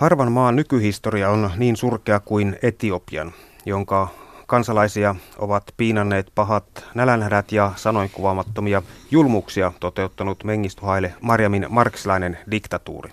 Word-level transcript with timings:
Harvan 0.00 0.32
maan 0.32 0.56
nykyhistoria 0.56 1.30
on 1.30 1.50
niin 1.56 1.76
surkea 1.76 2.20
kuin 2.20 2.58
Etiopian, 2.62 3.32
jonka 3.66 4.08
kansalaisia 4.46 5.14
ovat 5.38 5.74
piinanneet 5.76 6.32
pahat 6.34 6.64
nälänhädät 6.94 7.52
ja 7.52 7.72
sanoin 7.76 8.10
kuvaamattomia 8.10 8.82
julmuksia 9.10 9.72
toteuttanut 9.80 10.44
Mengistu 10.44 10.86
Haile 10.86 11.14
Marjamin 11.20 11.66
marksilainen 11.68 12.38
diktatuuri. 12.50 13.10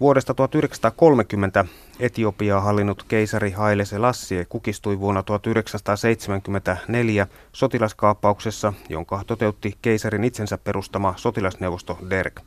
Vuodesta 0.00 0.34
1930 0.34 1.64
Etiopiaa 2.00 2.60
hallinnut 2.60 3.02
keisari 3.02 3.50
Haile 3.50 3.84
Selassie 3.84 4.44
kukistui 4.44 5.00
vuonna 5.00 5.22
1974 5.22 7.26
sotilaskaappauksessa, 7.52 8.72
jonka 8.88 9.22
toteutti 9.26 9.76
keisarin 9.82 10.24
itsensä 10.24 10.58
perustama 10.58 11.14
sotilasneuvosto 11.16 11.98
Derg. 12.10 12.40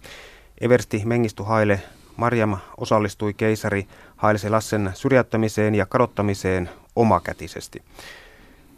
Eversti 0.61 1.01
Mengistu 1.05 1.43
Haile 1.43 1.81
Marjam 2.19 2.57
osallistui 2.77 3.33
keisari 3.33 3.87
Haile 4.15 4.39
Selassen 4.39 4.91
syrjäyttämiseen 4.93 5.75
ja 5.75 5.85
kadottamiseen 5.85 6.69
omakätisesti. 6.95 7.83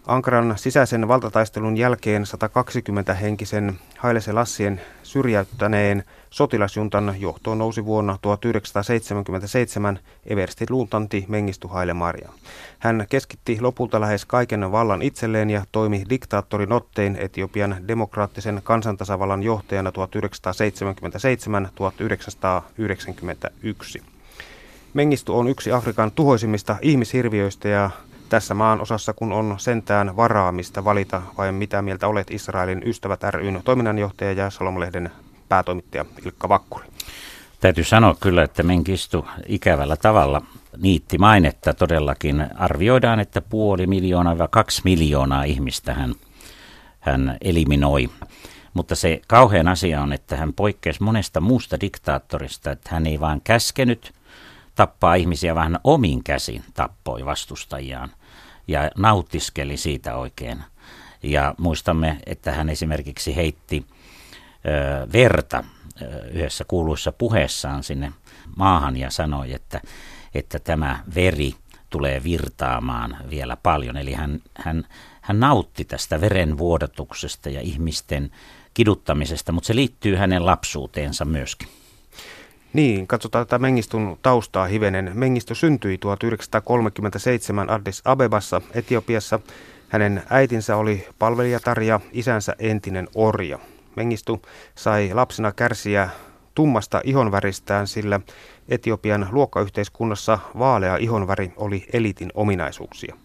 Ankaran 0.07 0.53
sisäisen 0.57 1.07
valtataistelun 1.07 1.77
jälkeen 1.77 2.23
120-henkisen 2.23 3.73
Haile 3.97 4.21
Selassien 4.21 4.81
syrjäyttäneen 5.03 6.03
sotilasjuntan 6.29 7.15
johtoon 7.19 7.57
nousi 7.57 7.85
vuonna 7.85 8.17
1977 8.21 9.99
Eversti 10.25 10.65
luutanti 10.69 11.25
Mengistu 11.27 11.67
Haile 11.67 11.93
Maria. 11.93 12.29
Hän 12.79 13.05
keskitti 13.09 13.61
lopulta 13.61 14.01
lähes 14.01 14.25
kaiken 14.25 14.71
vallan 14.71 15.01
itselleen 15.01 15.49
ja 15.49 15.65
toimi 15.71 16.03
diktaattorin 16.09 16.71
ottein 16.71 17.15
Etiopian 17.15 17.87
demokraattisen 17.87 18.61
kansantasavallan 18.63 19.43
johtajana 19.43 19.91
1977-1991. 23.99 24.03
Mengistu 24.93 25.39
on 25.39 25.47
yksi 25.47 25.71
Afrikan 25.71 26.11
tuhoisimmista 26.11 26.75
ihmishirviöistä 26.81 27.70
ja 27.70 27.89
tässä 28.31 28.53
maan 28.53 28.82
osassa, 28.82 29.13
kun 29.13 29.32
on 29.32 29.55
sentään 29.57 30.15
varaamista 30.15 30.84
valita, 30.84 31.21
vai 31.37 31.51
mitä 31.51 31.82
mieltä 31.82 32.07
olet 32.07 32.32
Israelin 32.32 32.82
ystävät 32.85 33.23
ryn 33.23 33.62
toiminnanjohtaja 33.63 34.32
ja 34.32 34.49
Salomlehden 34.49 35.12
päätoimittaja 35.49 36.05
Ilkka 36.26 36.49
Vakkuri? 36.49 36.85
Täytyy 37.60 37.84
sanoa 37.84 38.15
kyllä, 38.20 38.43
että 38.43 38.63
Menkistu 38.63 39.27
ikävällä 39.48 39.96
tavalla 39.98 40.41
niitti 40.77 41.18
mainetta 41.18 41.73
todellakin. 41.73 42.48
Arvioidaan, 42.55 43.20
että 43.20 43.41
puoli 43.41 43.88
miljoonaa 43.88 44.38
vai 44.38 44.48
kaksi 44.51 44.82
miljoonaa 44.85 45.43
ihmistä 45.43 45.93
hän, 45.93 46.16
hän 46.99 47.38
eliminoi. 47.41 48.10
Mutta 48.73 48.95
se 48.95 49.21
kauhean 49.27 49.68
asia 49.68 50.01
on, 50.01 50.13
että 50.13 50.38
hän 50.38 50.54
poikkesi 50.54 51.04
monesta 51.04 51.41
muusta 51.41 51.79
diktaattorista, 51.82 52.71
että 52.71 52.90
hän 52.93 53.07
ei 53.07 53.20
vaan 53.20 53.41
käskenyt 53.43 54.13
tappaa 54.76 55.16
ihmisiä, 55.16 55.55
vaan 55.55 55.79
omin 55.84 56.23
käsin 56.23 56.63
tappoi 56.73 57.26
vastustajiaan 57.26 58.10
ja 58.67 58.91
nauttiskeli 58.98 59.77
siitä 59.77 60.15
oikein. 60.15 60.63
Ja 61.23 61.55
muistamme, 61.57 62.17
että 62.26 62.51
hän 62.51 62.70
esimerkiksi 62.70 63.35
heitti 63.35 63.85
ö, 64.66 65.07
verta 65.13 65.63
ö, 66.01 66.28
yhdessä 66.28 66.63
kuuluissa 66.67 67.12
puheessaan 67.12 67.84
sinne 67.84 68.13
maahan 68.56 68.97
ja 68.97 69.09
sanoi, 69.09 69.53
että, 69.53 69.81
että 70.35 70.59
tämä 70.59 71.03
veri 71.16 71.53
tulee 71.89 72.23
virtaamaan 72.23 73.17
vielä 73.29 73.57
paljon. 73.57 73.97
Eli 73.97 74.13
hän, 74.13 74.39
hän, 74.56 74.88
hän 75.22 75.39
nautti 75.39 75.85
tästä 75.85 76.22
verenvuodatuksesta 76.22 77.50
ja 77.50 77.62
ihmisten 77.62 78.31
kiduttamisesta, 78.73 79.51
mutta 79.51 79.67
se 79.67 79.75
liittyy 79.75 80.16
hänen 80.16 80.45
lapsuuteensa 80.45 81.25
myöskin. 81.25 81.67
Niin, 82.73 83.07
katsotaan 83.07 83.47
tätä 83.47 83.59
Mengistun 83.59 84.17
taustaa 84.22 84.66
hivenen. 84.66 85.11
Mengistö 85.13 85.55
syntyi 85.55 85.97
1937 85.97 87.69
Addis 87.69 88.01
Abebassa, 88.05 88.61
Etiopiassa. 88.73 89.39
Hänen 89.89 90.23
äitinsä 90.29 90.77
oli 90.77 91.07
palvelijatar 91.19 91.81
ja 91.81 91.99
isänsä 92.11 92.55
entinen 92.59 93.07
orja. 93.15 93.59
Mengistu 93.95 94.41
sai 94.75 95.11
lapsena 95.13 95.51
kärsiä 95.51 96.09
tummasta 96.55 97.01
ihonväristään, 97.03 97.87
sillä 97.87 98.19
Etiopian 98.69 99.27
luokkayhteiskunnassa 99.31 100.39
vaalea 100.59 100.97
ihonväri 100.97 101.53
oli 101.57 101.85
elitin 101.93 102.31
ominaisuuksia. 102.33 103.15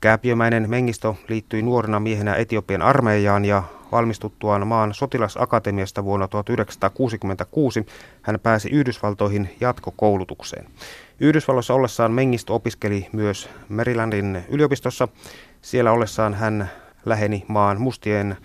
Kääpiömäinen 0.00 0.70
Mengisto 0.70 1.16
liittyi 1.28 1.62
nuorena 1.62 2.00
miehenä 2.00 2.34
Etiopian 2.34 2.82
armeijaan 2.82 3.44
ja 3.44 3.62
valmistuttuaan 3.92 4.66
maan 4.66 4.94
sotilasakatemiasta 4.94 6.04
vuonna 6.04 6.28
1966 6.28 7.86
hän 8.22 8.40
pääsi 8.40 8.68
Yhdysvaltoihin 8.68 9.56
jatkokoulutukseen. 9.60 10.66
Yhdysvalloissa 11.20 11.74
ollessaan 11.74 12.12
Mengisto 12.12 12.54
opiskeli 12.54 13.06
myös 13.12 13.48
Marylandin 13.68 14.44
yliopistossa. 14.48 15.08
Siellä 15.62 15.92
ollessaan 15.92 16.34
hän 16.34 16.70
läheni 17.04 17.44
maan 17.48 17.80
mustien 17.80 18.36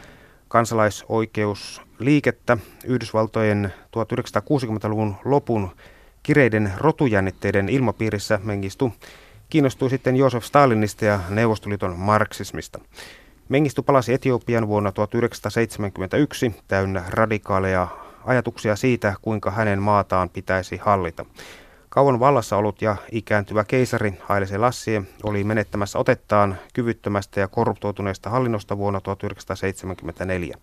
kansalaisoikeusliikettä 0.47 2.57
Yhdysvaltojen 2.85 3.74
1960-luvun 3.97 5.16
lopun 5.25 5.72
kireiden 6.24 6.74
rotujännitteiden 6.78 7.69
ilmapiirissä 7.69 8.40
Mengistu 8.44 8.94
kiinnostui 9.51 9.90
sitten 9.90 10.16
Joosef 10.16 10.44
Stalinista 10.44 11.06
ja 11.06 11.19
Neuvostoliiton 11.30 12.00
marksismista. 12.00 12.80
Mengistu 13.51 13.84
palasi 13.84 14.13
Etiopian 14.13 14.67
vuonna 14.67 14.91
1971 14.91 16.56
täynnä 16.67 17.03
radikaaleja 17.09 17.88
ajatuksia 18.25 18.75
siitä, 18.75 19.13
kuinka 19.22 19.51
hänen 19.51 19.81
maataan 19.81 20.29
pitäisi 20.29 20.78
hallita. 20.78 21.25
Kauan 21.89 22.19
vallassa 22.19 22.57
ollut 22.57 22.81
ja 22.81 22.95
ikääntyvä 23.12 23.63
keisari 23.63 24.13
Haile 24.22 24.45
Selassie 24.45 25.03
oli 25.23 25.44
menettämässä 25.44 26.00
otettaan 26.00 26.57
kyvyttömästä 26.73 27.39
ja 27.39 27.47
korruptoituneesta 27.47 28.29
hallinnosta 28.29 28.78
vuonna 28.78 29.01
1974. 29.01 30.57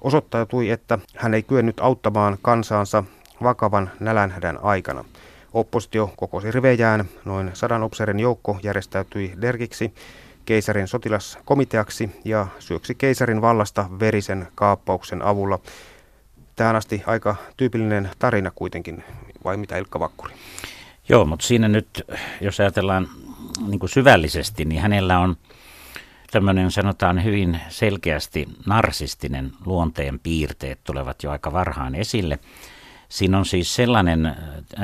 Osoittautui, 0.00 0.70
että 0.70 0.98
hän 1.16 1.34
ei 1.34 1.42
kyennyt 1.42 1.80
auttamaan 1.80 2.38
kansaansa 2.42 3.04
vakavan 3.42 3.90
nälänhädän 4.00 4.58
aikana. 4.62 5.04
Oppositio 5.52 6.10
kokosi 6.16 6.50
rivejään, 6.50 7.04
noin 7.24 7.50
sadan 7.54 7.82
upseerin 7.82 8.20
joukko 8.20 8.58
järjestäytyi 8.62 9.34
dergiksi 9.40 9.94
keisarin 10.44 10.88
sotilaskomiteaksi 10.88 12.10
ja 12.24 12.46
syöksi 12.58 12.94
keisarin 12.94 13.40
vallasta 13.40 13.86
verisen 14.00 14.48
kaappauksen 14.54 15.22
avulla. 15.22 15.58
Tähän 16.56 16.76
asti 16.76 17.02
aika 17.06 17.36
tyypillinen 17.56 18.10
tarina 18.18 18.50
kuitenkin, 18.54 19.04
vai 19.44 19.56
mitä 19.56 19.78
Ilkka 19.78 20.00
Vakkuri? 20.00 20.34
Joo, 21.08 21.24
mutta 21.24 21.46
siinä 21.46 21.68
nyt, 21.68 22.02
jos 22.40 22.60
ajatellaan 22.60 23.08
niin 23.66 23.78
kuin 23.78 23.90
syvällisesti, 23.90 24.64
niin 24.64 24.82
hänellä 24.82 25.18
on 25.18 25.36
tämmöinen 26.30 26.70
sanotaan 26.70 27.24
hyvin 27.24 27.60
selkeästi 27.68 28.48
narsistinen 28.66 29.52
luonteen 29.64 30.20
piirteet 30.20 30.80
tulevat 30.84 31.22
jo 31.22 31.30
aika 31.30 31.52
varhaan 31.52 31.94
esille. 31.94 32.38
Siinä 33.08 33.38
on 33.38 33.46
siis 33.46 33.74
sellainen, 33.74 34.36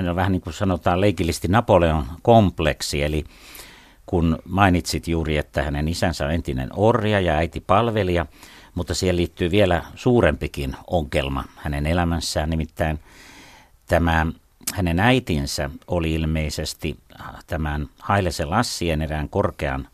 on 0.08 0.16
vähän 0.16 0.32
niin 0.32 0.42
kuin 0.42 0.54
sanotaan 0.54 1.00
leikillisesti 1.00 1.48
Napoleon 1.48 2.04
kompleksi, 2.22 3.02
eli 3.02 3.24
kun 4.10 4.38
mainitsit 4.44 5.08
juuri, 5.08 5.36
että 5.36 5.62
hänen 5.62 5.88
isänsä 5.88 6.24
on 6.24 6.32
entinen 6.32 6.68
orja 6.76 7.20
ja 7.20 7.34
äiti 7.34 7.60
palvelija, 7.60 8.26
mutta 8.74 8.94
siihen 8.94 9.16
liittyy 9.16 9.50
vielä 9.50 9.82
suurempikin 9.94 10.76
ongelma 10.86 11.44
hänen 11.56 11.86
elämässään, 11.86 12.50
nimittäin 12.50 13.00
tämä 13.86 14.26
hänen 14.74 15.00
äitinsä 15.00 15.70
oli 15.86 16.14
ilmeisesti 16.14 16.98
tämän 17.46 17.88
Haile 17.98 18.30
Selassien 18.30 19.02
erään 19.02 19.28
korkean 19.28 19.88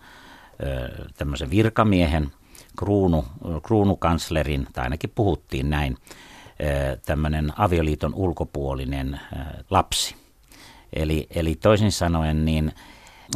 tämmöisen 1.19 1.51
virkamiehen, 1.51 2.33
kruunu, 2.79 3.25
kruunukanslerin, 3.63 4.67
tai 4.73 4.85
ainakin 4.85 5.13
puhuttiin 5.15 5.71
näin, 5.71 5.97
tämmöinen 7.07 7.53
avioliiton 7.57 8.15
ulkopuolinen 8.15 9.21
lapsi. 9.71 10.15
Eli, 10.93 11.27
eli 11.31 11.55
toisin 11.55 11.93
sanoen 11.93 12.45
niin 12.45 12.73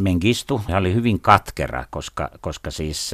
Mengistu 0.03 0.61
oli 0.77 0.95
hyvin 0.95 1.21
katkera, 1.21 1.85
koska, 1.91 2.31
koska 2.41 2.71
siis 2.71 3.11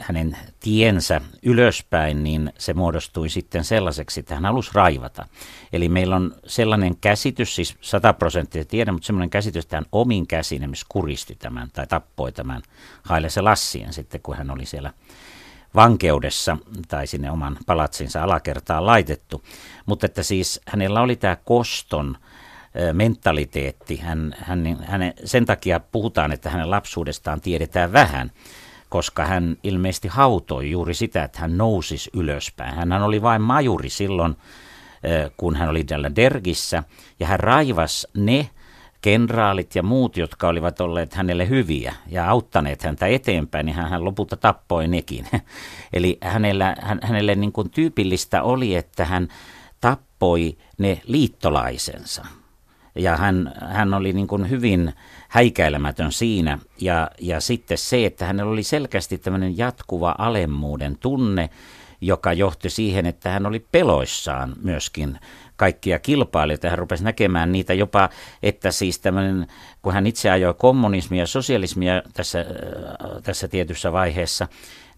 hänen 0.00 0.36
tiensä 0.60 1.20
ylöspäin, 1.42 2.24
niin 2.24 2.52
se 2.58 2.74
muodostui 2.74 3.28
sitten 3.28 3.64
sellaiseksi, 3.64 4.20
että 4.20 4.34
hän 4.34 4.44
halusi 4.44 4.70
raivata. 4.74 5.26
Eli 5.72 5.88
meillä 5.88 6.16
on 6.16 6.34
sellainen 6.46 6.96
käsitys, 6.96 7.54
siis 7.56 7.76
100 7.80 8.12
prosenttia 8.12 8.64
tiedä, 8.64 8.92
mutta 8.92 9.06
sellainen 9.06 9.30
käsitys, 9.30 9.64
että 9.64 9.76
hän 9.76 9.86
omin 9.92 10.26
käsin 10.26 10.62
esimerkiksi 10.62 10.86
kuristi 10.88 11.34
tämän 11.34 11.70
tai 11.72 11.86
tappoi 11.86 12.32
tämän 12.32 12.62
Haile 13.02 13.30
Selassien 13.30 13.92
sitten, 13.92 14.20
kun 14.20 14.36
hän 14.36 14.50
oli 14.50 14.66
siellä 14.66 14.92
vankeudessa 15.74 16.56
tai 16.88 17.06
sinne 17.06 17.30
oman 17.30 17.58
palatsinsa 17.66 18.22
alakertaan 18.22 18.86
laitettu. 18.86 19.44
Mutta 19.86 20.06
että 20.06 20.22
siis 20.22 20.60
hänellä 20.68 21.00
oli 21.00 21.16
tämä 21.16 21.36
koston 21.36 22.16
mentaliteetti. 22.92 23.96
Hän, 23.96 24.34
hän, 24.38 24.78
hänen, 24.84 25.14
sen 25.24 25.44
takia 25.44 25.80
puhutaan, 25.80 26.32
että 26.32 26.50
hänen 26.50 26.70
lapsuudestaan 26.70 27.40
tiedetään 27.40 27.92
vähän, 27.92 28.30
koska 28.88 29.24
hän 29.24 29.56
ilmeisesti 29.62 30.08
hautoi 30.08 30.70
juuri 30.70 30.94
sitä, 30.94 31.24
että 31.24 31.40
hän 31.40 31.58
nousisi 31.58 32.10
ylöspäin. 32.14 32.74
Hän 32.74 32.92
oli 32.92 33.22
vain 33.22 33.42
majuri 33.42 33.90
silloin, 33.90 34.36
kun 35.36 35.56
hän 35.56 35.68
oli 35.68 35.84
tällä 35.84 36.16
Dergissä, 36.16 36.82
ja 37.20 37.26
hän 37.26 37.40
raivas 37.40 38.06
ne 38.16 38.50
kenraalit 39.00 39.74
ja 39.74 39.82
muut, 39.82 40.16
jotka 40.16 40.48
olivat 40.48 40.80
olleet 40.80 41.14
hänelle 41.14 41.48
hyviä 41.48 41.94
ja 42.06 42.30
auttaneet 42.30 42.82
häntä 42.82 43.06
eteenpäin, 43.06 43.66
niin 43.66 43.76
hän, 43.76 43.90
hän 43.90 44.04
lopulta 44.04 44.36
tappoi 44.36 44.88
nekin. 44.88 45.26
Eli 45.92 46.18
hänellä, 46.22 46.76
hän, 46.80 46.98
hänelle 47.02 47.34
niin 47.34 47.52
kuin 47.52 47.70
tyypillistä 47.70 48.42
oli, 48.42 48.76
että 48.76 49.04
hän 49.04 49.28
tappoi 49.80 50.56
ne 50.78 51.00
liittolaisensa. 51.06 52.26
Ja 52.94 53.16
hän, 53.16 53.52
hän 53.60 53.94
oli 53.94 54.12
niin 54.12 54.26
kuin 54.26 54.50
hyvin 54.50 54.92
häikäilemätön 55.28 56.12
siinä. 56.12 56.58
Ja, 56.80 57.10
ja 57.20 57.40
sitten 57.40 57.78
se, 57.78 58.06
että 58.06 58.24
hänellä 58.24 58.52
oli 58.52 58.62
selkeästi 58.62 59.18
tämmöinen 59.18 59.58
jatkuva 59.58 60.14
alemmuuden 60.18 60.98
tunne, 60.98 61.50
joka 62.00 62.32
johti 62.32 62.70
siihen, 62.70 63.06
että 63.06 63.30
hän 63.30 63.46
oli 63.46 63.66
peloissaan 63.72 64.52
myöskin 64.62 65.18
kaikkia 65.56 65.98
kilpailijoita. 65.98 66.68
Hän 66.68 66.78
rupesi 66.78 67.04
näkemään 67.04 67.52
niitä 67.52 67.74
jopa, 67.74 68.08
että 68.42 68.70
siis 68.70 68.98
tämmöinen, 68.98 69.46
kun 69.82 69.92
hän 69.92 70.06
itse 70.06 70.30
ajoi 70.30 70.54
kommunismia 70.54 71.22
ja 71.22 71.26
sosialismia 71.26 72.02
tässä, 72.12 72.40
äh, 72.40 73.22
tässä 73.22 73.48
tietyssä 73.48 73.92
vaiheessa, 73.92 74.48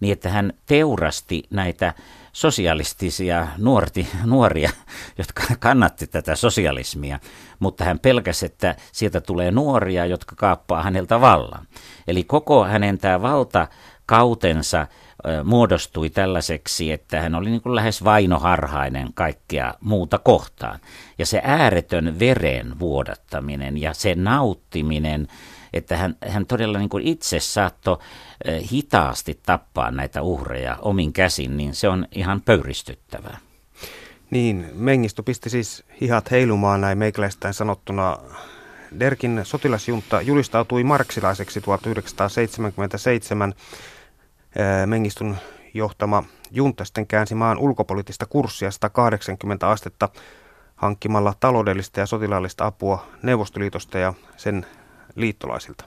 niin 0.01 0.13
että 0.13 0.31
hän 0.31 0.53
teurasti 0.67 1.43
näitä 1.51 1.95
sosialistisia 2.37 3.47
nuorti, 3.59 4.09
nuoria, 4.25 4.71
jotka 5.19 5.43
kannatti 5.59 6.06
tätä 6.06 6.37
sosialismia, 6.37 7.19
mutta 7.59 7.85
hän 7.85 7.99
pelkäsi, 7.99 8.47
että 8.47 8.77
sieltä 8.93 9.21
tulee 9.21 9.50
nuoria, 9.50 10.06
jotka 10.06 10.37
kaappaa 10.37 10.83
häneltä 10.83 11.21
vallan. 11.21 11.67
Eli 12.09 12.25
koko 12.25 12.65
hänen 12.65 12.99
tämä 12.99 13.23
valtakautensa 13.23 14.87
muodostui 15.44 16.11
tällaiseksi, 16.11 16.93
että 16.93 17.21
hän 17.21 17.35
oli 17.35 17.50
niin 17.50 17.62
kuin 17.62 17.75
lähes 17.75 18.05
vainoharhainen 18.05 19.09
kaikkea 19.15 19.75
muuta 19.81 20.19
kohtaan. 20.19 20.79
Ja 21.19 21.27
se 21.27 21.41
ääretön 21.44 22.19
veren 22.19 22.79
vuodattaminen 22.79 23.79
ja 23.79 23.94
se 23.94 24.15
nauttiminen, 24.15 25.29
että 25.76 25.96
hän, 25.96 26.17
hän 26.28 26.46
todella 26.46 26.78
niin 26.78 26.88
kuin 26.88 27.06
itse 27.06 27.40
saattoi 27.40 27.99
hitaasti 28.73 29.40
tappaa 29.46 29.90
näitä 29.90 30.23
uhreja 30.23 30.76
omin 30.82 31.12
käsin, 31.12 31.56
niin 31.56 31.75
se 31.75 31.88
on 31.88 32.06
ihan 32.12 32.40
pöyristyttävää. 32.40 33.38
Niin, 34.31 34.70
Mengisto 34.75 35.23
pisti 35.23 35.50
siis 35.50 35.84
hihat 36.00 36.31
heilumaan 36.31 36.81
näin 36.81 36.99
meikäläistään 36.99 37.55
sanottuna. 37.55 38.19
Derkin 39.00 39.40
sotilasjunta 39.44 40.20
julistautui 40.20 40.84
marksilaiseksi 40.84 41.61
1977 41.61 43.55
Mengistun 44.87 45.37
johtama 45.75 46.25
junta 46.50 46.84
sitten 46.84 47.06
käänsi 47.06 47.34
maan 47.34 47.58
ulkopoliittista 47.58 48.26
kurssia 48.26 48.70
180 48.70 49.70
astetta 49.70 50.08
hankkimalla 50.76 51.34
taloudellista 51.40 52.00
ja 52.00 52.06
sotilaallista 52.06 52.67
apua 52.67 53.06
Neuvostoliitosta 53.23 53.99
ja 53.99 54.14
sen 54.37 54.67
liittolaisilta. 55.17 55.85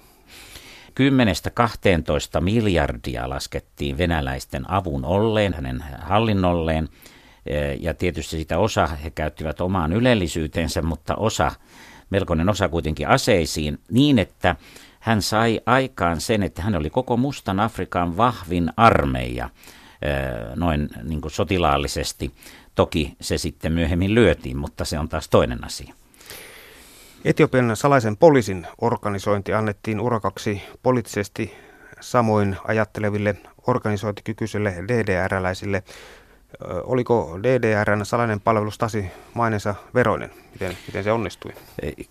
10-12 2.37 2.41
miljardia 2.41 3.29
laskettiin 3.29 3.97
venäläisten 3.97 4.71
avun 4.71 5.05
olleen, 5.05 5.53
hänen 5.53 5.83
hallinnolleen. 6.01 6.89
Ja 7.79 7.93
tietysti 7.93 8.37
sitä 8.37 8.57
osa 8.57 8.87
he 8.87 9.09
käyttivät 9.09 9.61
omaan 9.61 9.93
ylellisyytensä, 9.93 10.81
mutta 10.81 11.15
osa, 11.15 11.51
melkoinen 12.09 12.49
osa 12.49 12.69
kuitenkin 12.69 13.07
aseisiin, 13.07 13.79
niin 13.91 14.19
että 14.19 14.55
hän 14.99 15.21
sai 15.21 15.61
aikaan 15.65 16.21
sen, 16.21 16.43
että 16.43 16.61
hän 16.61 16.75
oli 16.75 16.89
koko 16.89 17.17
Mustan 17.17 17.59
Afrikan 17.59 18.17
vahvin 18.17 18.69
armeija 18.77 19.49
noin 20.55 20.89
niin 21.03 21.21
kuin 21.21 21.31
sotilaallisesti. 21.31 22.31
Toki 22.75 23.15
se 23.21 23.37
sitten 23.37 23.73
myöhemmin 23.73 24.15
lyötiin, 24.15 24.57
mutta 24.57 24.85
se 24.85 24.99
on 24.99 25.09
taas 25.09 25.29
toinen 25.29 25.63
asia. 25.63 25.93
Etiopian 27.25 27.75
salaisen 27.75 28.17
poliisin 28.17 28.67
organisointi 28.81 29.53
annettiin 29.53 29.99
urakaksi 29.99 30.61
poliittisesti 30.83 31.53
samoin 31.99 32.57
ajatteleville 32.63 33.35
organisointikykyisille 33.67 34.75
DDR-läisille 34.87 35.83
Oliko 36.83 37.39
DDRn 37.43 38.05
salainen 38.05 38.41
palvelus 38.41 38.77
Tasi 38.77 39.05
mainensa 39.33 39.75
veroinen? 39.93 40.29
Miten, 40.51 40.77
miten 40.87 41.03
se 41.03 41.11
onnistui? 41.11 41.51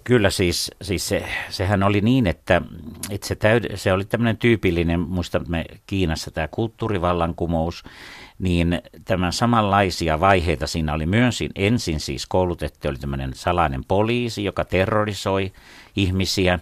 Kyllä 0.05 0.31
siis, 0.31 0.71
siis 0.83 1.09
se, 1.09 1.25
sehän 1.49 1.83
oli 1.83 2.01
niin, 2.01 2.27
että 2.27 2.63
itse 3.11 3.35
täyd, 3.35 3.77
se 3.77 3.93
oli 3.93 4.05
tämmöinen 4.05 4.37
tyypillinen, 4.37 5.01
muistamme 5.01 5.65
Kiinassa 5.87 6.31
tämä 6.31 6.49
kulttuurivallankumous, 6.49 7.85
niin 8.39 8.83
tämän 9.05 9.33
samanlaisia 9.33 10.21
vaiheita 10.21 10.67
siinä 10.67 10.95
oli 10.95 11.07
myös 11.07 11.39
ensin 11.55 12.01
siis 12.01 12.27
koulutettu, 12.27 12.89
oli 12.89 12.99
tämmöinen 12.99 13.35
salainen 13.35 13.85
poliisi, 13.85 14.45
joka 14.45 14.65
terrorisoi 14.65 15.53
ihmisiä 15.97 16.59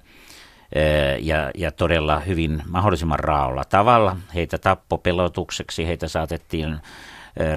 ja, 1.20 1.50
ja 1.55 1.73
todella 1.73 2.20
hyvin 2.20 2.62
mahdollisimman 2.69 3.19
raolla 3.19 3.64
tavalla. 3.64 4.17
Heitä 4.34 4.58
tappopelotukseksi, 4.58 5.87
heitä 5.87 6.08
saatettiin 6.08 6.76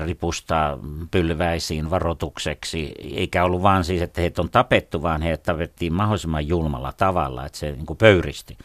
ripustaa 0.05 0.77
pylväisiin 1.11 1.89
varoitukseksi, 1.89 2.93
eikä 3.15 3.43
ollut 3.43 3.63
vaan 3.63 3.83
siis, 3.83 4.01
että 4.01 4.21
heitä 4.21 4.41
on 4.41 4.49
tapettu, 4.49 5.01
vaan 5.01 5.21
heitä 5.21 5.43
tapettiin 5.43 5.93
mahdollisimman 5.93 6.47
julmalla 6.47 6.93
tavalla, 6.93 7.45
että 7.45 7.57
se 7.57 7.71
niin 7.71 7.85
kuin 7.85 7.97
pöyristi. 7.97 8.57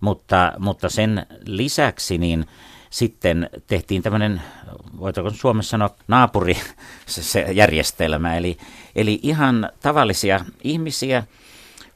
Mutta, 0.00 0.52
mutta 0.58 0.88
sen 0.88 1.26
lisäksi 1.46 2.18
niin 2.18 2.46
sitten 2.94 3.50
tehtiin 3.66 4.02
tämmöinen, 4.02 4.42
voitaisiin 5.00 5.40
Suomessa 5.40 5.70
sanoa 5.70 5.90
naapuri 6.08 6.54
se, 7.06 7.22
se 7.22 7.40
järjestelmä, 7.40 8.36
eli, 8.36 8.56
eli 8.96 9.20
ihan 9.22 9.70
tavallisia 9.82 10.40
ihmisiä, 10.64 11.22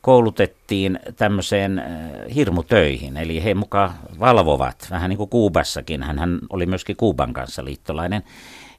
koulutettiin 0.01 1.01
tämmöiseen 1.17 1.79
äh, 1.79 1.87
hirmutöihin, 2.35 3.17
eli 3.17 3.45
he 3.45 3.55
mukaan 3.55 3.95
valvovat, 4.21 4.87
vähän 4.91 5.09
niin 5.09 5.17
kuin 5.17 5.31
Kuubassakin, 5.31 6.03
hän, 6.03 6.19
hän 6.19 6.39
oli 6.51 6.67
myöskin 6.67 6.97
Kuuban 6.97 7.33
kanssa 7.33 7.65
liittolainen, 7.65 8.23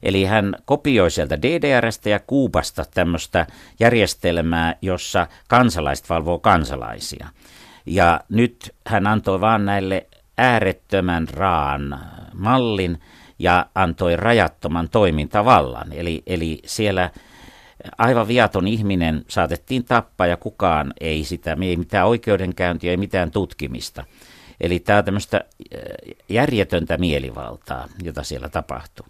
Eli 0.02 0.24
hän 0.24 0.54
kopioi 0.64 1.10
sieltä 1.10 1.42
DDRstä 1.42 2.08
ja 2.08 2.20
Kuubasta 2.20 2.84
tämmöistä 2.94 3.46
järjestelmää, 3.80 4.74
jossa 4.82 5.26
kansalaiset 5.48 6.10
valvoo 6.10 6.38
kansalaisia. 6.38 7.28
Ja 7.86 8.20
nyt 8.28 8.74
hän 8.86 9.06
antoi 9.06 9.40
vaan 9.40 9.64
näille 9.64 10.06
äärettömän 10.40 11.28
raan 11.28 12.00
mallin 12.34 13.00
ja 13.38 13.66
antoi 13.74 14.16
rajattoman 14.16 14.88
toimintavallan. 14.88 15.92
Eli, 15.92 16.22
eli 16.26 16.60
siellä 16.66 17.10
aivan 17.98 18.28
viaton 18.28 18.68
ihminen 18.68 19.24
saatettiin 19.28 19.84
tappaa 19.84 20.26
ja 20.26 20.36
kukaan 20.36 20.92
ei 21.00 21.24
sitä, 21.24 21.56
ei 21.62 21.76
mitään 21.76 22.06
oikeudenkäyntiä, 22.06 22.90
ei 22.90 22.96
mitään 22.96 23.30
tutkimista. 23.30 24.04
Eli 24.60 24.80
tämä 24.80 24.98
on 24.98 25.04
tämmöistä 25.04 25.36
äh, 25.36 25.80
järjetöntä 26.28 26.98
mielivaltaa, 26.98 27.88
jota 28.02 28.22
siellä 28.22 28.48
tapahtuu. 28.48 29.06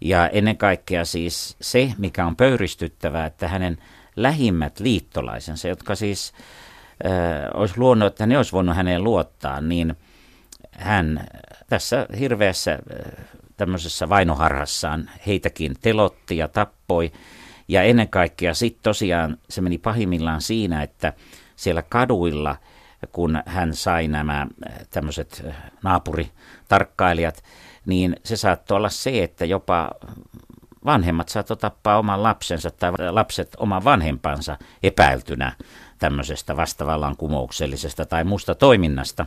Ja 0.00 0.28
ennen 0.28 0.56
kaikkea 0.56 1.04
siis 1.04 1.56
se, 1.60 1.92
mikä 1.98 2.26
on 2.26 2.36
pöyristyttävää, 2.36 3.26
että 3.26 3.48
hänen 3.48 3.78
lähimmät 4.16 4.80
liittolaisensa, 4.80 5.68
jotka 5.68 5.94
siis 5.94 6.32
äh, 7.06 7.10
olisi 7.54 7.78
luonut, 7.78 8.06
että 8.06 8.26
ne 8.26 8.36
olisi 8.36 8.52
voinut 8.52 8.76
häneen 8.76 9.04
luottaa, 9.04 9.60
niin 9.60 9.96
hän 10.72 11.26
tässä 11.66 12.06
hirveässä 12.18 12.72
äh, 12.72 12.78
tämmöisessä 13.56 14.08
vainoharhassaan 14.08 15.10
heitäkin 15.26 15.74
telotti 15.80 16.36
ja 16.36 16.48
tappoi. 16.48 17.12
Ja 17.68 17.82
ennen 17.82 18.08
kaikkea 18.08 18.54
sitten 18.54 18.82
tosiaan 18.82 19.38
se 19.50 19.60
meni 19.60 19.78
pahimmillaan 19.78 20.40
siinä, 20.40 20.82
että 20.82 21.12
siellä 21.56 21.82
kaduilla, 21.82 22.56
kun 23.12 23.42
hän 23.46 23.74
sai 23.74 24.08
nämä 24.08 24.40
äh, 24.40 24.72
tämmöiset 24.90 25.44
äh, 25.48 25.56
naapuritarkkailijat, 25.82 27.42
niin 27.86 28.16
se 28.24 28.36
saattoi 28.36 28.76
olla 28.76 28.88
se, 28.88 29.22
että 29.22 29.44
jopa 29.44 29.90
vanhemmat 30.84 31.28
saattoi 31.28 31.56
tappaa 31.56 31.98
oman 31.98 32.22
lapsensa 32.22 32.70
tai 32.70 32.92
lapset 33.10 33.56
oman 33.58 33.84
vanhempansa 33.84 34.58
epäiltynä 34.82 35.52
tämmöisestä 35.98 36.56
vastavallankumouksellisesta 36.56 38.06
tai 38.06 38.24
muusta 38.24 38.54
toiminnasta. 38.54 39.26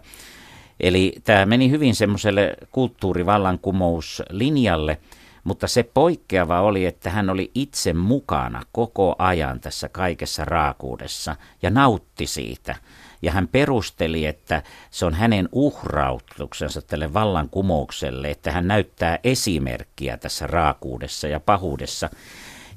Eli 0.79 1.13
tämä 1.24 1.46
meni 1.46 1.70
hyvin 1.70 1.96
semmoiselle 1.96 2.55
kulttuurivallankumouslinjalle, 2.72 4.98
mutta 5.44 5.67
se 5.67 5.84
poikkeava 5.84 6.62
oli, 6.62 6.86
että 6.86 7.10
hän 7.10 7.29
oli 7.29 7.51
itse 7.55 7.94
mukana 7.94 8.62
koko 8.72 9.15
ajan 9.17 9.60
tässä 9.60 9.89
kaikessa 9.89 10.46
raakuudessa 10.46 11.36
ja 11.62 11.70
nautti 11.70 12.27
siitä. 12.27 12.75
Ja 13.22 13.32
hän 13.32 13.48
perusteli, 13.48 14.25
että 14.25 14.63
se 14.91 15.05
on 15.05 15.13
hänen 15.13 15.50
uhrautuksensa 15.51 16.82
tälle 16.82 17.13
vallankumoukselle, 17.13 18.32
että 18.32 18.51
hän 18.51 18.67
näyttää 18.67 19.20
esimerkkiä 19.24 20.17
tässä 20.17 20.48
raakuudessa 20.48 21.27
ja 21.27 21.39
pahuudessa. 21.39 22.10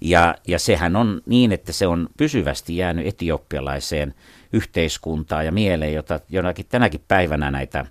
Ja, 0.01 0.35
ja 0.47 0.59
sehän 0.59 0.97
on 0.97 1.23
niin, 1.27 1.53
että 1.53 1.73
se 1.73 1.87
on 1.87 2.09
pysyvästi 2.17 2.77
jäänyt 2.77 3.07
etioppialaiseen 3.07 4.15
yhteiskuntaan 4.53 5.47
ja 5.47 5.53
mieleen, 5.53 5.95
jota 5.95 6.21
jonakin 6.29 6.67
tänäkin 6.69 7.05
päivänä 7.09 7.51
näitä 7.51 7.85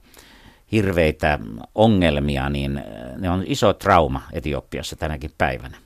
hirveitä 0.72 1.40
ongelmia, 1.76 2.50
niin 2.50 2.82
ne 3.18 3.30
on 3.30 3.44
iso 3.46 3.74
trauma 3.74 4.22
Etiopiassa 4.34 4.96
tänäkin 4.96 5.32
päivänä. 5.38 5.78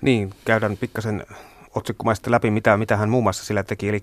Niin, 0.00 0.34
käydään 0.44 0.76
pikkasen 0.76 1.26
otsikkomaisesti 1.74 2.30
läpi, 2.30 2.50
mitä, 2.50 2.76
mitä 2.76 2.96
hän 2.96 3.08
muun 3.08 3.22
muassa 3.22 3.44
sillä 3.44 3.62
teki. 3.62 3.88
Eli 3.88 4.02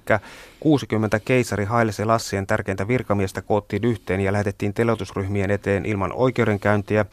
60 0.59 1.19
keisari 1.19 1.65
Haile 1.65 1.91
Selassien 1.91 2.47
tärkeintä 2.47 2.87
virkamiestä 2.87 3.41
koottiin 3.41 3.83
yhteen 3.83 4.19
ja 4.19 4.33
lähetettiin 4.33 4.73
telotusryhmien 4.73 5.51
eteen 5.51 5.85
ilman 5.85 6.13
oikeudenkäyntiä. 6.13 7.05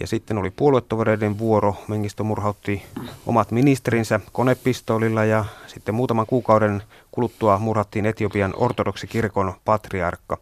Ja 0.00 0.06
sitten 0.06 0.38
oli 0.38 0.50
puoluetovereiden 0.50 1.38
vuoro. 1.38 1.76
Mengistö 1.88 2.22
murhautti 2.22 2.82
omat 3.26 3.50
ministerinsä 3.50 4.20
konepistoolilla 4.32 5.24
ja 5.24 5.44
sitten 5.66 5.94
muutaman 5.94 6.26
kuukauden 6.26 6.82
kuluttua 7.14 7.58
murhattiin 7.58 8.06
Etiopian 8.06 8.54
ortodoksikirkon 8.56 9.54
patriarkka. 9.64 10.38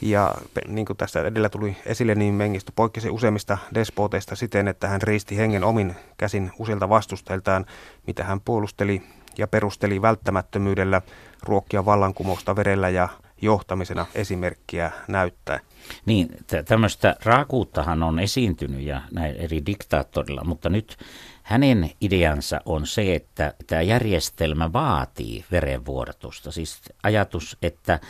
Ja 0.00 0.34
niin 0.68 0.86
kuin 0.86 0.96
tässä 0.96 1.20
edellä 1.20 1.48
tuli 1.48 1.76
esille, 1.86 2.14
niin 2.14 2.34
Mengistö 2.34 2.72
poikkesi 2.76 3.10
useimmista 3.10 3.58
despoteista 3.74 4.36
siten, 4.36 4.68
että 4.68 4.88
hän 4.88 5.02
riisti 5.02 5.36
hengen 5.36 5.64
omin 5.64 5.96
käsin 6.16 6.52
useilta 6.58 6.88
vastustajiltaan, 6.88 7.66
mitä 8.06 8.24
hän 8.24 8.40
puolusteli 8.40 9.02
ja 9.38 9.46
perusteli 9.46 10.02
välttämättömyydellä 10.02 11.02
ruokkia 11.42 11.84
vallankumousta 11.84 12.56
verellä 12.56 12.88
ja 12.88 13.08
johtamisena 13.42 14.06
esimerkkiä 14.14 14.90
näyttää. 15.08 15.60
Niin, 16.06 16.28
tämmöistä 16.68 17.16
raakuuttahan 17.24 18.02
on 18.02 18.18
esiintynyt 18.18 18.80
ja 18.80 19.02
näin 19.12 19.36
eri 19.36 19.66
diktaattorilla, 19.66 20.44
mutta 20.44 20.68
nyt 20.68 20.96
hänen 21.48 21.90
ideansa 22.00 22.60
on 22.64 22.86
se, 22.86 23.14
että 23.14 23.54
tämä 23.66 23.82
järjestelmä 23.82 24.72
vaatii 24.72 25.44
verenvuodatusta. 25.50 26.52
Siis 26.52 26.80
ajatus, 27.02 27.56
että 27.62 28.00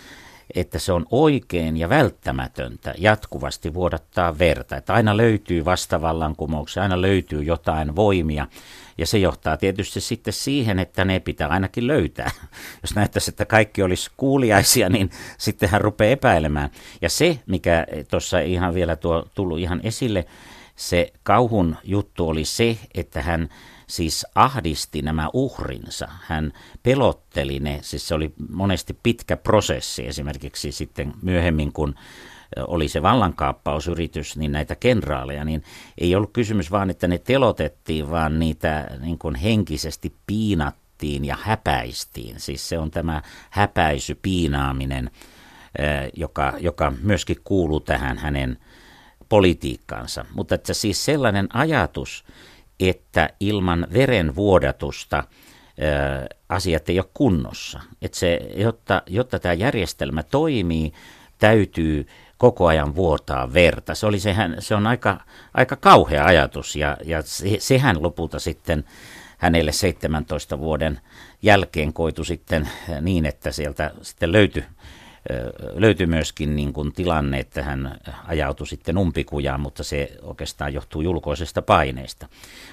että 0.54 0.78
se 0.78 0.92
on 0.92 1.07
oikein 1.11 1.76
ja 1.76 1.88
välttämätöntä 1.88 2.95
jatkuvasti 2.99 3.75
vuodattaa 3.75 4.38
verta. 4.38 4.76
Että 4.76 4.95
aina 4.95 5.16
löytyy 5.16 5.64
vastavallankumouksia, 5.64 6.83
aina 6.83 7.02
löytyy 7.02 7.42
jotain 7.42 7.97
voimia. 7.97 8.47
Ja 8.99 9.07
se 9.07 9.18
johtaa 9.18 9.57
tietysti 9.57 10.00
sitten 10.00 10.33
siihen, 10.33 10.78
että 10.78 11.04
ne 11.04 11.21
pitää 11.21 11.49
ainakin 11.49 11.87
löytää. 11.87 12.30
Jos 12.83 12.95
näyttäisi, 12.95 13.30
että 13.30 13.45
kaikki 13.45 13.83
olisi 13.83 14.11
kuuliaisia, 14.16 14.88
niin 14.88 15.11
sitten 15.38 15.68
hän 15.68 15.80
rupeaa 15.80 16.12
epäilemään. 16.12 16.71
Ja 17.02 17.09
se, 17.11 17.38
mikä 17.47 17.87
tuossa 18.11 18.40
ihan 18.40 18.75
vielä 18.75 18.97
tuo 18.97 19.28
tullut 19.35 19.59
ihan 19.59 19.80
esille, 19.85 20.25
se 20.78 21.12
kauhun 21.23 21.76
juttu 21.85 22.28
oli 22.28 22.44
se, 22.44 22.78
että 22.94 23.23
hän 23.23 23.49
siis 23.87 24.26
ahdisti 24.35 25.02
nämä 25.02 25.30
uhrinsa. 25.32 26.08
Hän 26.23 26.52
pelotteli 26.82 27.61
ne, 27.61 27.78
siis 27.82 28.08
se 28.08 28.14
oli 28.14 28.32
monesti 28.50 28.99
pitkä 29.02 29.37
prosessi 29.37 30.06
esimerkiksi 30.06 30.73
sitten 30.73 31.12
myöhemmin, 31.23 31.73
kun 31.73 31.94
oli 32.66 32.88
se 32.88 33.02
vallankaappausyritys, 33.02 34.37
niin 34.37 34.52
näitä 34.52 34.76
kenraaleja, 34.76 35.44
niin 35.44 35.62
ei 35.99 36.14
ollut 36.14 36.32
kysymys 36.32 36.70
vaan, 36.70 36.90
että 36.90 37.08
ne 37.08 37.18
telotettiin, 37.18 38.11
vaan 38.11 38.38
niitä 38.38 38.87
niin 39.00 39.18
kuin 39.18 39.35
henkisesti 39.35 40.14
piinattiin 40.26 41.25
ja 41.25 41.37
häpäistiin. 41.42 42.40
Siis 42.40 42.68
se 42.68 42.78
on 42.78 42.90
tämä 42.90 43.23
häpäisy, 43.50 44.18
piinaaminen, 44.23 45.11
joka, 46.16 46.52
joka 46.61 46.92
myöskin 47.02 47.37
kuuluu 47.44 47.80
tähän 47.80 48.18
hänen 48.18 48.58
politiikkaansa. 49.28 50.25
Mutta 50.35 50.54
että 50.54 50.75
siis 50.75 51.04
sellainen 51.04 51.49
ajatus, 51.52 52.25
että 52.80 53.30
ilman 53.40 53.87
verenvuodatusta 53.92 55.25
asiat 56.49 56.88
ei 56.88 56.99
ole 56.99 57.08
kunnossa. 57.14 57.80
Että 58.02 58.18
se, 58.18 58.40
jotta, 58.56 59.02
jotta 59.06 59.38
tämä 59.38 59.54
järjestelmä 59.54 60.23
toimii, 60.23 60.92
täytyy 61.38 62.06
koko 62.38 62.66
ajan 62.66 62.94
vuotaa 62.94 63.52
verta. 63.52 63.94
Se, 63.94 64.06
oli 64.06 64.20
sehän, 64.20 64.56
se 64.58 64.75
on 64.75 64.87
aika, 64.87 65.20
aika 65.54 65.76
kauhea 65.76 66.25
ajatus 66.25 66.76
ja, 66.76 66.97
ja 67.04 67.23
se, 67.23 67.56
sehän 67.58 68.02
lopulta 68.02 68.38
sitten 68.38 68.85
hänelle 69.38 69.73
17 69.73 70.58
vuoden 70.58 71.00
jälkeen 71.42 71.92
koitu 71.92 72.25
sitten 72.25 72.68
niin, 73.00 73.26
että 73.26 73.52
sieltä 73.52 73.90
sitten 74.02 74.32
löytyi 74.32 74.64
löytyi 75.75 76.06
myöskin 76.06 76.56
niin 76.56 76.73
kuin 76.73 76.92
tilanne, 76.92 77.38
että 77.38 77.62
hän 77.62 77.99
ajautui 78.26 78.66
sitten 78.66 78.99
umpikujaan, 78.99 79.61
mutta 79.61 79.85
se 79.85 80.12
oikeastaan 80.23 80.75
johtuu 80.75 81.02
julkoisesta 81.02 81.62
paineesta. 81.62 82.28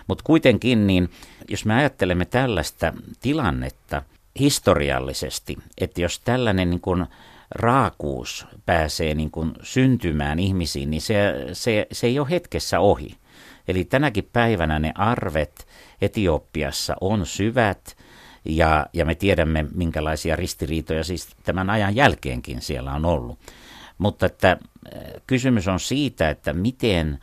Mutta 0.08 0.24
kuitenkin, 0.24 0.88
niin 0.88 1.10
jos 1.48 1.66
me 1.66 1.74
ajattelemme 1.74 2.26
tällaista 2.26 2.94
tilannetta 3.22 4.02
historiallisesti, 4.40 5.58
että 5.78 6.02
jos 6.02 6.20
tällainen 6.20 6.70
niin 6.70 6.82
kuin 6.82 7.06
raakuus 7.52 8.48
pääsee 8.66 9.16
niin 9.16 9.32
kuin 9.32 9.52
syntymään 9.64 10.40
ihmisiin, 10.40 10.92
niin 10.92 11.02
se, 11.02 11.34
se, 11.54 11.88
se 11.92 12.08
ei 12.08 12.20
ole 12.20 12.30
hetkessä 12.30 12.80
ohi. 12.80 13.18
Eli 13.68 13.86
tänäkin 13.86 14.30
päivänä 14.34 14.80
ne 14.80 14.92
arvet 14.96 15.68
Etiopiassa 16.02 16.96
on 17.02 17.26
syvät, 17.26 17.98
ja, 18.46 18.86
ja 18.94 19.06
me 19.06 19.16
tiedämme, 19.16 19.66
minkälaisia 19.76 20.36
ristiriitoja 20.36 21.04
siis 21.04 21.28
tämän 21.44 21.70
ajan 21.70 21.96
jälkeenkin 21.96 22.62
siellä 22.62 22.94
on 22.94 23.06
ollut. 23.06 23.40
Mutta 23.98 24.26
että 24.26 24.52
äh, 24.52 25.02
kysymys 25.28 25.68
on 25.68 25.80
siitä, 25.80 26.30
että 26.30 26.54
miten, 26.54 27.20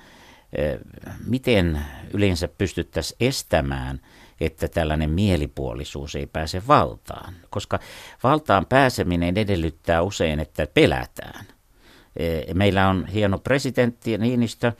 äh, 0.58 1.14
miten 1.26 1.80
yleensä 2.14 2.48
pystyttäisiin 2.48 3.16
estämään, 3.20 4.00
että 4.40 4.68
tällainen 4.68 5.10
mielipuolisuus 5.10 6.16
ei 6.16 6.26
pääse 6.26 6.62
valtaan. 6.68 7.34
Koska 7.50 7.78
valtaan 8.22 8.66
pääseminen 8.66 9.38
edellyttää 9.38 10.02
usein, 10.02 10.40
että 10.40 10.66
pelätään. 10.74 11.44
Äh, 11.46 12.54
meillä 12.54 12.88
on 12.88 13.06
hieno 13.06 13.38
presidentti 13.38 14.18
Niinistö, 14.18 14.72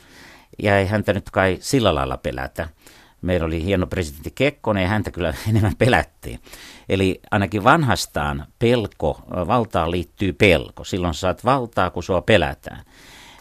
ja 0.63 0.79
ei 0.79 0.87
häntä 0.87 1.13
nyt 1.13 1.31
kai 1.31 1.57
sillä 1.61 1.95
lailla 1.95 2.17
pelätä 2.17 2.69
meillä 3.23 3.47
oli 3.47 3.65
hieno 3.65 3.87
presidentti 3.87 4.33
Kekkonen 4.35 4.83
ja 4.83 4.89
häntä 4.89 5.11
kyllä 5.11 5.35
enemmän 5.51 5.77
pelättiin. 5.79 6.41
Eli 6.89 7.21
ainakin 7.31 7.65
vanhastaan 7.65 8.47
pelko, 8.59 9.21
valtaan 9.31 9.91
liittyy 9.91 10.33
pelko. 10.33 10.85
Silloin 10.85 11.15
saat 11.15 11.45
valtaa, 11.45 11.91
kun 11.91 12.03
sua 12.03 12.23
pelätään. 12.23 12.85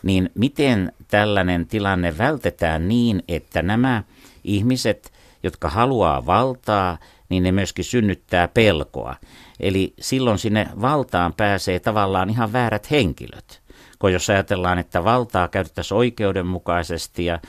Niin 0.03 0.29
miten 0.35 0.91
tällainen 1.07 1.67
tilanne 1.67 2.17
vältetään 2.17 2.87
niin, 2.87 3.23
että 3.27 3.61
nämä 3.61 4.03
ihmiset, 4.43 5.11
jotka 5.43 5.69
haluaa 5.69 6.25
valtaa, 6.25 6.97
niin 7.29 7.43
ne 7.43 7.51
myöskin 7.51 7.85
synnyttää 7.85 8.47
pelkoa. 8.47 9.15
Eli 9.59 9.93
silloin 9.99 10.37
sinne 10.37 10.67
valtaan 10.81 11.33
pääsee 11.33 11.79
tavallaan 11.79 12.29
ihan 12.29 12.53
väärät 12.53 12.91
henkilöt. 12.91 13.61
Kun 13.99 14.13
jos 14.13 14.29
ajatellaan, 14.29 14.79
että 14.79 15.03
valtaa 15.03 15.47
käytettäisiin 15.47 15.97
oikeudenmukaisesti 15.97 17.25
ja 17.25 17.39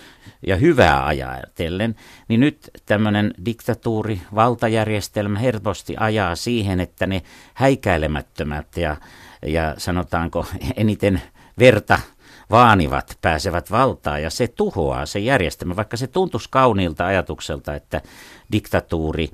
ja 0.47 0.57
hyvää 0.57 1.07
ajatellen, 1.07 1.97
niin 2.29 2.41
nyt 2.41 2.71
tämmöinen 2.87 3.35
diktatuuri, 3.45 4.21
valtajärjestelmä 4.35 5.39
helposti 5.39 5.95
ajaa 5.99 6.37
siihen, 6.37 6.81
että 6.81 7.07
ne 7.07 7.23
häikäilemättömät 7.55 8.77
ja, 8.77 8.97
ja 9.47 9.75
sanotaanko 9.79 10.47
eniten 10.77 11.23
verta 11.59 11.99
vaanivat 12.51 13.19
pääsevät 13.21 13.71
valtaan 13.71 14.23
ja 14.23 14.31
se 14.31 14.49
tuhoaa 14.49 15.07
se 15.07 15.19
järjestelmä, 15.19 15.77
vaikka 15.77 15.97
se 15.97 16.07
tuntuisi 16.07 16.49
kauniilta 16.51 17.07
ajatukselta, 17.07 17.75
että 17.75 18.01
diktatuuri, 18.53 19.29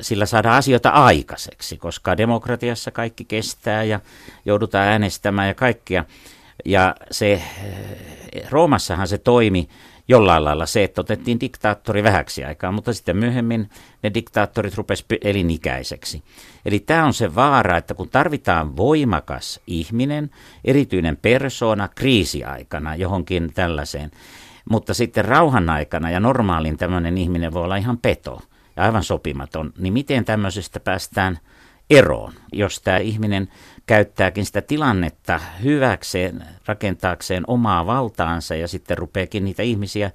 sillä 0.00 0.26
saadaan 0.26 0.56
asioita 0.56 0.90
aikaiseksi, 0.90 1.76
koska 1.76 2.16
demokratiassa 2.16 2.90
kaikki 2.90 3.24
kestää 3.24 3.84
ja 3.84 4.00
joudutaan 4.44 4.88
äänestämään 4.88 5.48
ja 5.48 5.54
kaikkia. 5.54 6.04
Ja 6.64 6.94
se, 7.10 7.42
Roomassahan 8.50 9.08
se 9.08 9.18
toimi 9.18 9.68
jollain 10.08 10.44
lailla 10.44 10.66
se, 10.66 10.84
että 10.84 11.00
otettiin 11.00 11.40
diktaattori 11.40 12.02
vähäksi 12.02 12.44
aikaa, 12.44 12.72
mutta 12.72 12.92
sitten 12.92 13.16
myöhemmin 13.16 13.70
ne 14.02 14.14
diktaattorit 14.14 14.74
rupesivat 14.74 15.24
elinikäiseksi. 15.24 16.22
Eli 16.64 16.80
tämä 16.80 17.04
on 17.04 17.14
se 17.14 17.34
vaara, 17.34 17.76
että 17.76 17.94
kun 17.94 18.08
tarvitaan 18.08 18.76
voimakas 18.76 19.60
ihminen, 19.66 20.30
erityinen 20.64 21.16
persona 21.16 21.88
kriisiaikana 21.88 22.96
johonkin 22.96 23.52
tällaiseen, 23.54 24.10
mutta 24.70 24.94
sitten 24.94 25.24
rauhan 25.24 25.70
aikana 25.70 26.10
ja 26.10 26.20
normaalin 26.20 26.76
tämmöinen 26.76 27.18
ihminen 27.18 27.54
voi 27.54 27.64
olla 27.64 27.76
ihan 27.76 27.98
peto 27.98 28.40
ja 28.76 28.82
aivan 28.82 29.04
sopimaton, 29.04 29.72
niin 29.78 29.92
miten 29.92 30.24
tämmöisestä 30.24 30.80
päästään 30.80 31.38
eroon, 31.90 32.32
jos 32.52 32.80
tämä 32.80 32.98
ihminen 32.98 33.48
käyttääkin 33.92 34.46
sitä 34.46 34.62
tilannetta 34.62 35.40
hyväkseen, 35.62 36.44
rakentaakseen 36.66 37.44
omaa 37.46 37.86
valtaansa 37.86 38.54
ja 38.54 38.68
sitten 38.68 38.98
rupeakin 38.98 39.44
niitä 39.44 39.62
ihmisiä 39.62 40.10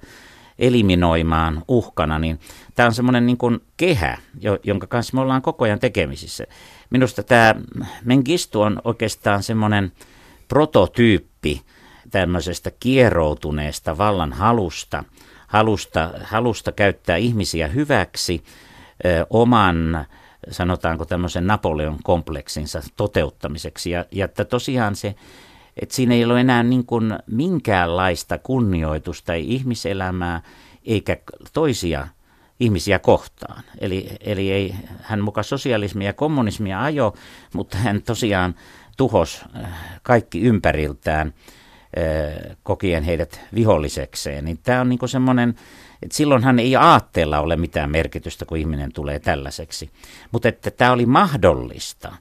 eliminoimaan 0.58 1.62
uhkana, 1.68 2.18
niin 2.18 2.40
tämä 2.74 2.86
on 2.86 2.94
semmoinen 2.94 3.26
niin 3.26 3.36
kuin 3.36 3.60
kehä, 3.76 4.18
jonka 4.64 4.86
kanssa 4.86 5.16
me 5.16 5.20
ollaan 5.20 5.42
koko 5.42 5.64
ajan 5.64 5.78
tekemisissä. 5.78 6.44
Minusta 6.90 7.22
tämä 7.22 7.54
Mengistu 8.04 8.60
on 8.60 8.82
oikeastaan 8.84 9.42
semmoinen 9.42 9.92
prototyyppi 10.48 11.62
tämmöisestä 12.10 12.70
kieroutuneesta 12.80 13.98
vallan 13.98 14.32
halusta, 14.32 15.04
halusta, 15.46 16.10
halusta 16.22 16.72
käyttää 16.72 17.16
ihmisiä 17.16 17.68
hyväksi 17.68 18.44
ö, 19.04 19.26
oman 19.30 20.06
sanotaanko 20.50 21.04
tämmöisen 21.04 21.46
Napoleon 21.46 21.98
kompleksinsa 22.02 22.82
toteuttamiseksi. 22.96 23.90
Ja, 23.90 24.04
ja 24.12 24.24
että 24.24 24.44
tosiaan 24.44 24.96
se, 24.96 25.14
että 25.82 25.94
siinä 25.94 26.14
ei 26.14 26.24
ole 26.24 26.40
enää 26.40 26.62
niin 26.62 26.86
kuin 26.86 27.18
minkäänlaista 27.26 28.38
kunnioitusta, 28.38 29.34
ei 29.34 29.54
ihmiselämää 29.54 30.42
eikä 30.84 31.16
toisia 31.52 32.08
ihmisiä 32.60 32.98
kohtaan. 32.98 33.62
Eli, 33.78 34.08
eli 34.20 34.52
ei 34.52 34.74
hän 35.02 35.20
muka 35.20 35.42
sosialismia 35.42 36.06
ja 36.06 36.12
kommunismia 36.12 36.82
ajo, 36.82 37.14
mutta 37.54 37.78
hän 37.78 38.02
tosiaan 38.02 38.54
tuhos 38.96 39.44
äh, 39.56 39.70
kaikki 40.02 40.40
ympäriltään 40.40 41.34
äh, 41.98 42.56
kokien 42.62 43.02
heidät 43.02 43.40
vihollisekseen. 43.54 44.44
Niin 44.44 44.58
tämä 44.62 44.80
on 44.80 44.88
niin 44.88 45.08
semmoinen, 45.08 45.54
että 46.02 46.16
silloinhan 46.16 46.58
ei 46.58 46.76
aatteella 46.76 47.40
ole 47.40 47.56
mitään 47.56 47.90
merkitystä, 47.90 48.44
kun 48.44 48.58
ihminen 48.58 48.92
tulee 48.92 49.18
tällaiseksi. 49.18 49.90
Mutta 50.32 50.48
että 50.48 50.70
tämä 50.70 50.92
oli 50.92 51.06
mahdollista, 51.06 52.12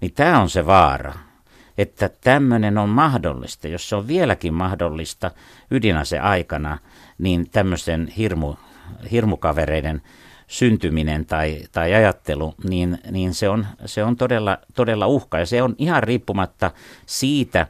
niin 0.00 0.12
tämä 0.12 0.40
on 0.40 0.50
se 0.50 0.66
vaara, 0.66 1.14
että 1.78 2.10
tämmöinen 2.20 2.78
on 2.78 2.88
mahdollista. 2.88 3.68
Jos 3.68 3.88
se 3.88 3.96
on 3.96 4.06
vieläkin 4.08 4.54
mahdollista 4.54 5.30
ydinase 5.70 6.18
aikana, 6.18 6.78
niin 7.18 7.50
tämmöisen 7.50 8.06
hirmu, 8.06 8.54
hirmukavereiden 9.10 10.02
syntyminen 10.46 11.26
tai, 11.26 11.60
tai 11.72 11.94
ajattelu, 11.94 12.54
niin, 12.64 12.98
niin 13.10 13.34
se 13.34 13.48
on, 13.48 13.66
se 13.86 14.04
on 14.04 14.16
todella, 14.16 14.58
todella 14.74 15.06
uhka. 15.06 15.38
Ja 15.38 15.46
se 15.46 15.62
on 15.62 15.74
ihan 15.78 16.02
riippumatta 16.02 16.70
siitä, 17.06 17.66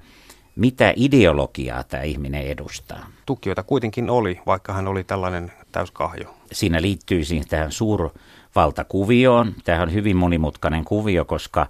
mitä 0.56 0.92
ideologiaa 0.96 1.84
tämä 1.84 2.02
ihminen 2.02 2.42
edustaa. 2.42 3.06
Tukijoita 3.32 3.62
kuitenkin 3.62 4.10
oli, 4.10 4.40
vaikka 4.46 4.72
hän 4.72 4.88
oli 4.88 5.04
tällainen 5.04 5.52
täyskahjo. 5.72 6.34
Siinä 6.52 6.82
liittyy 6.82 7.24
siihen 7.24 7.48
tähän 7.48 7.72
suurvaltakuvioon. 7.72 9.54
Tämä 9.64 9.82
on 9.82 9.92
hyvin 9.92 10.16
monimutkainen 10.16 10.84
kuvio, 10.84 11.24
koska 11.24 11.66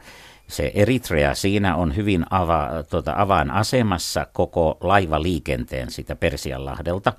se 0.49 0.73
Eritrea 0.75 1.35
siinä 1.35 1.76
on 1.76 1.97
hyvin 1.97 2.25
ava, 2.31 2.69
tuota, 2.90 3.14
avainasemassa 3.16 4.26
koko 4.33 4.76
laivaliikenteen 4.81 5.90
sitä 5.90 6.16
Persianlahdelta. 6.16 7.12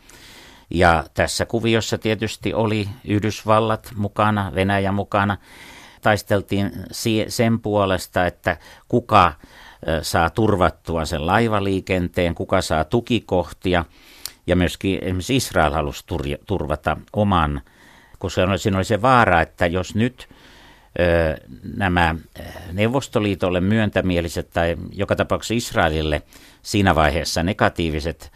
Ja 0.69 1.03
tässä 1.13 1.45
kuviossa 1.45 1.97
tietysti 1.97 2.53
oli 2.53 2.89
Yhdysvallat 3.05 3.91
mukana, 3.95 4.51
Venäjä 4.55 4.91
mukana. 4.91 5.37
Taisteltiin 6.01 6.71
sen 7.27 7.59
puolesta, 7.59 8.25
että 8.25 8.57
kuka 8.87 9.33
saa 10.01 10.29
turvattua 10.29 11.05
sen 11.05 11.25
laivaliikenteen, 11.27 12.35
kuka 12.35 12.61
saa 12.61 12.83
tukikohtia. 12.83 13.85
Ja 14.47 14.55
myöskin 14.55 14.99
esimerkiksi 15.01 15.35
Israel 15.35 15.71
halusi 15.71 16.03
turvata 16.47 16.97
oman, 17.13 17.61
koska 18.19 18.57
siinä 18.57 18.77
oli 18.77 18.85
se 18.85 19.01
vaara, 19.01 19.41
että 19.41 19.65
jos 19.65 19.95
nyt 19.95 20.27
nämä 21.75 22.15
Neuvostoliitolle 22.71 23.61
myöntämieliset 23.61 24.49
tai 24.49 24.77
joka 24.91 25.15
tapauksessa 25.15 25.53
Israelille 25.53 26.21
siinä 26.61 26.95
vaiheessa 26.95 27.43
negatiiviset 27.43 28.31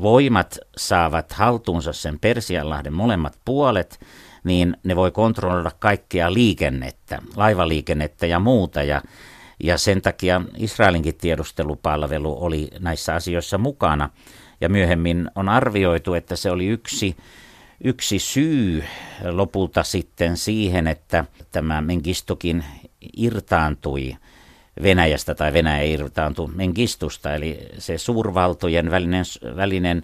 voimat 0.00 0.58
saavat 0.76 1.32
haltuunsa 1.32 1.92
sen 1.92 2.18
Persianlahden 2.18 2.92
molemmat 2.92 3.38
puolet, 3.44 4.00
niin 4.44 4.76
ne 4.84 4.96
voi 4.96 5.10
kontrolloida 5.10 5.70
kaikkea 5.78 6.32
liikennettä, 6.32 7.18
laivaliikennettä 7.36 8.26
ja 8.26 8.38
muuta. 8.38 8.82
Ja, 8.82 9.02
ja 9.62 9.78
sen 9.78 10.02
takia 10.02 10.40
Israelinkin 10.56 11.14
tiedustelupalvelu 11.14 12.44
oli 12.44 12.70
näissä 12.78 13.14
asioissa 13.14 13.58
mukana. 13.58 14.10
Ja 14.60 14.68
myöhemmin 14.68 15.30
on 15.34 15.48
arvioitu, 15.48 16.14
että 16.14 16.36
se 16.36 16.50
oli 16.50 16.66
yksi, 16.66 17.16
yksi 17.84 18.18
syy 18.18 18.84
lopulta 19.30 19.82
sitten 19.82 20.36
siihen, 20.36 20.86
että 20.86 21.24
tämä 21.52 21.80
Mengistokin 21.80 22.64
irtaantui 23.16 24.16
Venäjästä 24.82 25.34
tai 25.34 25.52
Venäjä 25.52 25.82
irtaantui 25.82 26.48
Mengistusta, 26.54 27.34
eli 27.34 27.68
se 27.78 27.98
suurvaltojen 27.98 28.90
välinen, 28.90 29.24
välinen 29.56 30.02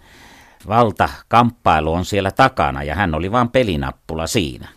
valtakamppailu 0.68 1.92
on 1.92 2.04
siellä 2.04 2.30
takana 2.30 2.82
ja 2.82 2.94
hän 2.94 3.14
oli 3.14 3.32
vain 3.32 3.49
pelinappula 3.49 4.26
siinä. 4.26 4.68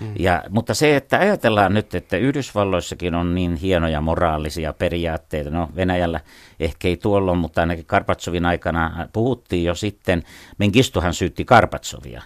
Mm. 0.00 0.12
Ja, 0.18 0.42
mutta 0.50 0.74
se, 0.74 0.96
että 0.96 1.18
ajatellaan 1.18 1.74
nyt, 1.74 1.94
että 1.94 2.16
Yhdysvalloissakin 2.16 3.14
on 3.14 3.34
niin 3.34 3.56
hienoja 3.56 4.00
moraalisia 4.00 4.72
periaatteita, 4.72 5.50
no 5.50 5.68
Venäjällä 5.76 6.20
ehkä 6.60 6.88
ei 6.88 6.96
tuolloin, 6.96 7.38
mutta 7.38 7.60
ainakin 7.60 7.86
Karpatsovin 7.86 8.46
aikana 8.46 9.08
puhuttiin 9.12 9.64
jo 9.64 9.74
sitten, 9.74 10.22
Mengistuhan 10.58 11.14
syytti 11.14 11.44
Karpatsovia 11.44 12.22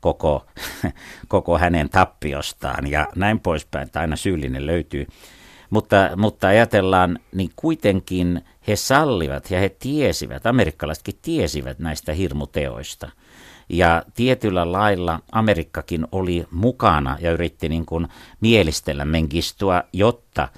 koko, 0.00 0.46
koko 1.28 1.58
hänen 1.58 1.88
tappiostaan 1.88 2.90
ja 2.90 3.08
näin 3.16 3.40
poispäin, 3.40 3.86
että 3.86 4.00
aina 4.00 4.16
syyllinen 4.16 4.66
löytyy. 4.66 5.06
Mutta, 5.70 6.10
mutta 6.16 6.48
ajatellaan, 6.48 7.18
niin 7.34 7.50
kuitenkin 7.56 8.44
he 8.68 8.76
sallivat 8.76 9.50
ja 9.50 9.60
he 9.60 9.68
tiesivät, 9.68 10.46
amerikkalaisetkin 10.46 11.18
tiesivät 11.22 11.78
näistä 11.78 12.12
hirmuteoista. 12.12 13.10
Ja 13.68 14.02
tietyllä 14.14 14.72
lailla 14.72 15.20
Amerikkakin 15.32 16.06
oli 16.12 16.46
mukana 16.50 17.16
ja 17.20 17.32
yritti 17.32 17.68
niin 17.68 17.86
kuin 17.86 18.08
mielistellä 18.40 19.04
Mengistua, 19.04 19.82
jotta, 19.92 20.48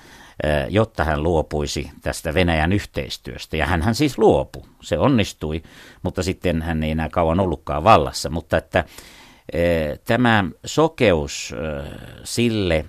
jotta 0.68 1.05
hän 1.05 1.23
luopuisi 1.23 1.90
tästä 2.03 2.35
Venäjän 2.35 2.73
yhteistyöstä. 2.73 3.57
Ja 3.57 3.66
hän 3.66 3.94
siis 3.94 4.18
luopui, 4.18 4.62
se 4.83 4.99
onnistui, 4.99 5.62
mutta 6.03 6.23
sitten 6.23 6.62
hän 6.62 6.83
ei 6.83 6.90
enää 6.90 7.09
kauan 7.09 7.40
ollutkaan 7.40 7.85
vallassa. 7.85 8.31
Mutta 8.31 8.57
että 8.57 8.85
tämä 10.05 10.44
sokeus 10.66 11.55
sille, 12.25 12.85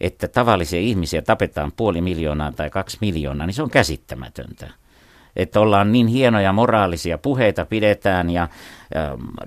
että 0.00 0.28
tavallisia 0.28 0.80
ihmisiä 0.80 1.22
tapetaan 1.22 1.72
puoli 1.76 2.00
miljoonaa 2.00 2.52
tai 2.52 2.70
kaksi 2.70 2.98
miljoonaa, 3.00 3.46
niin 3.46 3.54
se 3.54 3.62
on 3.62 3.70
käsittämätöntä. 3.70 4.70
Että 5.36 5.60
ollaan 5.60 5.92
niin 5.92 6.06
hienoja 6.06 6.52
moraalisia 6.52 7.18
puheita 7.18 7.64
pidetään 7.64 8.30
ja, 8.30 8.48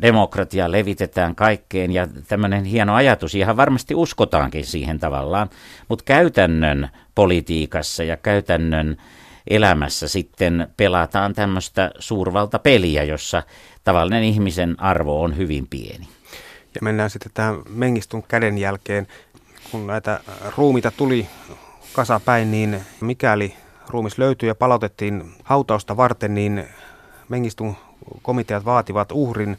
demokratia 0.02 0.71
levitetään 0.71 1.36
kaikkeen 1.36 1.91
ja 1.91 2.08
tämmöinen 2.28 2.63
hieno 2.63 2.95
ajatus, 2.95 3.36
ihan 3.36 3.58
varmasti 3.58 3.95
uskotaankin 3.95 4.65
siihen 4.65 5.00
tavallaan, 5.00 5.50
mutta 5.88 6.04
käytännön 6.06 6.89
politiikassa 7.15 8.04
ja 8.04 8.17
käytännön 8.17 8.98
elämässä 9.48 10.08
sitten 10.08 10.67
pelataan 10.78 11.34
tämmöistä 11.34 11.91
suurvaltapeliä, 12.00 13.04
jossa 13.04 13.43
tavallinen 13.84 14.24
ihmisen 14.24 14.76
arvo 14.82 15.24
on 15.24 15.38
hyvin 15.38 15.67
pieni. 15.67 16.08
Ja 16.76 16.82
mennään 16.82 17.10
sitten 17.10 17.32
tähän 17.34 17.56
Mengistun 17.69 18.24
käden 18.24 18.58
jälkeen 18.58 19.08
kun 19.71 19.88
näitä 19.88 20.19
ruumita 20.58 20.91
tuli 20.91 21.28
kasapäin, 21.93 22.52
niin 22.52 22.82
mikäli 23.02 23.54
ruumis 23.89 24.17
löytyi 24.17 24.48
ja 24.48 24.56
palautettiin 24.56 25.34
hautausta 25.43 25.98
varten, 25.98 26.36
niin 26.36 26.67
Mengistun 27.30 27.76
komiteat 28.21 28.65
vaativat 28.65 29.12
uhrin 29.12 29.58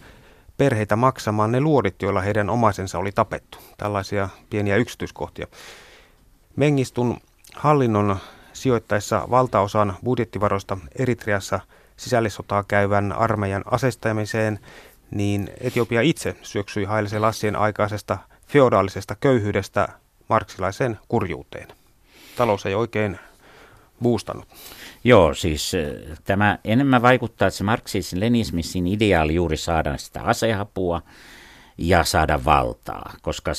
perheitä 0.57 0.97
maksamaan 0.97 1.53
ne 1.53 1.61
luodit, 1.61 2.03
joilla 2.03 2.21
heidän 2.21 2.51
omaisensa 2.51 2.99
oli 2.99 3.13
tapettu. 3.13 3.59
Tällaisia 3.77 4.29
pieniä 4.51 4.77
yksityiskohtia. 4.77 5.47
Mengistun 6.57 7.21
hallinnon 7.57 8.17
sijoittaessa 8.53 9.27
valtaosan 9.31 9.95
budjettivaroista 10.05 10.79
Eritreassa 10.99 11.61
sisällissotaa 11.97 12.65
käyvän 12.69 13.13
armeijan 13.13 13.63
asestamiseen, 13.71 14.59
niin 15.11 15.51
Etiopia 15.61 16.01
itse 16.01 16.37
syöksyi 16.43 16.85
Haile 16.85 17.09
Selassien 17.09 17.57
aikaisesta 17.57 18.19
feodaalisesta 18.47 19.17
köyhyydestä 19.21 19.89
marksilaiseen 20.29 20.99
kurjuuteen. 21.09 21.69
Talous 22.37 22.67
ei 22.67 22.75
oikein 22.75 23.19
boostannut. 24.03 24.49
Joo, 25.05 25.35
siis 25.35 25.73
tämä 26.25 26.59
enemmän 26.65 27.03
vaikuttaa, 27.03 27.49
että 27.49 27.59
se 27.59 27.65
marksismin 27.65 28.21
lenismissin 28.21 28.87
ideaali 28.87 29.35
juuri 29.35 29.57
saada 29.57 29.97
sitä 29.97 30.23
asehapua 30.23 31.03
ja 31.79 32.05
saada 32.05 32.45
valtaa, 32.45 33.13
koska 33.23 33.53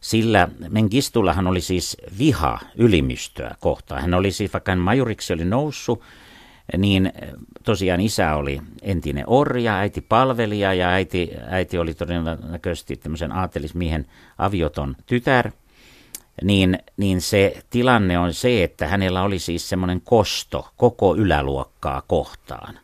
sillä 0.00 0.48
Mengistullahan 0.68 1.46
oli 1.46 1.60
siis 1.60 1.96
viha 2.18 2.58
ylimystöä 2.76 3.54
kohtaan. 3.60 4.00
Hän 4.00 4.14
oli 4.14 4.30
siis, 4.30 4.52
vaikka 4.52 4.72
hän 4.72 4.78
majuriksi 4.78 5.32
oli 5.32 5.44
noussut, 5.44 6.02
niin 6.78 7.12
tosiaan 7.64 8.00
isä 8.00 8.34
oli 8.34 8.60
entinen 8.82 9.24
orja, 9.26 9.78
äiti 9.78 10.00
palvelija 10.00 10.74
ja 10.74 10.88
äiti, 10.88 11.30
äiti 11.46 11.78
oli 11.78 11.94
todennäköisesti 11.94 12.96
tämmöisen 12.96 13.32
aatelismiehen 13.32 14.06
avioton 14.38 14.96
tytär. 15.06 15.50
Niin, 16.42 16.78
niin 16.96 17.20
se 17.20 17.62
tilanne 17.70 18.18
on 18.18 18.34
se, 18.34 18.64
että 18.64 18.86
hänellä 18.86 19.22
oli 19.22 19.38
siis 19.38 19.68
semmoinen 19.68 20.00
kosto 20.00 20.68
koko 20.76 21.16
yläluokkaa 21.16 22.02
kohtaan. 22.06 22.78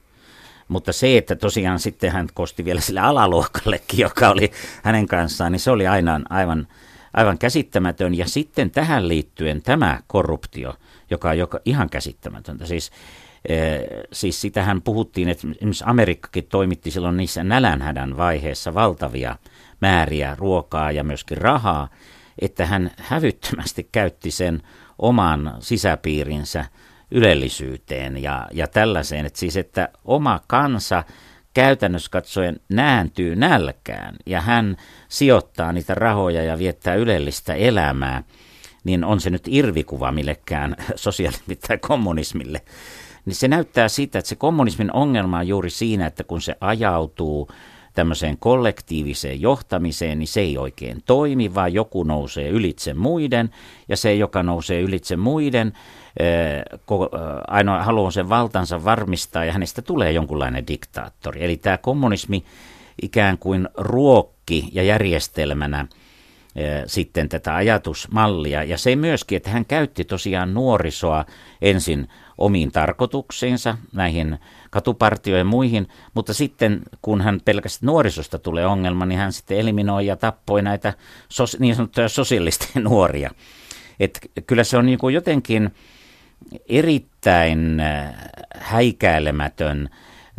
Mutta 0.69 0.93
se, 0.93 1.19
että 1.19 1.37
tosiaan 1.37 1.79
sitten 1.79 2.13
hän 2.13 2.29
kosti 2.35 2.65
vielä 2.65 2.81
sille 2.81 3.01
alaluokallekin, 3.01 3.99
joka 4.01 4.29
oli 4.29 4.51
hänen 4.83 5.07
kanssaan, 5.07 5.53
niin 5.53 5.61
se 5.61 5.71
oli 5.71 5.87
aina 5.87 6.21
aivan, 6.31 6.69
aivan 7.15 7.39
käsittämätön. 7.39 8.15
Ja 8.15 8.29
sitten 8.29 8.71
tähän 8.71 9.09
liittyen 9.09 9.63
tämä 9.63 10.01
korruptio, 10.07 10.75
joka 11.11 11.29
on 11.29 11.39
joka, 11.39 11.61
ihan 11.65 11.91
käsittämätöntä. 11.91 12.67
Siis 12.67 12.91
Siis 14.13 14.41
sitähän 14.41 14.83
puhuttiin, 14.83 15.29
että 15.29 15.49
esimerkiksi 15.51 15.85
Amerikkakin 15.87 16.45
toimitti 16.45 16.91
silloin 16.91 17.17
niissä 17.17 17.45
nälänhädän 17.45 18.17
vaiheessa 18.17 18.75
valtavia 18.75 19.37
määriä 19.81 20.35
ruokaa 20.39 20.93
ja 20.93 21.05
myöskin 21.05 21.39
rahaa, 21.39 21.89
että 22.41 22.67
hän 22.67 22.91
hävyttömästi 22.97 23.89
käytti 23.93 24.31
sen 24.31 24.63
oman 24.99 25.57
sisäpiirinsä 25.61 26.65
ylellisyyteen 27.11 28.23
ja, 28.23 28.49
ja 28.53 28.67
tällaiseen. 28.67 29.27
Että 29.27 29.39
siis, 29.39 29.57
että 29.57 29.89
oma 30.05 30.41
kansa 30.47 31.05
käytännössä 31.55 32.11
katsoen 32.11 32.61
nääntyy 32.69 33.37
nälkään 33.37 34.17
ja 34.27 34.41
hän 34.41 34.77
sijoittaa 35.09 35.73
niitä 35.73 35.95
rahoja 35.95 36.43
ja 36.43 36.59
viettää 36.59 36.95
ylellistä 36.95 37.55
elämää, 37.55 38.23
niin 38.85 39.05
on 39.05 39.21
se 39.21 39.31
nyt 39.31 39.43
irvikuva 39.47 40.13
millekään 40.13 40.77
sosialismille 40.97 41.61
tai 41.69 41.79
kommunismille. 41.79 42.63
Niin 43.25 43.35
se 43.35 43.49
näyttää 43.49 43.89
siitä, 43.89 44.19
että 44.19 44.29
se 44.29 44.37
kommunismin 44.37 44.93
ongelma 44.93 45.39
on 45.39 45.49
juuri 45.49 45.71
siinä, 45.71 46.07
että 46.07 46.25
kun 46.25 46.41
se 46.41 46.57
ajautuu 46.61 47.49
tämmöiseen 47.99 48.39
kollektiiviseen 48.39 49.41
johtamiseen, 49.41 50.19
niin 50.19 50.29
se 50.29 50.41
ei 50.41 50.59
oikein 50.59 51.03
toimi, 51.07 51.55
vaan 51.55 51.75
joku 51.75 52.03
nousee 52.03 52.49
ylitse 52.49 52.95
muiden, 52.95 53.51
ja 53.89 53.97
se, 53.97 54.15
joka 54.15 54.43
nousee 54.43 54.81
ylitse 54.81 55.17
muiden, 55.17 55.73
eh, 56.21 56.57
eh, 56.57 56.63
ainoa 57.49 57.83
haluaa 57.83 58.11
sen 58.11 58.29
valtansa 58.29 58.85
varmistaa, 58.85 59.45
ja 59.45 59.53
hänestä 59.53 59.83
tulee 59.83 60.13
jonkunlainen 60.13 60.67
diktaattori. 60.67 61.45
Eli 61.45 61.57
tämä 61.57 61.79
kommunismi 61.79 62.45
ikään 63.03 63.39
kuin 63.39 63.69
ruokki 63.75 64.69
ja 64.73 64.83
järjestelmänä 64.83 65.87
eh, 66.57 66.83
sitten 66.87 67.29
tätä 67.29 67.55
ajatusmallia. 67.55 68.63
Ja 68.63 68.79
se 68.79 68.97
myöskin, 68.97 69.37
että 69.37 69.51
hän 69.51 69.67
käytti 69.67 70.05
tosiaan 70.05 70.55
nuorisoa 70.55 71.25
ensin 71.63 72.09
omiin 72.39 72.73
tarkoituksiinsa, 72.73 73.79
näihin 73.93 74.39
katupartioihin 74.71 75.39
ja 75.41 75.45
muihin, 75.45 75.89
mutta 76.15 76.35
sitten 76.35 76.81
kun 77.03 77.21
hän 77.21 77.41
pelkästään 77.45 77.87
nuorisosta 77.87 78.39
tulee 78.39 78.67
ongelma, 78.67 79.07
niin 79.07 79.19
hän 79.19 79.33
sitten 79.33 79.59
eliminoi 79.59 80.07
ja 80.07 80.17
tappoi 80.17 80.63
näitä 80.63 80.95
sos, 81.29 81.57
niin 81.61 81.75
sanottuja 81.75 82.09
sosiaalisten 82.09 82.85
nuoria. 82.85 83.31
Et 84.01 84.19
kyllä 84.47 84.65
se 84.65 84.77
on 84.77 84.87
niin 84.87 84.99
kuin 84.99 85.15
jotenkin 85.15 85.71
erittäin 86.69 87.81
äh, 87.81 88.15
häikäilemätön 88.55 89.89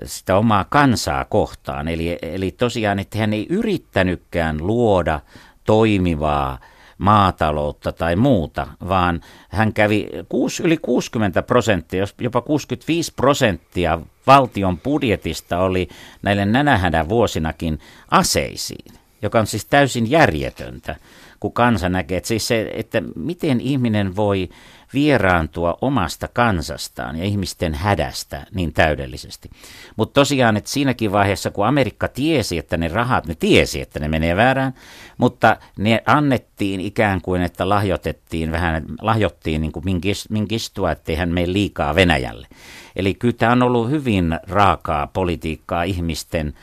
sitä 0.06 0.38
omaa 0.38 0.66
kansaa 0.70 1.26
kohtaan. 1.26 1.88
Eli, 1.88 2.20
eli 2.22 2.52
tosiaan, 2.52 3.00
että 3.00 3.18
hän 3.18 3.34
ei 3.34 3.46
yrittänytkään 3.50 4.58
luoda 4.68 5.20
toimivaa 5.64 6.60
maataloutta 7.00 7.92
tai 7.92 8.16
muuta, 8.16 8.68
vaan 8.90 9.22
hän 9.50 9.74
kävi 9.74 10.10
kuusi, 10.30 10.64
yli 10.64 10.78
60 10.78 11.42
prosenttia, 11.42 12.06
jopa 12.22 12.42
65 12.42 13.14
prosenttia 13.16 14.00
valtion 14.28 14.80
budjetista 14.80 15.60
oli 15.60 15.88
näille 16.22 16.46
nänähädän 16.46 17.10
vuosinakin 17.10 17.80
aseisiin, 18.12 18.94
joka 19.22 19.40
on 19.40 19.48
siis 19.48 19.66
täysin 19.66 20.12
järjetöntä, 20.12 20.96
kun 21.40 21.54
kansa 21.54 21.90
näkee, 21.90 22.18
että, 22.18 22.28
siis 22.28 22.48
se, 22.48 22.72
että 22.74 23.02
miten 23.16 23.62
ihminen 23.62 24.16
voi 24.16 24.50
vieraantua 24.94 25.78
omasta 25.82 26.28
kansastaan 26.28 27.16
ja 27.16 27.24
ihmisten 27.24 27.74
hädästä 27.74 28.46
niin 28.54 28.74
täydellisesti. 28.74 29.50
Mutta 29.96 30.14
tosiaan, 30.14 30.58
että 30.58 30.70
siinäkin 30.70 31.12
vaiheessa, 31.12 31.52
kun 31.52 31.66
Amerikka 31.66 32.08
tiesi, 32.08 32.58
että 32.58 32.78
ne 32.78 32.88
rahat, 32.88 33.28
ne 33.28 33.36
tiesi, 33.36 33.82
että 33.82 34.00
ne 34.00 34.08
menee 34.08 34.36
väärään, 34.36 34.74
mutta 35.18 35.58
ne 35.78 36.04
annettiin 36.06 36.80
ikään 36.80 37.22
kuin, 37.22 37.42
että 37.42 37.70
lahjoitettiin 37.70 38.52
vähän, 38.52 38.86
lahjottiin 39.02 39.62
niin 39.62 39.72
kuin 39.72 39.86
minkistua, 40.30 40.92
ettei 40.92 41.16
hän 41.16 41.30
mene 41.30 41.54
liikaa 41.54 41.96
Venäjälle. 41.96 42.48
Eli 42.96 43.14
kyllä 43.14 43.36
tämä 43.38 43.52
on 43.52 43.64
ollut 43.64 43.90
hyvin 43.90 44.40
raakaa 44.48 45.08
politiikkaa 45.08 45.84
ihmisten 45.84 46.54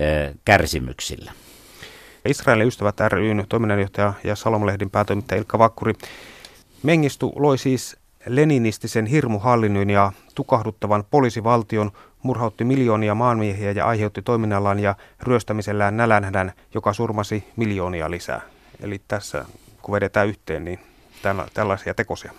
ö, 0.00 0.34
kärsimyksillä. 0.44 1.32
Israelin 2.28 2.66
ystävät 2.66 3.00
ryn 3.00 3.46
toiminnanjohtaja 3.48 4.12
ja 4.24 4.36
Salomlehdin 4.36 4.90
päätoimittaja 4.90 5.38
Ilkka 5.38 5.58
Vakkuri. 5.58 5.92
Mengistu 6.82 7.32
loi 7.36 7.58
siis 7.58 7.96
leninistisen 8.26 9.06
hirmuhallinnon 9.06 9.90
ja 9.90 10.12
tukahduttavan 10.34 11.04
poliisivaltion, 11.10 11.90
murhautti 12.22 12.64
miljoonia 12.64 13.14
maanmiehiä 13.14 13.70
ja 13.70 13.86
aiheutti 13.86 14.22
toiminnallaan 14.22 14.78
ja 14.78 14.94
ryöstämisellään 15.22 15.96
nälänhädän, 15.96 16.52
joka 16.74 16.92
surmasi 16.92 17.44
miljoonia 17.56 18.10
lisää. 18.10 18.40
Eli 18.80 19.00
tässä, 19.08 19.44
kun 19.82 19.92
vedetään 19.92 20.28
yhteen, 20.28 20.64
niin 20.64 20.78
tällaisia 21.54 21.94
tekosia. 21.94 22.32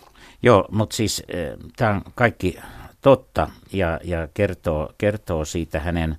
Joo, 0.43 0.67
mutta 0.71 0.95
siis 0.95 1.23
eh, 1.27 1.51
tämä 1.75 1.91
on 1.91 2.01
kaikki 2.15 2.59
totta 3.01 3.49
ja, 3.73 3.99
ja 4.03 4.27
kertoo, 4.33 4.89
kertoo 4.97 5.45
siitä 5.45 5.79
hänen 5.79 6.17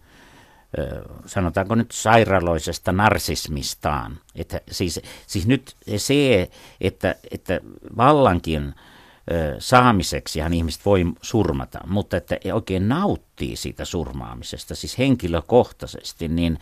sanotaanko 1.27 1.75
nyt 1.75 1.91
sairaaloisesta 1.91 2.93
narsismistaan. 2.93 4.19
Että 4.35 4.61
siis, 4.71 5.01
siis 5.27 5.47
nyt 5.47 5.77
se, 5.97 6.51
että, 6.81 7.15
että 7.31 7.61
vallankin 7.97 8.75
saamiseksi 9.59 10.41
hän 10.41 10.55
ihmiset 10.55 10.87
voi 10.87 11.05
surmata, 11.23 11.79
mutta 11.87 12.17
että 12.17 12.37
oikein 12.53 12.89
nauttii 12.89 13.57
siitä 13.57 13.85
surmaamisesta, 13.85 14.75
siis 14.75 14.99
henkilökohtaisesti, 14.99 16.29
niin 16.29 16.59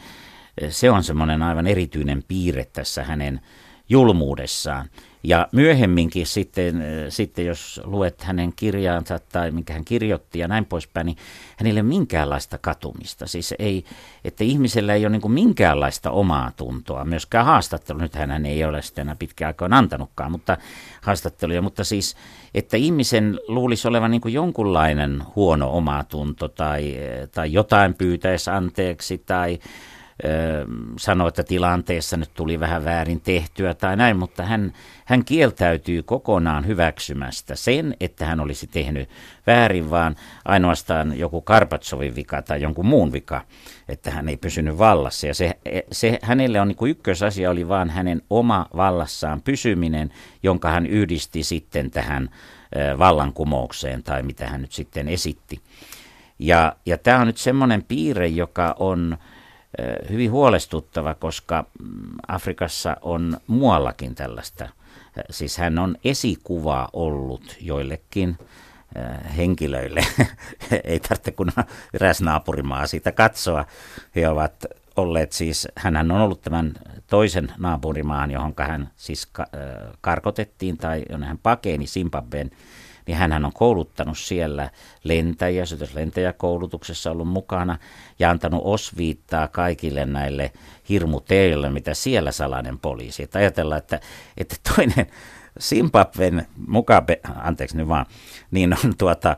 se 0.71 0.91
on 0.91 1.05
semmoinen 1.05 1.43
aivan 1.43 1.67
erityinen 1.67 2.25
piirre 2.29 2.65
tässä 2.65 3.05
hänen 3.05 3.41
julmuudessaan. 3.89 4.91
Ja 5.27 5.49
myöhemminkin 5.53 6.27
sitten, 6.27 6.81
äh, 6.81 6.87
sitten, 7.09 7.47
jos 7.47 7.81
luet 7.85 8.23
hänen 8.23 8.53
kirjaansa 8.57 9.19
tai 9.19 9.51
minkä 9.51 9.73
hän 9.73 9.85
kirjoitti 9.85 10.39
ja 10.39 10.49
näin 10.49 10.65
poispäin, 10.65 11.07
niin 11.07 11.17
hänelle 11.57 11.83
minkäänlaista 11.83 12.59
katumista. 12.59 13.27
Siis 13.27 13.55
ei, 13.59 13.85
että 14.25 14.45
ihmisellä 14.45 14.95
ei 14.95 15.07
ole 15.07 15.19
niin 15.19 15.33
minkäänlaista 15.33 16.11
omaa 16.11 16.53
tuntoa. 16.57 17.05
Myöskään 17.05 17.47
haastattelu, 17.47 17.99
nyt 17.99 18.15
hän 18.15 18.47
ei 18.47 18.65
ole 18.65 18.83
sitä 18.83 19.01
enää 19.03 19.17
pitkään 19.19 19.47
aikaan 19.47 19.73
antanutkaan, 19.73 20.31
mutta 20.31 20.57
haastatteluja, 21.03 21.63
mutta 21.63 21.85
siis, 21.85 22.17
että 22.55 22.77
ihmisen 22.77 23.41
luulisi 23.49 23.89
olevan 23.89 24.11
niin 24.11 24.23
jonkunlainen 24.27 25.23
huono 25.37 25.71
omatunto 25.71 26.49
tai, 26.49 26.97
tai 27.35 27.53
jotain 27.53 27.95
pyytäisi 27.95 28.51
anteeksi 28.51 29.19
tai 29.19 29.59
sanoi, 30.99 31.29
että 31.29 31.43
tilanteessa 31.43 32.17
nyt 32.17 32.31
tuli 32.35 32.61
vähän 32.61 32.85
väärin 32.85 33.21
tehtyä 33.21 33.75
tai 33.75 33.97
näin, 33.97 34.17
mutta 34.17 34.43
hän, 34.43 34.73
hän 35.05 35.25
kieltäytyy 35.25 36.03
kokonaan 36.03 36.67
hyväksymästä 36.67 37.57
sen, 37.57 37.97
että 38.01 38.27
hän 38.27 38.41
olisi 38.41 38.67
tehnyt 38.67 39.09
väärin, 39.47 39.91
vaan 39.91 40.17
ainoastaan 40.45 41.19
joku 41.19 41.41
Karpatsovin 41.41 42.17
vika 42.17 42.43
tai 42.43 42.63
jonkun 42.63 42.87
muun 42.87 43.13
vika, 43.13 43.41
että 43.89 44.11
hän 44.11 44.29
ei 44.29 44.37
pysynyt 44.37 44.79
vallassa. 44.79 45.27
Ja 45.27 45.35
se, 45.35 45.59
se 45.93 46.19
hänelle 46.23 46.61
on 46.61 46.69
niin 46.69 46.77
kuin 46.77 46.91
ykkösasia 46.91 47.51
oli 47.51 47.69
vaan 47.69 47.91
hänen 47.91 48.23
oma 48.31 48.67
vallassaan 48.77 49.43
pysyminen, 49.43 50.11
jonka 50.43 50.71
hän 50.71 50.87
yhdisti 50.87 51.43
sitten 51.43 51.91
tähän 51.91 52.31
vallankumoukseen 52.99 54.03
tai 54.03 54.23
mitä 54.23 54.47
hän 54.47 54.61
nyt 54.61 54.73
sitten 54.73 55.09
esitti. 55.09 55.61
Ja, 56.39 56.77
ja 56.87 56.99
tämä 56.99 57.19
on 57.19 57.27
nyt 57.27 57.37
semmoinen 57.37 57.83
piirre, 57.83 58.27
joka 58.27 58.75
on 58.79 59.19
hyvin 60.11 60.31
huolestuttava, 60.31 61.15
koska 61.15 61.65
mm, 61.81 61.89
Afrikassa 62.29 62.97
on 63.03 63.37
muuallakin 63.47 64.15
tällaista. 64.15 64.69
Siis 65.31 65.59
hän 65.59 65.79
on 65.79 65.97
esikuva 66.05 66.89
ollut 66.93 67.57
joillekin 67.61 68.39
henkilöille. 69.37 70.01
Ei 70.85 71.01
tarvitse 71.01 71.33
kun 71.33 71.53
eräs 71.95 72.21
naapurimaa 72.21 72.87
siitä 72.87 73.13
katsoa. 73.13 73.65
He 74.17 74.29
ovat 74.29 74.67
olleet 74.97 75.33
siis, 75.33 75.69
hän 75.77 75.97
on 75.97 76.21
ollut 76.21 76.43
tämän 76.43 76.73
toisen 77.07 77.53
naapurimaan, 77.59 78.31
johon 78.31 78.55
hän 78.59 78.91
siis 78.97 79.29
karkotettiin 80.01 80.77
tai 80.77 81.03
jonne 81.11 81.27
hän 81.27 81.39
pakeni 81.39 81.87
Zimbabwen 81.87 82.51
niin 83.07 83.17
hän 83.17 83.45
on 83.45 83.53
kouluttanut 83.53 84.19
siellä 84.19 84.71
lentäjiä, 85.05 85.67
se 85.67 85.77
lentäjäkoulutuksessa 85.95 87.11
ollut 87.11 87.29
mukana 87.29 87.79
ja 88.19 88.31
antanut 88.31 88.63
osviittaa 88.65 89.49
kaikille 89.49 90.07
näille 90.07 90.53
hirmuteille, 90.89 91.71
mitä 91.71 91.95
siellä 91.95 92.33
salainen 92.33 92.79
poliisi. 92.79 93.23
Että 93.23 93.39
ajatellaan, 93.39 93.79
että, 93.79 94.01
että 94.37 94.57
toinen 94.77 95.07
Zimbabwen 95.61 96.47
Mugabe, 96.67 97.21
anteeksi 97.37 97.77
nyt 97.77 97.89
vaan, 97.89 98.07
niin 98.51 98.77
on 98.85 98.97
tuota, 98.99 99.37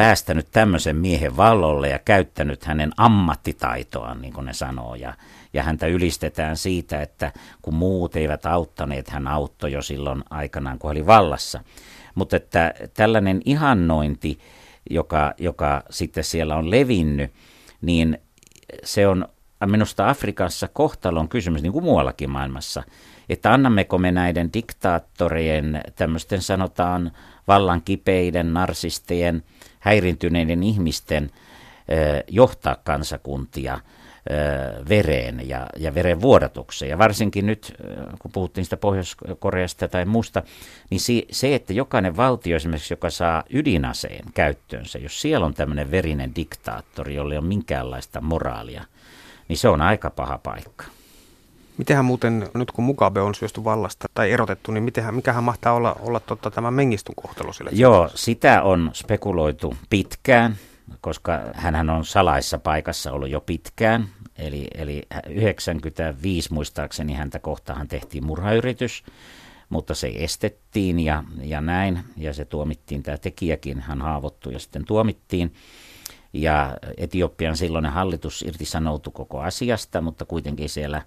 päästänyt 0.00 0.48
tämmöisen 0.50 0.96
miehen 0.96 1.36
vallolle 1.36 1.88
ja 1.88 1.98
käyttänyt 1.98 2.64
hänen 2.64 2.92
ammattitaitoaan, 2.96 4.22
niin 4.22 4.32
kuin 4.32 4.46
ne 4.46 4.52
sanoo, 4.52 4.94
ja, 4.94 5.14
ja 5.52 5.62
häntä 5.62 5.86
ylistetään 5.86 6.56
siitä, 6.56 7.02
että 7.02 7.32
kun 7.62 7.74
muut 7.74 8.16
eivät 8.16 8.46
auttaneet, 8.46 9.08
hän 9.08 9.28
auttoi 9.28 9.72
jo 9.72 9.82
silloin 9.82 10.24
aikanaan, 10.30 10.78
kun 10.78 10.90
oli 10.90 11.06
vallassa. 11.06 11.60
Mutta 12.14 12.36
että 12.36 12.74
tällainen 12.94 13.42
ihannointi, 13.44 14.38
joka, 14.90 15.34
joka 15.38 15.82
sitten 15.90 16.24
siellä 16.24 16.56
on 16.56 16.70
levinnyt, 16.70 17.32
niin 17.80 18.18
se 18.84 19.06
on 19.06 19.28
minusta 19.66 20.08
Afrikassa 20.08 20.68
kohtalon 20.68 21.28
kysymys, 21.28 21.62
niin 21.62 21.72
kuin 21.72 21.84
muuallakin 21.84 22.30
maailmassa, 22.30 22.82
että 23.28 23.52
annammeko 23.52 23.98
me 23.98 24.12
näiden 24.12 24.52
diktaattorien, 24.52 25.80
tämmöisten 25.96 26.42
sanotaan 26.42 27.12
vallan 27.48 27.82
kipeiden, 27.82 28.54
narsistien, 28.54 29.42
häirintyneiden 29.80 30.62
ihmisten 30.62 31.30
johtaa 32.28 32.76
kansakuntia 32.84 33.80
vereen 34.88 35.48
ja, 35.48 35.66
ja 35.76 35.94
veren 35.94 36.20
vuodatukseen. 36.20 36.90
Ja 36.90 36.98
varsinkin 36.98 37.46
nyt, 37.46 37.74
kun 38.18 38.32
puhuttiin 38.32 38.64
sitä 38.64 38.76
Pohjois-Koreasta 38.76 39.88
tai 39.88 40.04
muusta, 40.04 40.42
niin 40.90 41.00
se, 41.30 41.54
että 41.54 41.72
jokainen 41.72 42.16
valtio 42.16 42.56
esimerkiksi, 42.56 42.92
joka 42.92 43.10
saa 43.10 43.44
ydinaseen 43.50 44.24
käyttöönsä, 44.34 44.98
jos 44.98 45.20
siellä 45.20 45.46
on 45.46 45.54
tämmöinen 45.54 45.90
verinen 45.90 46.34
diktaattori, 46.36 47.14
jolla 47.14 47.34
ei 47.34 47.38
ole 47.38 47.46
minkäänlaista 47.46 48.20
moraalia, 48.20 48.84
niin 49.48 49.56
se 49.56 49.68
on 49.68 49.80
aika 49.80 50.10
paha 50.10 50.38
paikka. 50.38 50.84
Mitenhän 51.78 52.04
muuten, 52.04 52.48
nyt 52.54 52.70
kun 52.70 52.84
Mugabe 52.84 53.20
on 53.20 53.34
syösty 53.34 53.64
vallasta 53.64 54.08
tai 54.14 54.32
erotettu, 54.32 54.72
niin 54.72 54.82
mitenhän, 54.82 55.14
mikähän 55.14 55.44
mahtaa 55.44 55.72
olla, 55.72 55.96
olla 56.00 56.20
totta, 56.20 56.50
tämä 56.50 56.70
Mengistun 56.70 57.14
kohtalo 57.14 57.52
sille? 57.52 57.70
Joo, 57.72 58.10
sitä 58.14 58.62
on 58.62 58.90
spekuloitu 58.94 59.76
pitkään, 59.90 60.56
koska 61.00 61.40
hän 61.54 61.90
on 61.90 62.04
salaissa 62.04 62.58
paikassa 62.58 63.12
ollut 63.12 63.30
jo 63.30 63.40
pitkään. 63.40 64.08
Eli, 64.36 64.66
eli 64.74 65.02
95 65.28 66.52
muistaakseni 66.52 67.14
häntä 67.14 67.38
kohtaan 67.38 67.88
tehtiin 67.88 68.26
murhayritys, 68.26 69.04
mutta 69.68 69.94
se 69.94 70.12
estettiin 70.14 71.00
ja, 71.00 71.24
ja 71.42 71.60
näin. 71.60 72.00
Ja 72.16 72.34
se 72.34 72.44
tuomittiin, 72.44 73.02
tämä 73.02 73.16
tekijäkin, 73.16 73.80
hän 73.80 74.02
haavoittui 74.02 74.52
ja 74.52 74.58
sitten 74.58 74.84
tuomittiin. 74.84 75.54
Ja 76.32 76.76
Etiopian 76.96 77.56
silloinen 77.56 77.92
hallitus 77.92 78.42
irtisanoutui 78.42 79.12
koko 79.12 79.40
asiasta, 79.40 80.00
mutta 80.00 80.24
kuitenkin 80.24 80.68
siellä 80.68 81.02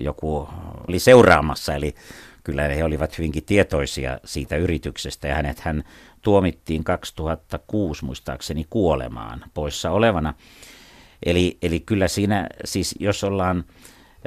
joku 0.00 0.48
oli 0.88 0.98
seuraamassa, 0.98 1.74
eli 1.74 1.94
kyllä 2.46 2.62
he 2.62 2.84
olivat 2.84 3.18
hyvinkin 3.18 3.44
tietoisia 3.44 4.18
siitä 4.24 4.56
yrityksestä 4.56 5.28
ja 5.28 5.34
hänet 5.34 5.60
hän 5.60 5.84
tuomittiin 6.22 6.84
2006 6.84 8.04
muistaakseni 8.04 8.66
kuolemaan 8.70 9.44
poissa 9.54 9.90
olevana. 9.90 10.34
Eli, 11.22 11.58
eli 11.62 11.80
kyllä 11.80 12.08
siinä, 12.08 12.46
siis 12.64 12.94
jos 13.00 13.24
ollaan 13.24 13.64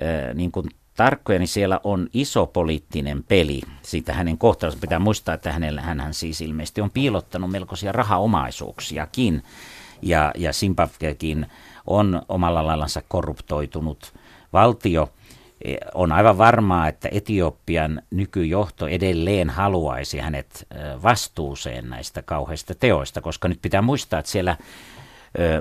äh, 0.03 0.36
niin 0.36 0.51
kuin 0.51 0.69
tarkkoja, 0.95 1.39
niin 1.39 1.47
siellä 1.47 1.79
on 1.84 2.08
iso 2.13 2.45
poliittinen 2.45 3.23
peli 3.23 3.62
siitä 3.82 4.13
hänen 4.13 4.38
kohtalonsa. 4.38 4.79
Pitää 4.82 4.99
muistaa, 4.99 5.36
että 5.36 5.51
hänellä, 5.51 5.82
hän 5.82 6.13
siis 6.13 6.41
ilmeisesti 6.41 6.82
on 6.82 6.91
piilottanut 6.91 7.51
melkoisia 7.51 7.91
rahaomaisuuksiakin. 7.91 9.43
Ja, 10.01 10.32
ja 10.38 10.53
Zimbabwekin 10.53 11.45
on 11.88 12.21
omalla 12.29 12.67
laillansa 12.67 13.01
korruptoitunut 13.08 14.13
valtio– 14.53 15.10
on 15.93 16.12
aivan 16.12 16.38
varmaa, 16.38 16.88
että 16.88 17.10
Etiopian 17.12 18.02
nykyjohto 18.12 18.88
edelleen 18.88 19.50
haluaisi 19.50 20.19
hänet 20.19 20.67
vastuuseen 21.04 21.89
näistä 21.89 22.22
kauheista 22.22 22.76
teoista, 22.76 23.22
koska 23.22 23.48
nyt 23.48 23.60
pitää 23.62 23.82
muistaa, 23.82 24.19
että 24.19 24.32
siellä 24.32 24.58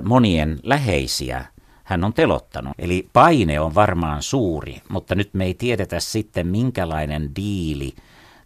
monien 0.03 0.59
läheisiä 0.63 1.45
hän 1.83 2.03
on 2.03 2.13
telottanut. 2.13 2.73
Eli 2.79 3.09
paine 3.13 3.59
on 3.59 3.75
varmaan 3.75 4.23
suuri, 4.23 4.81
mutta 4.89 5.15
nyt 5.15 5.29
me 5.33 5.45
ei 5.45 5.53
tiedetä 5.53 5.99
sitten 5.99 6.47
minkälainen 6.47 7.35
diili 7.35 7.93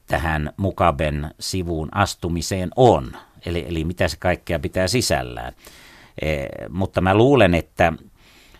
tähän 0.07 0.53
Mukaben 0.57 1.31
sivuun 1.39 1.89
astumiseen 1.91 2.69
on. 2.75 3.11
Eli, 3.45 3.65
eli 3.67 3.83
mitä 3.83 4.07
se 4.07 4.17
kaikkea 4.17 4.59
pitää 4.59 4.87
sisällään. 4.87 5.53
E, 6.21 6.45
mutta 6.69 7.01
mä 7.01 7.15
luulen, 7.15 7.53
että 7.53 7.93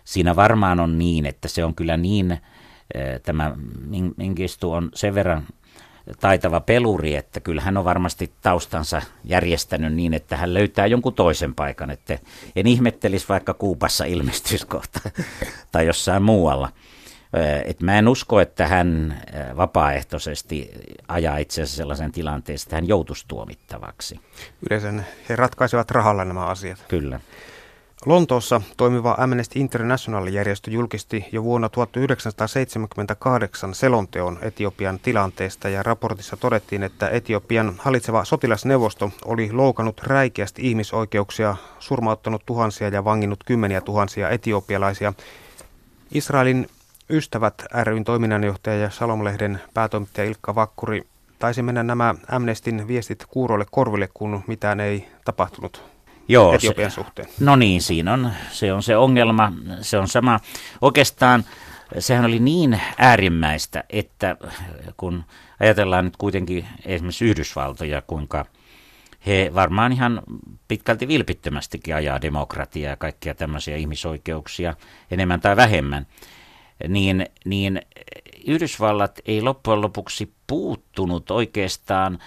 siinä 0.04 0.36
varmaan 0.36 0.80
on 0.80 0.98
niin, 0.98 1.26
että 1.26 1.48
se 1.48 1.64
on 1.64 1.74
kyllä 1.74 1.96
niin 1.96 2.38
tämä 3.22 3.56
Mingistu 4.16 4.72
on 4.72 4.90
sen 4.94 5.14
verran 5.14 5.46
taitava 6.20 6.60
peluri, 6.60 7.16
että 7.16 7.40
kyllä 7.40 7.62
hän 7.62 7.76
on 7.76 7.84
varmasti 7.84 8.32
taustansa 8.42 9.02
järjestänyt 9.24 9.94
niin, 9.94 10.14
että 10.14 10.36
hän 10.36 10.54
löytää 10.54 10.86
jonkun 10.86 11.14
toisen 11.14 11.54
paikan. 11.54 11.90
Että 11.90 12.18
en 12.56 12.66
ihmettelisi 12.66 13.28
vaikka 13.28 13.54
Kuupassa 13.54 14.04
ilmestyskohta 14.04 15.00
tai 15.72 15.86
jossain 15.86 16.22
muualla. 16.22 16.68
Et 17.64 17.80
mä 17.80 17.98
en 17.98 18.08
usko, 18.08 18.40
että 18.40 18.66
hän 18.66 19.22
vapaaehtoisesti 19.56 20.70
ajaa 21.08 21.38
itseasiassa 21.38 21.76
sellaisen 21.76 22.12
tilanteen, 22.12 22.58
että 22.62 22.76
hän 22.76 22.88
joutuisi 22.88 23.24
tuomittavaksi. 23.28 24.20
Yleensä 24.70 25.04
he 25.28 25.36
ratkaisevat 25.36 25.90
rahalla 25.90 26.24
nämä 26.24 26.46
asiat. 26.46 26.84
Kyllä. 26.88 27.20
Lontoossa 28.06 28.60
toimiva 28.76 29.14
Amnesty 29.18 29.58
International-järjestö 29.58 30.70
julkisti 30.70 31.24
jo 31.32 31.44
vuonna 31.44 31.68
1978 31.68 33.74
selonteon 33.74 34.38
Etiopian 34.42 34.98
tilanteesta 34.98 35.68
ja 35.68 35.82
raportissa 35.82 36.36
todettiin, 36.36 36.82
että 36.82 37.08
Etiopian 37.08 37.74
hallitseva 37.78 38.24
sotilasneuvosto 38.24 39.10
oli 39.24 39.52
loukannut 39.52 40.00
räikeästi 40.00 40.68
ihmisoikeuksia, 40.68 41.56
surmauttanut 41.78 42.46
tuhansia 42.46 42.88
ja 42.88 43.04
vanginnut 43.04 43.44
kymmeniä 43.44 43.80
tuhansia 43.80 44.30
etiopialaisia. 44.30 45.12
Israelin 46.12 46.68
Ystävät 47.10 47.64
ryn 47.82 48.04
toiminnanjohtaja 48.04 48.76
ja 48.76 48.90
Salomlehden 48.90 49.60
päätoimittaja 49.74 50.28
Ilkka 50.28 50.54
Vakkuri 50.54 51.02
taisi 51.38 51.62
mennä 51.62 51.82
nämä 51.82 52.14
Amnestin 52.28 52.88
viestit 52.88 53.24
kuuroille 53.28 53.66
korville, 53.70 54.08
kun 54.14 54.42
mitään 54.46 54.80
ei 54.80 55.08
tapahtunut 55.24 55.93
Joo, 56.28 56.54
Etiopian 56.54 56.90
se, 56.90 56.94
suhteen. 56.94 57.28
No 57.40 57.56
niin, 57.56 57.82
siinä 57.82 58.12
on, 58.12 58.30
se 58.50 58.72
on 58.72 58.82
se 58.82 58.96
ongelma. 58.96 59.52
Se 59.80 59.98
on 59.98 60.08
sama. 60.08 60.40
Oikeastaan 60.80 61.44
sehän 61.98 62.24
oli 62.24 62.38
niin 62.38 62.80
äärimmäistä, 62.98 63.84
että 63.90 64.36
kun 64.96 65.24
ajatellaan 65.60 66.04
nyt 66.04 66.16
kuitenkin 66.16 66.66
esimerkiksi 66.84 67.24
Yhdysvaltoja, 67.24 68.02
kuinka 68.02 68.46
he 69.26 69.50
varmaan 69.54 69.92
ihan 69.92 70.22
pitkälti 70.68 71.08
vilpittömästikin 71.08 71.94
ajaa 71.94 72.22
demokratiaa 72.22 72.90
ja 72.90 72.96
kaikkia 72.96 73.34
tämmöisiä 73.34 73.76
ihmisoikeuksia 73.76 74.74
enemmän 75.10 75.40
tai 75.40 75.56
vähemmän, 75.56 76.06
niin, 76.88 77.26
niin 77.44 77.82
Yhdysvallat 78.46 79.20
ei 79.26 79.42
loppujen 79.42 79.80
lopuksi 79.80 80.32
puuttunut 80.46 81.30
oikeastaan 81.30 82.18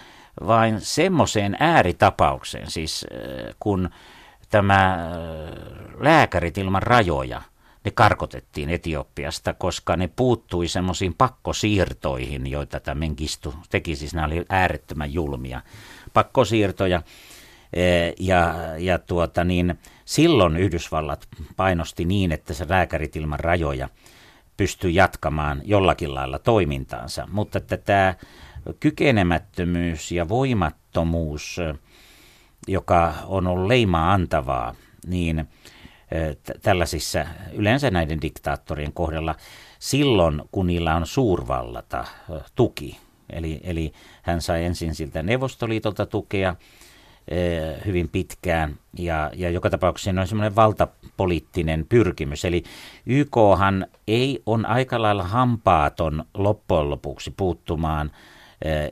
vain 0.48 0.82
semmoiseen 0.82 1.58
ääritapaukseen, 1.60 2.72
siis 2.72 3.06
äh, 3.12 3.56
kun 3.60 3.90
tämä 4.50 4.94
äh, 4.94 5.00
lääkärit 6.00 6.58
ilman 6.58 6.84
rajoja, 6.84 7.42
ne 7.86 7.92
karkotettiin 7.92 8.70
Etiopiasta, 8.70 9.54
koska 9.54 9.98
ne 9.98 10.10
puuttui 10.16 10.68
semmoisiin 10.68 11.14
pakkosiirtoihin, 11.14 12.48
joita 12.48 12.80
tämä 12.80 13.00
Mengistu 13.00 13.56
teki, 13.70 13.96
siis 13.96 14.14
nämä 14.14 14.28
oli 14.28 14.46
äärettömän 14.50 15.14
julmia 15.14 15.62
pakkosiirtoja. 16.14 17.02
Ja, 18.20 18.56
ja 18.78 19.00
tuota 19.00 19.44
niin, 19.44 19.80
silloin 20.06 20.58
Yhdysvallat 20.58 21.28
painosti 21.56 22.06
niin, 22.06 22.32
että 22.32 22.54
se 22.54 22.66
lääkärit 22.70 23.16
ilman 23.16 23.40
rajoja 23.40 23.90
pystyi 24.58 24.96
jatkamaan 24.96 25.62
jollakin 25.66 26.16
lailla 26.16 26.40
toimintaansa. 26.40 27.28
Mutta 27.32 27.58
että 27.58 27.78
tämä 27.78 28.14
kykenemättömyys 28.80 30.12
ja 30.12 30.30
voimattomuus, 30.30 31.58
joka 32.68 33.14
on 33.26 33.48
ollut 33.48 33.68
leimaa 33.68 34.14
antavaa, 34.14 34.76
niin 35.08 35.48
tällaisissa 36.62 37.26
yleensä 37.54 37.92
näiden 37.92 38.22
diktaattorien 38.22 38.94
kohdalla 38.94 39.36
silloin, 39.80 40.42
kun 40.52 40.68
niillä 40.68 40.96
on 40.96 41.08
suurvallata 41.08 42.06
tuki. 42.56 42.98
Eli, 43.30 43.60
eli 43.64 43.94
hän 44.22 44.42
sai 44.42 44.64
ensin 44.64 44.96
siltä 44.96 45.24
Neuvostoliitolta 45.24 46.06
tukea 46.06 46.56
hyvin 47.86 48.10
pitkään 48.10 48.76
ja, 48.98 49.32
ja 49.36 49.50
joka 49.50 49.70
tapauksessa 49.70 50.22
on 50.22 50.28
semmoinen 50.28 50.56
valtapoliittinen 50.56 51.86
pyrkimys. 51.90 52.46
Eli 52.46 52.64
YKhan 53.06 53.88
ei 54.08 54.44
on 54.46 54.66
aika 54.66 55.02
lailla 55.02 55.24
hampaaton 55.24 56.26
loppujen 56.34 56.90
lopuksi 56.90 57.34
puuttumaan– 57.38 58.12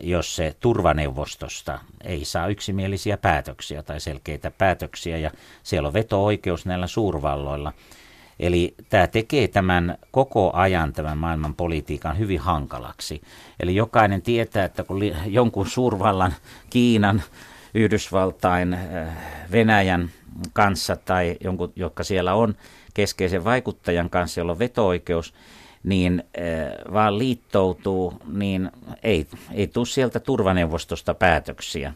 jos 0.01 0.36
se 0.36 0.56
turvaneuvostosta 0.60 1.80
ei 2.04 2.25
saa 2.25 2.47
yksimielisiä 2.47 3.17
päätöksiä 3.17 3.84
tai 3.84 3.99
selkeitä 3.99 4.51
päätöksiä, 4.51 5.17
ja 5.17 5.32
siellä 5.63 5.88
on 5.88 5.93
veto-oikeus 5.93 6.65
näillä 6.65 6.88
suurvalloilla. 6.88 7.73
Eli 8.39 8.75
tämä 8.89 9.08
tekee 9.08 9.47
tämän 9.47 9.97
koko 10.12 10.51
ajan 10.54 10.93
tämän 10.93 11.17
maailman 11.17 11.54
politiikan 11.56 12.17
hyvin 12.19 12.39
hankalaksi. 12.39 13.21
Eli 13.60 13.75
jokainen 13.75 14.21
tietää, 14.21 14.65
että 14.65 14.84
kun 14.84 15.01
jonkun 15.25 15.67
suurvallan, 15.67 16.34
Kiinan, 16.69 17.23
Yhdysvaltain, 17.73 18.73
eh, 18.73 19.08
Venäjän 19.51 20.10
kanssa 20.54 20.95
tai 20.95 21.38
jonkun, 21.39 21.73
jotka 21.75 22.04
siellä 22.04 22.34
on 22.34 22.56
keskeisen 22.93 23.43
vaikuttajan 23.43 24.10
kanssa, 24.10 24.39
jolla 24.41 24.51
on 24.51 24.60
veto-oikeus, 24.60 25.34
niin 25.86 26.24
vaan 26.93 27.17
liittoutuu, 27.17 28.13
niin 28.28 28.71
ei, 29.04 29.28
ei 29.54 29.67
tule 29.67 29.86
sieltä 29.86 30.19
turvaneuvostosta 30.19 31.13
päätöksiä. 31.13 31.93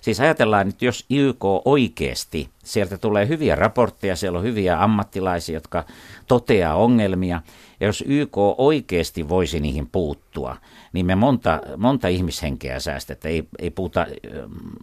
Siis 0.00 0.20
ajatellaan, 0.20 0.68
että 0.68 0.84
jos 0.84 1.06
YK 1.10 1.44
oikeasti, 1.64 2.48
sieltä 2.64 2.98
tulee 2.98 3.28
hyviä 3.28 3.56
raportteja, 3.56 4.16
siellä 4.16 4.38
on 4.38 4.44
hyviä 4.44 4.82
ammattilaisia, 4.82 5.54
jotka 5.54 5.84
toteaa 6.26 6.74
ongelmia, 6.74 7.42
ja 7.80 7.86
jos 7.86 8.04
YK 8.06 8.36
oikeasti 8.58 9.28
voisi 9.28 9.60
niihin 9.60 9.88
puuttua, 9.92 10.56
niin 10.92 11.06
me 11.06 11.14
monta, 11.14 11.60
monta 11.76 12.08
ihmishenkeä 12.08 12.80
säästetään, 12.80 13.34
ei, 13.34 13.44
ei 13.58 13.70
puhuta, 13.70 14.06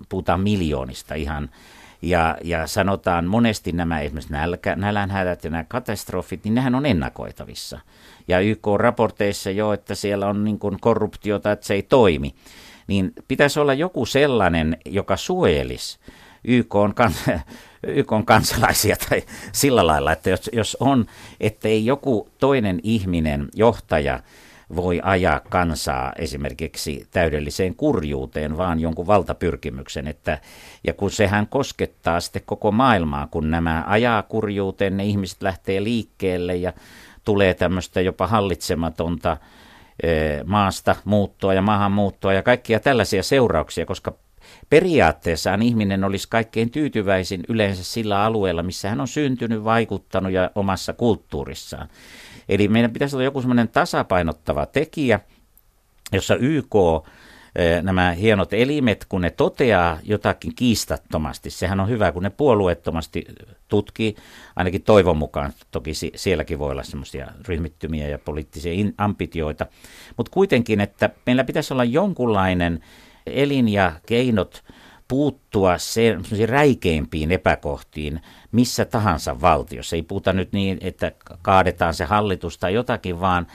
puhuta 0.09 0.37
miljoonista 0.37 1.15
ihan, 1.15 1.49
Ja, 2.01 2.37
ja 2.43 2.67
sanotaan 2.67 3.25
monesti 3.27 3.71
nämä 3.71 3.99
esimerkiksi 4.01 4.33
nälkä, 4.33 4.75
nälänhädät 4.75 5.43
ja 5.43 5.49
nämä 5.49 5.63
katastrofit, 5.63 6.43
niin 6.43 6.55
nehän 6.55 6.75
on 6.75 6.85
ennakoitavissa. 6.85 7.79
Ja 8.27 8.39
YK-raporteissa 8.39 9.51
jo, 9.51 9.73
että 9.73 9.95
siellä 9.95 10.27
on 10.27 10.43
niin 10.43 10.59
kuin 10.59 10.79
korruptiota, 10.81 11.51
että 11.51 11.65
se 11.65 11.73
ei 11.73 11.83
toimi. 11.83 12.35
Niin 12.87 13.13
pitäisi 13.27 13.59
olla 13.59 13.73
joku 13.73 14.05
sellainen, 14.05 14.77
joka 14.85 15.17
suojelisi 15.17 15.99
YK 16.43 16.75
on, 16.75 16.93
kans, 16.93 17.15
YK 17.87 18.11
on 18.11 18.25
kansalaisia 18.25 18.95
tai 19.09 19.23
sillä 19.51 19.87
lailla, 19.87 20.11
että 20.11 20.29
jos, 20.29 20.49
jos 20.53 20.77
on, 20.79 21.05
ettei 21.39 21.85
joku 21.85 22.29
toinen 22.39 22.79
ihminen, 22.83 23.47
johtaja, 23.55 24.19
voi 24.75 24.99
ajaa 25.03 25.39
kansaa 25.39 26.13
esimerkiksi 26.17 27.07
täydelliseen 27.11 27.75
kurjuuteen, 27.75 28.57
vaan 28.57 28.79
jonkun 28.79 29.07
valtapyrkimyksen. 29.07 30.07
Että, 30.07 30.39
ja 30.83 30.93
kun 30.93 31.11
sehän 31.11 31.47
koskettaa 31.47 32.19
sitten 32.19 32.41
koko 32.45 32.71
maailmaa, 32.71 33.27
kun 33.27 33.51
nämä 33.51 33.83
ajaa 33.87 34.23
kurjuuteen, 34.23 34.97
ne 34.97 35.05
ihmiset 35.05 35.41
lähtee 35.41 35.83
liikkeelle 35.83 36.55
ja 36.55 36.73
tulee 37.25 37.53
tämmöistä 37.53 38.01
jopa 38.01 38.27
hallitsematonta 38.27 39.37
maasta 40.45 40.95
muuttoa 41.05 41.53
ja 41.53 41.61
maahanmuuttoa 41.61 42.33
ja 42.33 42.43
kaikkia 42.43 42.79
tällaisia 42.79 43.23
seurauksia, 43.23 43.85
koska 43.85 44.13
periaatteessaan 44.69 45.61
ihminen 45.61 46.03
olisi 46.03 46.29
kaikkein 46.29 46.71
tyytyväisin 46.71 47.43
yleensä 47.49 47.83
sillä 47.83 48.23
alueella, 48.23 48.63
missä 48.63 48.89
hän 48.89 49.01
on 49.01 49.07
syntynyt, 49.07 49.63
vaikuttanut 49.63 50.31
ja 50.31 50.51
omassa 50.55 50.93
kulttuurissaan. 50.93 51.87
Eli 52.49 52.67
meidän 52.67 52.91
pitäisi 52.91 53.15
olla 53.15 53.23
joku 53.23 53.41
semmoinen 53.41 53.69
tasapainottava 53.69 54.65
tekijä, 54.65 55.19
jossa 56.11 56.35
YK 56.35 56.75
nämä 57.81 58.11
hienot 58.11 58.53
elimet, 58.53 59.05
kun 59.09 59.21
ne 59.21 59.29
toteaa 59.29 59.99
jotakin 60.03 60.55
kiistattomasti, 60.55 61.49
sehän 61.49 61.79
on 61.79 61.89
hyvä, 61.89 62.11
kun 62.11 62.23
ne 62.23 62.29
puolueettomasti 62.29 63.25
tutkii, 63.67 64.15
ainakin 64.55 64.83
toivon 64.83 65.17
mukaan, 65.17 65.53
toki 65.71 65.91
sielläkin 66.15 66.59
voi 66.59 66.71
olla 66.71 66.83
semmoisia 66.83 67.27
ryhmittymiä 67.47 68.07
ja 68.07 68.19
poliittisia 68.19 68.85
ambitioita, 68.97 69.65
mutta 70.17 70.31
kuitenkin, 70.31 70.81
että 70.81 71.09
meillä 71.25 71.43
pitäisi 71.43 71.73
olla 71.73 71.83
jonkunlainen 71.83 72.83
elin 73.25 73.69
ja 73.69 73.91
keinot 74.05 74.63
puuttua 75.07 75.77
se, 75.77 76.17
räikeimpiin 76.47 77.31
epäkohtiin 77.31 78.21
missä 78.51 78.85
tahansa 78.85 79.41
valtiossa. 79.41 79.95
Ei 79.95 80.03
puhuta 80.03 80.33
nyt 80.33 80.53
niin, 80.53 80.77
että 80.81 81.11
kaadetaan 81.41 81.93
se 81.93 82.05
hallitus 82.05 82.57
tai 82.57 82.73
jotakin, 82.73 83.19
vaan, 83.19 83.47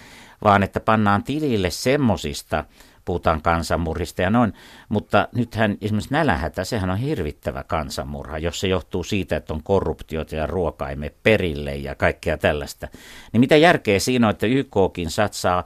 vaan 0.44 0.62
että 0.62 0.80
pannaan 0.80 1.22
tilille 1.22 1.70
semmosista, 1.70 2.64
puhutaan 3.06 3.42
kansanmurhista 3.42 4.22
ja 4.22 4.30
noin, 4.30 4.52
mutta 4.88 5.28
nythän 5.34 5.76
esimerkiksi 5.80 6.12
nälähätä, 6.12 6.64
sehän 6.64 6.90
on 6.90 6.96
hirvittävä 6.96 7.64
kansanmurha, 7.64 8.38
jos 8.38 8.60
se 8.60 8.68
johtuu 8.68 9.04
siitä, 9.04 9.36
että 9.36 9.54
on 9.54 9.62
korruptiota 9.62 10.36
ja 10.36 10.46
ruoka 10.46 10.88
ei 10.88 10.96
perille 11.22 11.76
ja 11.76 11.94
kaikkea 11.94 12.38
tällaista. 12.38 12.88
Niin 13.32 13.40
mitä 13.40 13.56
järkeä 13.56 13.98
siinä 13.98 14.26
on, 14.26 14.30
että 14.30 14.46
YKkin 14.46 15.10
satsaa, 15.10 15.64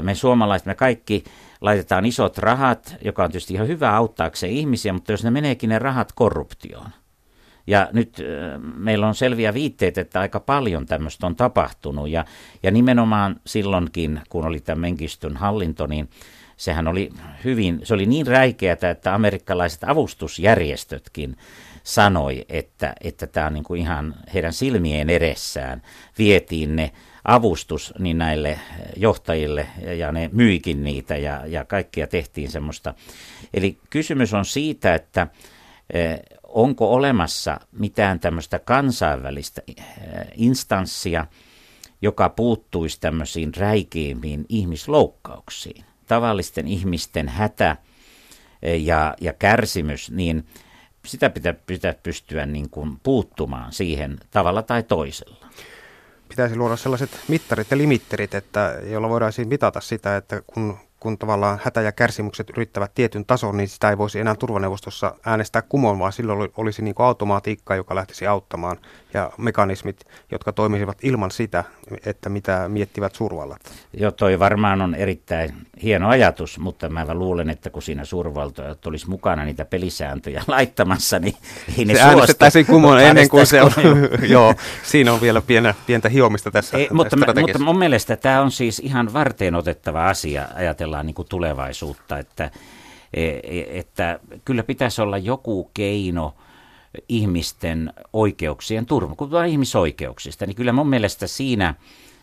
me 0.00 0.14
suomalaiset, 0.14 0.66
me 0.66 0.74
kaikki 0.74 1.24
laitetaan 1.60 2.06
isot 2.06 2.38
rahat, 2.38 2.96
joka 3.04 3.24
on 3.24 3.30
tietysti 3.30 3.54
ihan 3.54 3.68
hyvä 3.68 3.96
auttaakseen 3.96 4.52
ihmisiä, 4.52 4.92
mutta 4.92 5.12
jos 5.12 5.24
ne 5.24 5.30
meneekin 5.30 5.70
ne 5.70 5.78
rahat 5.78 6.12
korruptioon. 6.12 6.90
Ja 7.66 7.88
nyt 7.92 8.22
meillä 8.76 9.08
on 9.08 9.14
selviä 9.14 9.54
viitteitä, 9.54 10.00
että 10.00 10.20
aika 10.20 10.40
paljon 10.40 10.86
tämmöistä 10.86 11.26
on 11.26 11.36
tapahtunut. 11.36 12.08
Ja, 12.08 12.24
ja 12.62 12.70
nimenomaan 12.70 13.40
silloinkin, 13.46 14.20
kun 14.28 14.44
oli 14.44 14.60
tämä 14.60 14.80
Menkistön 14.80 15.36
hallinto, 15.36 15.86
niin 15.86 16.08
sehän 16.56 16.88
oli 16.88 17.12
hyvin, 17.44 17.80
se 17.82 17.94
oli 17.94 18.06
niin 18.06 18.26
räikeää, 18.26 18.76
että 18.90 19.14
amerikkalaiset 19.14 19.84
avustusjärjestötkin 19.84 21.36
sanoi, 21.82 22.44
että, 22.48 22.94
että 23.00 23.26
tämä 23.26 23.46
on 23.46 23.54
niin 23.54 23.64
kuin 23.64 23.80
ihan 23.80 24.14
heidän 24.34 24.52
silmien 24.52 25.10
edessään. 25.10 25.82
Vietiin 26.18 26.76
ne 26.76 26.90
avustus 27.24 27.94
niin 27.98 28.18
näille 28.18 28.58
johtajille 28.96 29.66
ja 29.96 30.12
ne 30.12 30.30
myikin 30.32 30.84
niitä 30.84 31.16
ja, 31.16 31.46
ja 31.46 31.64
kaikkia 31.64 32.06
tehtiin 32.06 32.50
semmoista. 32.50 32.94
Eli 33.54 33.78
kysymys 33.90 34.34
on 34.34 34.44
siitä, 34.44 34.94
että 34.94 35.26
eh, 35.94 36.20
onko 36.42 36.94
olemassa 36.94 37.60
mitään 37.72 38.20
tämmöistä 38.20 38.58
kansainvälistä 38.58 39.62
eh, 39.68 39.76
instanssia, 40.34 41.26
joka 42.02 42.28
puuttuisi 42.28 43.00
tämmöisiin 43.00 43.54
räikeimpiin 43.54 44.46
ihmisloukkauksiin. 44.48 45.84
Tavallisten 46.06 46.68
ihmisten 46.68 47.28
hätä 47.28 47.76
eh, 48.62 48.84
ja, 48.84 49.14
ja 49.20 49.32
kärsimys, 49.32 50.10
niin 50.10 50.46
sitä 51.06 51.30
pitää, 51.30 51.54
pitää 51.66 51.94
pystyä 52.02 52.46
niin 52.46 52.70
kuin 52.70 53.00
puuttumaan 53.02 53.72
siihen 53.72 54.18
tavalla 54.30 54.62
tai 54.62 54.82
toisella. 54.82 55.46
Pitäisi 56.28 56.56
luoda 56.56 56.76
sellaiset 56.76 57.10
mittarit 57.28 57.70
ja 57.70 57.78
limitterit, 57.78 58.34
että, 58.34 58.78
jolla 58.90 59.08
voidaan 59.08 59.32
mitata 59.44 59.80
sitä, 59.80 60.16
että 60.16 60.42
kun 60.46 60.78
kun 61.04 61.18
tavallaan 61.18 61.60
hätä 61.64 61.80
ja 61.80 61.92
kärsimykset 61.92 62.50
yrittävät 62.50 62.94
tietyn 62.94 63.24
tason, 63.24 63.56
niin 63.56 63.68
sitä 63.68 63.90
ei 63.90 63.98
voisi 63.98 64.20
enää 64.20 64.34
turvaneuvostossa 64.34 65.14
äänestää 65.26 65.62
kumoon, 65.62 65.98
vaan 65.98 66.12
silloin 66.12 66.50
olisi 66.56 66.82
niin 66.82 66.94
kuin 66.94 67.06
automaatiikka, 67.06 67.74
joka 67.74 67.94
lähtisi 67.94 68.26
auttamaan 68.26 68.76
ja 69.14 69.30
mekanismit, 69.38 70.04
jotka 70.32 70.52
toimisivat 70.52 70.98
ilman 71.02 71.30
sitä, 71.30 71.64
että 72.06 72.28
mitä 72.28 72.68
miettivät 72.68 73.14
suurvallat. 73.14 73.60
Joo, 73.92 74.10
toi 74.10 74.38
varmaan 74.38 74.82
on 74.82 74.94
erittäin 74.94 75.54
hieno 75.82 76.08
ajatus, 76.08 76.58
mutta 76.58 76.88
mä 76.88 77.14
luulen, 77.14 77.50
että 77.50 77.70
kun 77.70 77.82
siinä 77.82 78.04
suurvaltoja 78.04 78.76
olisi 78.86 79.08
mukana 79.08 79.44
niitä 79.44 79.64
pelisääntöjä 79.64 80.42
laittamassa, 80.48 81.18
niin 81.18 81.36
ei 81.78 81.84
ne 81.84 81.94
se 81.94 82.00
äänestettäisiin 82.00 82.66
kumoon 82.66 83.00
ennen 83.00 83.28
kuin 83.28 83.46
se 83.46 83.62
on. 83.62 83.72
Joo, 84.28 84.54
siinä 84.82 85.12
on 85.12 85.20
vielä 85.20 85.42
pienä, 85.42 85.74
pientä 85.86 86.08
hiomista 86.08 86.50
tässä 86.50 86.78
ei, 86.78 86.88
mutta, 86.92 87.16
mutta 87.40 87.58
mun 87.58 87.78
mielestä 87.78 88.16
tämä 88.16 88.40
on 88.40 88.50
siis 88.50 88.78
ihan 88.78 89.12
varteen 89.12 89.54
otettava 89.54 90.08
asia 90.08 90.48
ajatella 90.54 90.93
ajatellaan 90.94 91.06
niin 91.06 91.14
kuin 91.14 91.28
tulevaisuutta, 91.28 92.18
että, 92.18 92.50
e, 93.14 93.24
e, 93.24 93.78
että 93.78 94.20
kyllä 94.44 94.62
pitäisi 94.62 95.02
olla 95.02 95.18
joku 95.18 95.70
keino 95.74 96.34
ihmisten 97.08 97.92
oikeuksien 98.12 98.86
turva. 98.86 99.14
Kun 99.14 99.28
puhutaan 99.28 99.48
ihmisoikeuksista, 99.48 100.46
niin 100.46 100.56
kyllä 100.56 100.72
mun 100.72 100.88
mielestä 100.88 101.26
siinä 101.26 101.74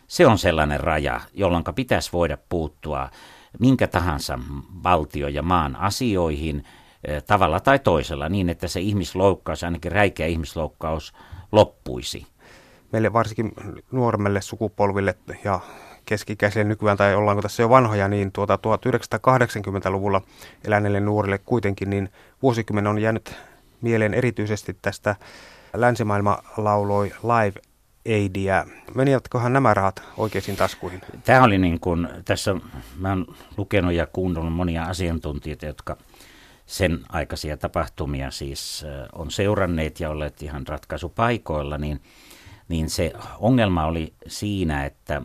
se 0.08 0.26
on 0.26 0.38
sellainen 0.38 0.80
raja, 0.80 1.20
jolloin 1.34 1.64
pitäisi 1.74 2.12
voida 2.12 2.38
puuttua 2.48 3.10
minkä 3.58 3.86
tahansa 3.86 4.38
valtio- 4.82 5.28
ja 5.28 5.42
maan 5.42 5.76
asioihin 5.76 6.64
e, 7.04 7.20
tavalla 7.20 7.60
tai 7.60 7.78
toisella 7.78 8.28
niin, 8.28 8.48
että 8.48 8.68
se 8.68 8.80
ihmisloukkaus, 8.80 9.64
ainakin 9.64 9.92
räikeä 9.92 10.26
ihmisloukkaus, 10.26 11.12
loppuisi. 11.52 12.26
Meille 12.92 13.12
varsinkin 13.12 13.52
nuoremmille 13.90 14.40
sukupolville 14.40 15.14
ja 15.44 15.60
keskikäisille 16.06 16.64
nykyään, 16.64 16.96
tai 16.96 17.14
ollaanko 17.14 17.42
tässä 17.42 17.62
jo 17.62 17.68
vanhoja, 17.68 18.08
niin 18.08 18.32
tuota 18.32 18.56
1980-luvulla 18.56 20.20
eläneille 20.64 21.00
nuorille 21.00 21.38
kuitenkin, 21.38 21.90
niin 21.90 22.08
vuosikymmen 22.42 22.86
on 22.86 22.98
jäänyt 22.98 23.34
mieleen 23.80 24.14
erityisesti 24.14 24.76
tästä 24.82 25.16
länsimaailma 25.74 26.38
lauloi 26.56 27.12
Live 27.22 27.60
Aidia. 28.08 28.66
Menivätköhän 28.94 29.52
nämä 29.52 29.74
rahat 29.74 30.02
oikeisiin 30.16 30.56
taskuihin? 30.56 31.00
Tämä 31.24 31.44
oli 31.44 31.58
niin 31.58 31.80
kuin, 31.80 32.08
tässä 32.24 32.54
mä 32.98 33.12
olen 33.12 33.26
lukenut 33.56 33.92
ja 33.92 34.06
kuunnellut 34.06 34.52
monia 34.52 34.84
asiantuntijoita, 34.84 35.66
jotka 35.66 35.96
sen 36.66 37.00
aikaisia 37.08 37.56
tapahtumia 37.56 38.30
siis 38.30 38.86
on 39.12 39.30
seuranneet 39.30 40.00
ja 40.00 40.10
olleet 40.10 40.42
ihan 40.42 40.66
ratkaisupaikoilla, 40.66 41.78
niin, 41.78 42.00
niin 42.68 42.90
se 42.90 43.12
ongelma 43.38 43.86
oli 43.86 44.12
siinä, 44.26 44.84
että 44.84 45.22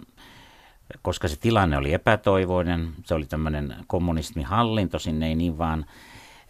koska 1.01 1.27
se 1.27 1.35
tilanne 1.35 1.77
oli 1.77 1.93
epätoivoinen, 1.93 2.93
se 3.05 3.13
oli 3.13 3.25
tämmöinen 3.25 3.75
kommunismihallinto, 3.87 4.99
sinne 4.99 5.27
ei 5.27 5.35
niin 5.35 5.57
vaan 5.57 5.85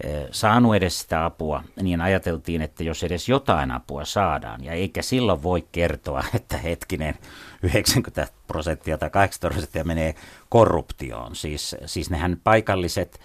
eh, 0.03 0.27
saanut 0.31 0.75
edes 0.75 0.99
sitä 0.99 1.25
apua, 1.25 1.63
niin 1.81 2.01
ajateltiin, 2.01 2.61
että 2.61 2.83
jos 2.83 3.03
edes 3.03 3.29
jotain 3.29 3.71
apua 3.71 4.05
saadaan, 4.05 4.63
ja 4.63 4.71
eikä 4.71 5.01
silloin 5.01 5.43
voi 5.43 5.67
kertoa, 5.71 6.23
että 6.35 6.57
hetkinen 6.57 7.15
90 7.63 8.27
prosenttia 8.47 8.97
tai 8.97 9.09
80 9.09 9.47
prosenttia 9.47 9.83
menee 9.83 10.15
korruptioon. 10.49 11.35
Siis, 11.35 11.75
siis 11.85 12.09
nehän 12.09 12.37
paikalliset 12.43 13.19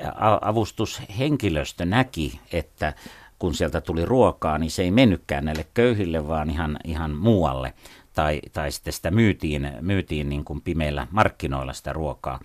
eh, 0.00 0.08
avustushenkilöstö 0.40 1.84
näki, 1.84 2.40
että 2.52 2.94
kun 3.38 3.54
sieltä 3.54 3.80
tuli 3.80 4.04
ruokaa, 4.04 4.58
niin 4.58 4.70
se 4.70 4.82
ei 4.82 4.90
mennytkään 4.90 5.44
näille 5.44 5.66
köyhille, 5.74 6.28
vaan 6.28 6.50
ihan, 6.50 6.78
ihan 6.84 7.10
muualle 7.10 7.74
tai, 8.16 8.40
tai 8.52 8.72
sitten 8.72 8.92
sitä 8.92 9.10
myytiin, 9.10 9.72
myytiin 9.80 10.28
niin 10.28 10.44
kuin 10.44 10.60
pimeillä 10.60 11.06
markkinoilla 11.10 11.72
sitä 11.72 11.92
ruokaa. 11.92 12.40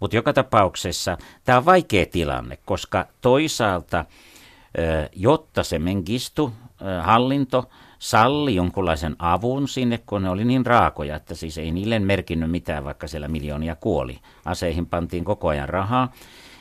Mutta 0.00 0.16
joka 0.16 0.32
tapauksessa 0.32 1.18
tämä 1.44 1.58
on 1.58 1.64
vaikea 1.64 2.06
tilanne, 2.06 2.58
koska 2.64 3.06
toisaalta, 3.20 4.04
jotta 5.16 5.62
se 5.62 5.78
Mengistu 5.78 6.52
hallinto 7.02 7.70
salli 7.98 8.54
jonkunlaisen 8.54 9.16
avun 9.18 9.68
sinne, 9.68 9.98
kun 10.06 10.22
ne 10.22 10.30
oli 10.30 10.44
niin 10.44 10.66
raakoja, 10.66 11.16
että 11.16 11.34
siis 11.34 11.58
ei 11.58 11.70
niille 11.70 11.98
merkinnyt 11.98 12.50
mitään, 12.50 12.84
vaikka 12.84 13.06
siellä 13.06 13.28
miljoonia 13.28 13.76
kuoli. 13.76 14.18
Aseihin 14.44 14.86
pantiin 14.86 15.24
koko 15.24 15.48
ajan 15.48 15.68
rahaa. 15.68 16.12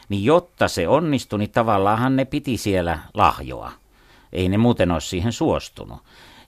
Niin 0.10 0.24
jotta 0.24 0.68
se 0.68 0.88
onnistui, 0.88 1.40
niin 1.40 1.52
tavallaan 1.52 2.16
ne 2.16 2.26
piti 2.26 2.58
siellä 2.58 3.00
lahjoa 3.14 3.72
Ei 4.34 4.50
ne 4.50 4.58
muuten 4.58 4.92
ole 4.92 5.02
siihen 5.02 5.32
suostunut. 5.32 6.00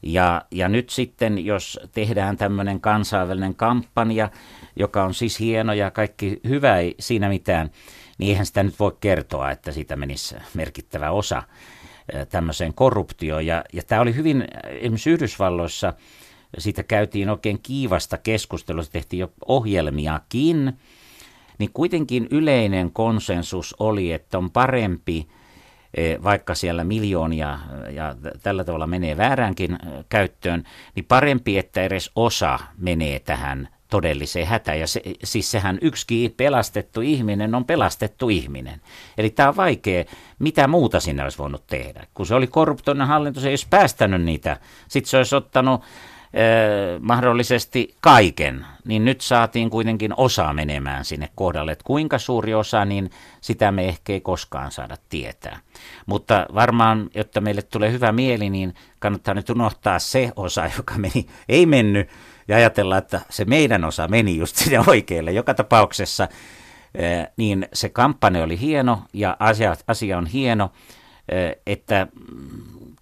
Ja, 0.05 0.45
ja 0.51 0.69
nyt 0.69 0.89
sitten, 0.89 1.45
jos 1.45 1.79
tehdään 1.91 2.37
tämmöinen 2.37 2.81
kansainvälinen 2.81 3.55
kampanja, 3.55 4.29
joka 4.75 5.03
on 5.03 5.13
siis 5.13 5.39
hieno 5.39 5.73
ja 5.73 5.91
kaikki 5.91 6.39
hyvä, 6.47 6.77
ei 6.77 6.95
siinä 6.99 7.29
mitään, 7.29 7.69
niin 8.17 8.29
eihän 8.29 8.45
sitä 8.45 8.63
nyt 8.63 8.79
voi 8.79 8.97
kertoa, 8.99 9.51
että 9.51 9.71
siitä 9.71 9.95
menisi 9.95 10.35
merkittävä 10.53 11.11
osa 11.11 11.43
tämmöiseen 12.29 12.73
korruptioon. 12.73 13.45
Ja, 13.45 13.63
ja 13.73 13.83
tämä 13.83 14.01
oli 14.01 14.15
hyvin, 14.15 14.45
esimerkiksi 14.67 15.09
Yhdysvalloissa, 15.09 15.93
siitä 16.57 16.83
käytiin 16.83 17.29
oikein 17.29 17.59
kiivasta 17.63 18.17
keskustelua, 18.17 18.83
se 18.83 18.91
tehtiin 18.91 19.19
jo 19.19 19.31
ohjelmiakin, 19.47 20.73
niin 21.59 21.69
kuitenkin 21.73 22.27
yleinen 22.31 22.91
konsensus 22.91 23.75
oli, 23.79 24.11
että 24.11 24.37
on 24.37 24.51
parempi, 24.51 25.27
vaikka 26.23 26.55
siellä 26.55 26.83
miljoonia 26.83 27.59
ja 27.89 28.15
tällä 28.43 28.63
tavalla 28.63 28.87
menee 28.87 29.17
vääräänkin 29.17 29.77
käyttöön, 30.09 30.63
niin 30.95 31.05
parempi, 31.05 31.57
että 31.57 31.83
edes 31.83 32.11
osa 32.15 32.59
menee 32.77 33.19
tähän 33.19 33.69
todelliseen 33.89 34.47
hätään. 34.47 34.79
Ja 34.79 34.87
se, 34.87 35.01
siis 35.23 35.51
sehän 35.51 35.77
yksi 35.81 36.33
pelastettu 36.37 37.01
ihminen 37.01 37.55
on 37.55 37.65
pelastettu 37.65 38.29
ihminen. 38.29 38.81
Eli 39.17 39.29
tämä 39.29 39.49
on 39.49 39.55
vaikea, 39.55 40.03
mitä 40.39 40.67
muuta 40.67 40.99
sinne 40.99 41.23
olisi 41.23 41.37
voinut 41.37 41.67
tehdä. 41.67 42.07
Kun 42.13 42.25
se 42.25 42.35
oli 42.35 42.47
korruptoinen 42.47 43.07
hallinto, 43.07 43.39
se 43.39 43.47
ei 43.47 43.51
olisi 43.51 43.67
päästänyt 43.69 44.21
niitä. 44.21 44.57
Sitten 44.87 45.09
se 45.09 45.17
olisi 45.17 45.35
ottanut 45.35 45.81
mahdollisesti 46.99 47.95
kaiken, 48.01 48.65
niin 48.85 49.05
nyt 49.05 49.21
saatiin 49.21 49.69
kuitenkin 49.69 50.13
osa 50.17 50.53
menemään 50.53 51.05
sinne 51.05 51.29
kohdalle. 51.35 51.71
Että 51.71 51.83
kuinka 51.83 52.19
suuri 52.19 52.53
osa, 52.53 52.85
niin 52.85 53.09
sitä 53.41 53.71
me 53.71 53.87
ehkä 53.87 54.13
ei 54.13 54.21
koskaan 54.21 54.71
saada 54.71 54.97
tietää. 55.09 55.59
Mutta 56.05 56.45
varmaan, 56.53 57.09
jotta 57.15 57.41
meille 57.41 57.61
tulee 57.61 57.91
hyvä 57.91 58.11
mieli, 58.11 58.49
niin 58.49 58.73
kannattaa 58.99 59.33
nyt 59.33 59.49
unohtaa 59.49 59.99
se 59.99 60.31
osa, 60.35 60.69
joka 60.77 60.93
meni, 60.97 61.27
ei 61.49 61.65
mennyt 61.65 62.09
ja 62.47 62.55
ajatella, 62.55 62.97
että 62.97 63.21
se 63.29 63.45
meidän 63.45 63.83
osa 63.83 64.07
meni 64.07 64.37
just 64.37 64.55
sinne 64.55 64.79
oikealle. 64.87 65.31
Joka 65.31 65.53
tapauksessa 65.53 66.27
niin 67.37 67.67
se 67.73 67.89
kampanja 67.89 68.43
oli 68.43 68.59
hieno 68.59 69.01
ja 69.13 69.37
asia, 69.39 69.75
asia 69.87 70.17
on 70.17 70.27
hieno, 70.27 70.71
että 71.65 72.07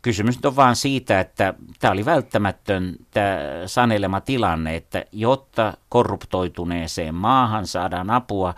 kysymys 0.03 0.39
on 0.45 0.55
vaan 0.55 0.75
siitä, 0.75 1.19
että 1.19 1.53
tämä 1.79 1.91
oli 1.91 2.05
välttämätön 2.05 2.95
tämä 3.11 3.37
sanelema 3.65 4.21
tilanne, 4.21 4.75
että 4.75 5.05
jotta 5.11 5.73
korruptoituneeseen 5.89 7.15
maahan 7.15 7.67
saadaan 7.67 8.09
apua, 8.09 8.53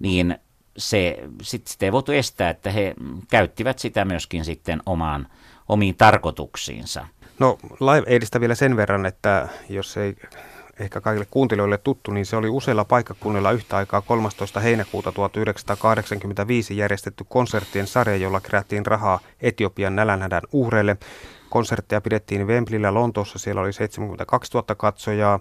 niin 0.00 0.38
se 0.76 1.18
sit 1.42 1.66
sitä 1.66 1.86
ei 1.86 1.92
voitu 1.92 2.12
estää, 2.12 2.50
että 2.50 2.70
he 2.70 2.94
käyttivät 3.30 3.78
sitä 3.78 4.04
myöskin 4.04 4.44
sitten 4.44 4.82
omaan, 4.86 5.28
omiin 5.68 5.94
tarkoituksiinsa. 5.96 7.06
No 7.38 7.58
Aidista 8.06 8.40
vielä 8.40 8.54
sen 8.54 8.76
verran, 8.76 9.06
että 9.06 9.48
jos 9.68 9.96
ei 9.96 10.16
ehkä 10.80 11.00
kaikille 11.00 11.26
kuuntelijoille 11.30 11.78
tuttu, 11.78 12.10
niin 12.10 12.26
se 12.26 12.36
oli 12.36 12.48
useilla 12.48 12.84
paikkakunnilla 12.84 13.52
yhtä 13.52 13.76
aikaa 13.76 14.00
13. 14.00 14.60
heinäkuuta 14.60 15.12
1985 15.12 16.76
järjestetty 16.76 17.24
konserttien 17.28 17.86
sarja, 17.86 18.16
jolla 18.16 18.40
kerättiin 18.40 18.86
rahaa 18.86 19.20
Etiopian 19.40 19.96
nälänhädän 19.96 20.42
uhreille. 20.52 20.96
Konsertteja 21.50 22.00
pidettiin 22.00 22.46
Wembleyllä 22.46 22.94
Lontoossa, 22.94 23.38
siellä 23.38 23.60
oli 23.60 23.72
72 23.72 24.52
000 24.54 24.74
katsojaa 24.74 25.40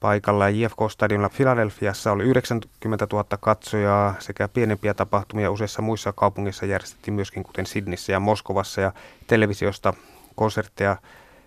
paikalla. 0.00 0.48
JFK-stadionilla 0.48 1.28
Filadelfiassa 1.28 2.12
oli 2.12 2.24
90 2.24 3.06
000 3.12 3.24
katsojaa 3.40 4.14
sekä 4.18 4.48
pienempiä 4.48 4.94
tapahtumia 4.94 5.50
useissa 5.50 5.82
muissa 5.82 6.12
kaupungeissa 6.12 6.66
järjestettiin 6.66 7.14
myöskin, 7.14 7.42
kuten 7.42 7.66
Sydnissä 7.66 8.12
ja 8.12 8.20
Moskovassa. 8.20 8.80
Ja 8.80 8.92
televisiosta 9.26 9.94
konsertteja 10.34 10.96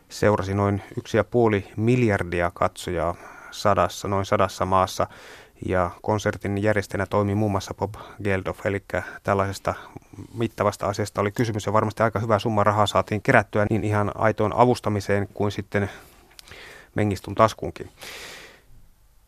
seurasi 0.09 0.53
noin 0.53 0.81
1,5 1.61 1.71
miljardia 1.77 2.51
katsojaa 2.53 3.15
sadassa, 3.51 4.07
noin 4.07 4.25
sadassa 4.25 4.65
maassa. 4.65 5.07
Ja 5.65 5.91
konsertin 6.01 6.63
järjestäjänä 6.63 7.05
toimi 7.05 7.35
muun 7.35 7.51
muassa 7.51 7.73
Bob 7.73 7.93
Geldof, 8.23 8.65
eli 8.65 8.83
tällaisesta 9.23 9.73
mittavasta 10.33 10.85
asiasta 10.85 11.21
oli 11.21 11.31
kysymys 11.31 11.65
ja 11.65 11.73
varmasti 11.73 12.03
aika 12.03 12.19
hyvä 12.19 12.39
summa 12.39 12.63
rahaa 12.63 12.85
saatiin 12.85 13.21
kerättyä 13.21 13.67
niin 13.69 13.83
ihan 13.83 14.11
aitoon 14.15 14.55
avustamiseen 14.55 15.27
kuin 15.33 15.51
sitten 15.51 15.89
Mengistun 16.95 17.35
taskuunkin. 17.35 17.89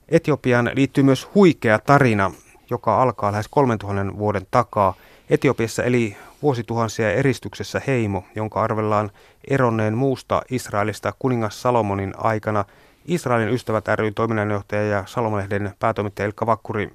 Etiopiaan 0.10 0.72
liittyy 0.74 1.04
myös 1.04 1.28
huikea 1.36 1.80
tarina, 1.80 2.32
joka 2.70 3.02
alkaa 3.02 3.32
lähes 3.32 3.48
3000 3.48 4.18
vuoden 4.18 4.48
takaa. 4.52 4.94
Etiopiassa 5.32 5.84
eli 5.84 6.18
vuosituhansia 6.42 7.12
eristyksessä 7.12 7.82
heimo, 7.88 8.24
jonka 8.36 8.62
arvellaan 8.62 9.12
eronneen 9.50 9.98
muusta 9.98 10.42
Israelista 10.50 11.14
kuningas 11.20 11.62
Salomonin 11.62 12.14
aikana. 12.18 12.66
Israelin 13.06 13.54
ystävät 13.54 13.88
ry 13.96 14.12
toiminnanjohtaja 14.12 14.84
ja 14.84 15.04
Salomonlehden 15.06 15.74
päätoimittaja 15.80 16.26
Ilkka 16.26 16.46
Vakkuri. 16.46 16.92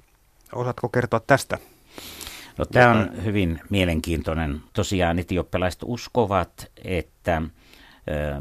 Osaatko 0.53 0.89
kertoa 0.89 1.19
tästä? 1.19 1.57
No, 2.57 2.65
tämä 2.65 2.91
on 2.91 3.23
hyvin 3.23 3.59
mielenkiintoinen. 3.69 4.61
Tosiaan 4.73 5.19
etioppilaiset 5.19 5.81
uskovat, 5.85 6.71
että 6.83 7.41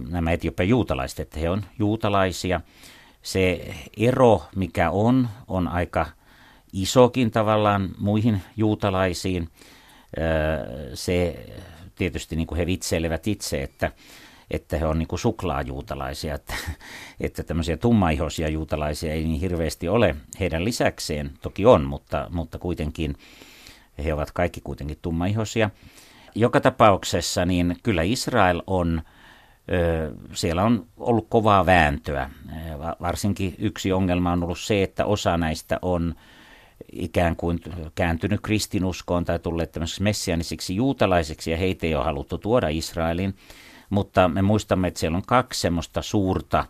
nämä 0.08 0.32
etiopian 0.32 0.68
juutalaiset, 0.68 1.20
että 1.20 1.40
he 1.40 1.50
on 1.50 1.64
juutalaisia. 1.78 2.60
Se 3.22 3.74
ero, 3.96 4.42
mikä 4.56 4.90
on, 4.90 5.28
on 5.48 5.68
aika 5.68 6.06
isokin 6.72 7.30
tavallaan 7.30 7.88
muihin 7.98 8.42
juutalaisiin. 8.56 9.48
Se 10.94 11.46
tietysti 11.94 12.36
niin 12.36 12.46
kuin 12.46 12.58
he 12.58 12.66
vitseilevät 12.66 13.26
itse, 13.26 13.62
että, 13.62 13.92
että 14.50 14.78
he 14.78 14.86
on 14.86 14.98
niin 14.98 15.08
kuin 15.08 15.20
suklaajuutalaisia, 15.20 16.34
että, 16.34 16.54
että 17.20 17.42
tämmöisiä 17.42 17.76
tummaihoisia 17.76 18.48
juutalaisia 18.48 19.12
ei 19.12 19.24
niin 19.24 19.40
hirveästi 19.40 19.88
ole 19.88 20.16
heidän 20.40 20.64
lisäkseen. 20.64 21.30
Toki 21.42 21.66
on, 21.66 21.84
mutta, 21.84 22.26
mutta 22.30 22.58
kuitenkin 22.58 23.16
he 24.04 24.14
ovat 24.14 24.30
kaikki 24.30 24.60
kuitenkin 24.60 24.98
tummaihoisia. 25.02 25.70
Joka 26.34 26.60
tapauksessa 26.60 27.44
niin 27.44 27.76
kyllä 27.82 28.02
Israel 28.02 28.62
on, 28.66 29.02
siellä 30.32 30.64
on 30.64 30.86
ollut 30.96 31.26
kovaa 31.28 31.66
vääntöä. 31.66 32.30
Varsinkin 33.00 33.54
yksi 33.58 33.92
ongelma 33.92 34.32
on 34.32 34.42
ollut 34.42 34.58
se, 34.58 34.82
että 34.82 35.04
osa 35.04 35.36
näistä 35.36 35.78
on 35.82 36.14
ikään 36.92 37.36
kuin 37.36 37.60
kääntynyt 37.94 38.40
kristinuskoon 38.40 39.24
tai 39.24 39.38
tulleet 39.38 39.72
tämmöiseksi 39.72 40.02
messianisiksi 40.02 40.76
juutalaisiksi 40.76 41.50
ja 41.50 41.56
heitä 41.56 41.86
ei 41.86 41.94
ole 41.94 42.04
haluttu 42.04 42.38
tuoda 42.38 42.68
Israelin. 42.68 43.36
Mutta 43.90 44.28
me 44.28 44.42
muistamme, 44.42 44.88
että 44.88 45.00
siellä 45.00 45.16
on 45.16 45.26
kaksi 45.26 45.60
semmoista 45.60 46.02
suurta 46.02 46.64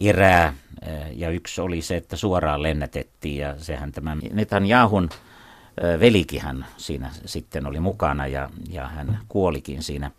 erää 0.00 0.54
eh, 0.86 0.92
ja 1.12 1.30
yksi 1.30 1.60
oli 1.60 1.82
se, 1.82 1.96
että 1.96 2.16
suoraan 2.16 2.62
lennätettiin 2.62 3.36
ja 3.36 3.58
sehän 3.58 3.92
tämä 3.92 4.16
Netanyahun 4.32 5.08
eh, 5.12 6.00
velikihän 6.00 6.66
siinä 6.76 7.10
sitten 7.24 7.66
oli 7.66 7.80
mukana 7.80 8.26
ja, 8.26 8.50
ja 8.70 8.88
hän 8.88 9.18
kuolikin 9.28 9.82
siinä 9.82 10.10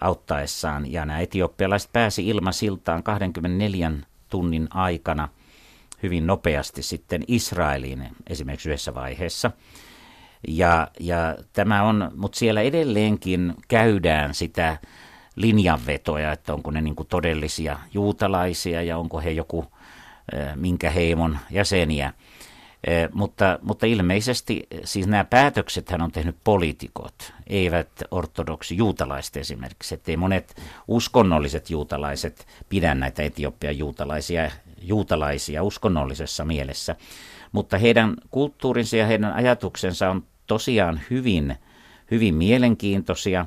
auttaessaan. 0.00 0.92
Ja 0.92 1.06
nämä 1.06 1.20
etioppialaiset 1.20 1.92
pääsi 1.92 2.28
ilmasiltaan 2.28 3.02
24 3.02 3.92
tunnin 4.28 4.68
aikana– 4.70 5.28
hyvin 6.04 6.26
nopeasti 6.26 6.82
sitten 6.82 7.22
Israeliin 7.28 8.08
esimerkiksi 8.26 8.68
yhdessä 8.68 8.94
vaiheessa. 8.94 9.50
Ja, 10.48 10.88
ja 11.00 11.36
tämä 11.52 11.82
on, 11.82 12.10
mutta 12.16 12.38
siellä 12.38 12.60
edelleenkin 12.60 13.54
käydään 13.68 14.34
sitä 14.34 14.78
linjanvetoja, 15.36 16.32
että 16.32 16.54
onko 16.54 16.70
ne 16.70 16.80
niin 16.80 16.94
todellisia 17.08 17.78
juutalaisia 17.94 18.82
ja 18.82 18.98
onko 18.98 19.20
he 19.20 19.30
joku 19.30 19.64
minkä 20.54 20.90
heimon 20.90 21.38
jäseniä. 21.50 22.12
Mutta, 23.12 23.58
mutta 23.62 23.86
ilmeisesti 23.86 24.66
siis 24.84 25.06
nämä 25.06 25.24
päätökset 25.24 25.90
hän 25.90 26.02
on 26.02 26.12
tehnyt 26.12 26.36
poliitikot, 26.44 27.32
eivät 27.46 27.88
ortodoksi 28.10 28.76
juutalaiset 28.76 29.36
esimerkiksi. 29.36 29.94
Että 29.94 30.10
ei 30.10 30.16
monet 30.16 30.62
uskonnolliset 30.88 31.70
juutalaiset 31.70 32.46
pidä 32.68 32.94
näitä 32.94 33.22
Etiopian 33.22 33.78
juutalaisia 33.78 34.50
juutalaisia 34.86 35.62
uskonnollisessa 35.62 36.44
mielessä. 36.44 36.96
Mutta 37.52 37.78
heidän 37.78 38.14
kulttuurinsa 38.30 38.96
ja 38.96 39.06
heidän 39.06 39.32
ajatuksensa 39.32 40.10
on 40.10 40.24
tosiaan 40.46 41.00
hyvin, 41.10 41.56
hyvin 42.10 42.34
mielenkiintoisia. 42.34 43.46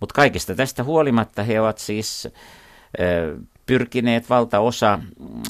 Mutta 0.00 0.14
kaikista 0.14 0.54
tästä 0.54 0.84
huolimatta 0.84 1.42
he 1.42 1.60
ovat 1.60 1.78
siis 1.78 2.28
pyrkineet 3.66 4.30
valtaosa 4.30 4.98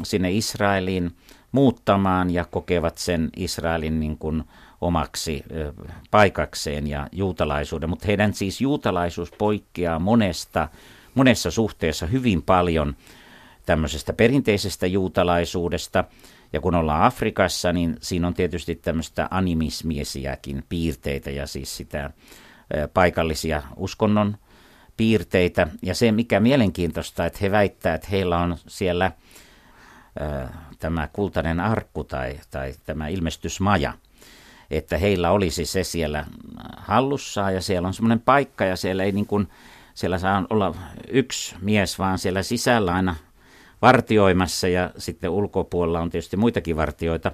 sinne 0.04 0.32
Israeliin 0.32 1.10
muuttamaan 1.52 2.30
ja 2.30 2.44
kokevat 2.44 2.98
sen 2.98 3.30
Israelin 3.36 4.00
niin 4.00 4.18
kuin 4.18 4.44
omaksi 4.80 5.44
paikakseen 6.10 6.86
ja 6.86 7.08
juutalaisuuden. 7.12 7.90
Mutta 7.90 8.06
heidän 8.06 8.34
siis 8.34 8.60
juutalaisuus 8.60 9.32
poikkeaa 9.38 9.98
monesta, 9.98 10.68
monessa 11.14 11.50
suhteessa 11.50 12.06
hyvin 12.06 12.42
paljon 12.42 12.96
tämmöisestä 13.66 14.12
perinteisestä 14.12 14.86
juutalaisuudesta. 14.86 16.04
Ja 16.52 16.60
kun 16.60 16.74
ollaan 16.74 17.02
Afrikassa, 17.02 17.72
niin 17.72 17.96
siinä 18.00 18.26
on 18.26 18.34
tietysti 18.34 18.74
tämmöistä 18.74 19.28
animismiesiäkin 19.30 20.64
piirteitä 20.68 21.30
ja 21.30 21.46
siis 21.46 21.76
sitä 21.76 22.10
paikallisia 22.94 23.62
uskonnon 23.76 24.36
piirteitä. 24.96 25.66
Ja 25.82 25.94
se, 25.94 26.12
mikä 26.12 26.40
mielenkiintoista, 26.40 27.26
että 27.26 27.38
he 27.42 27.50
väittää, 27.50 27.94
että 27.94 28.08
heillä 28.10 28.38
on 28.38 28.56
siellä 28.66 29.12
tämä 30.78 31.08
kultainen 31.12 31.60
arkku 31.60 32.04
tai, 32.04 32.40
tai 32.50 32.74
tämä 32.84 33.08
ilmestysmaja, 33.08 33.92
että 34.70 34.98
heillä 34.98 35.30
olisi 35.30 35.66
se 35.66 35.84
siellä 35.84 36.26
hallussaan 36.76 37.54
ja 37.54 37.60
siellä 37.60 37.88
on 37.88 37.94
semmoinen 37.94 38.20
paikka 38.20 38.64
ja 38.64 38.76
siellä 38.76 39.04
ei 39.04 39.12
niin 39.12 39.26
kuin, 39.26 39.48
siellä 39.94 40.18
saa 40.18 40.44
olla 40.50 40.74
yksi 41.08 41.56
mies, 41.60 41.98
vaan 41.98 42.18
siellä 42.18 42.42
sisällä 42.42 42.94
aina 42.94 43.16
vartioimassa 43.82 44.68
ja 44.68 44.90
sitten 44.98 45.30
ulkopuolella 45.30 46.00
on 46.00 46.10
tietysti 46.10 46.36
muitakin 46.36 46.76
vartioita. 46.76 47.32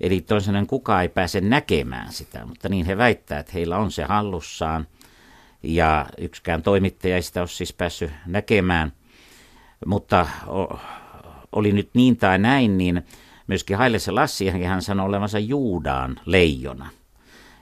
Eli 0.00 0.20
toisin 0.20 0.66
kukaan 0.66 1.02
ei 1.02 1.08
pääse 1.08 1.40
näkemään 1.40 2.12
sitä, 2.12 2.46
mutta 2.46 2.68
niin 2.68 2.86
he 2.86 2.96
väittää, 2.96 3.38
että 3.38 3.52
heillä 3.54 3.78
on 3.78 3.92
se 3.92 4.04
hallussaan 4.04 4.86
ja 5.62 6.06
yksikään 6.18 6.62
toimittaja 6.62 7.16
ei 7.16 7.22
sitä 7.22 7.40
ole 7.40 7.48
siis 7.48 7.72
päässyt 7.72 8.10
näkemään. 8.26 8.92
Mutta 9.86 10.26
oli 11.52 11.72
nyt 11.72 11.90
niin 11.94 12.16
tai 12.16 12.38
näin, 12.38 12.78
niin 12.78 13.02
myöskin 13.46 13.76
Haile 13.76 13.98
Lassi, 14.10 14.48
hän 14.48 14.82
sanoi 14.82 15.06
olevansa 15.06 15.38
Juudaan 15.38 16.20
leijona. 16.26 16.90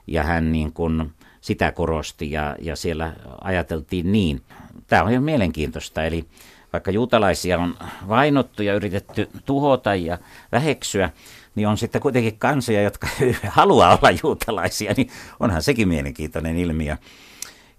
Ja 0.07 0.23
hän 0.23 0.51
niin 0.51 0.73
kuin 0.73 1.11
sitä 1.41 1.71
korosti 1.71 2.31
ja, 2.31 2.55
ja 2.59 2.75
siellä 2.75 3.13
ajateltiin 3.41 4.11
niin. 4.11 4.41
Tämä 4.87 5.03
on 5.03 5.11
ihan 5.11 5.23
mielenkiintoista, 5.23 6.03
eli 6.03 6.25
vaikka 6.73 6.91
juutalaisia 6.91 7.59
on 7.59 7.75
vainottu 8.07 8.63
ja 8.63 8.73
yritetty 8.73 9.29
tuhota 9.45 9.95
ja 9.95 10.17
väheksyä, 10.51 11.09
niin 11.55 11.67
on 11.67 11.77
sitten 11.77 12.01
kuitenkin 12.01 12.39
kansoja, 12.39 12.81
jotka 12.81 13.07
haluaa 13.47 13.97
olla 13.97 14.17
juutalaisia, 14.23 14.93
niin 14.97 15.09
onhan 15.39 15.61
sekin 15.61 15.87
mielenkiintoinen 15.87 16.57
ilmiö. 16.57 16.97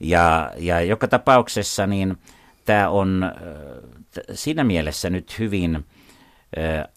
Ja, 0.01 0.53
ja 0.57 0.80
joka 0.80 1.09
tapauksessa 1.09 1.86
niin 1.86 2.16
tämä 2.64 2.88
on 2.88 3.32
siinä 4.32 4.64
mielessä 4.64 5.11
nyt 5.11 5.38
hyvin 5.38 5.84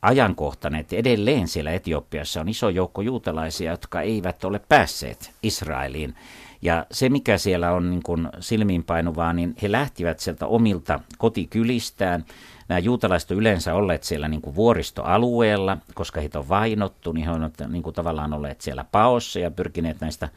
ajankohtainen, 0.02 0.80
että 0.80 0.95
edelleen 0.95 1.48
siellä 1.48 1.72
Etiopiassa 1.72 2.41
on 2.41 2.50
iso 2.50 2.70
joukko 2.70 3.02
juutalaisia, 3.02 3.72
jotka 3.72 4.02
eivät 4.02 4.43
ole 4.43 4.62
päässeet 4.70 5.32
Israeliin. 5.43 6.16
Ja 6.62 6.86
se, 6.91 7.10
mikä 7.10 7.38
siellä 7.38 7.72
on 7.72 7.89
niin 7.89 8.03
kuin 8.03 8.30
silmiinpainuvaa, 8.39 9.34
niin 9.34 9.55
he 9.62 9.72
lähtivät 9.72 10.20
sieltä 10.20 10.47
omilta 10.47 10.99
kotikylistään. 11.18 12.26
Nämä 12.70 12.80
juutalaiset 12.80 13.32
on 13.32 13.38
yleensä 13.38 13.74
olleet 13.74 14.03
siellä 14.03 14.28
niin 14.28 14.41
kuin 14.41 14.55
vuoristoalueella, 14.55 15.78
koska 15.93 16.20
heitä 16.20 16.39
on 16.39 16.49
vainottu, 16.49 17.12
niin 17.12 17.26
he 17.26 17.32
ovat 17.32 17.53
niin 17.68 17.84
kuin 17.84 17.93
tavallaan 17.93 18.34
olleet 18.34 18.62
siellä 18.62 18.86
paossa 18.91 19.39
ja 19.39 19.51
pyrkineet 19.51 20.01
näistä 20.01 20.30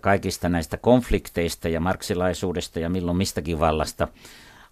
kaikista 0.00 0.48
näistä 0.48 0.76
konflikteista 0.76 1.68
ja 1.68 1.80
marksilaisuudesta 1.80 2.80
ja 2.80 2.90
milloin 2.90 3.16
mistäkin 3.16 3.60
vallasta 3.60 4.08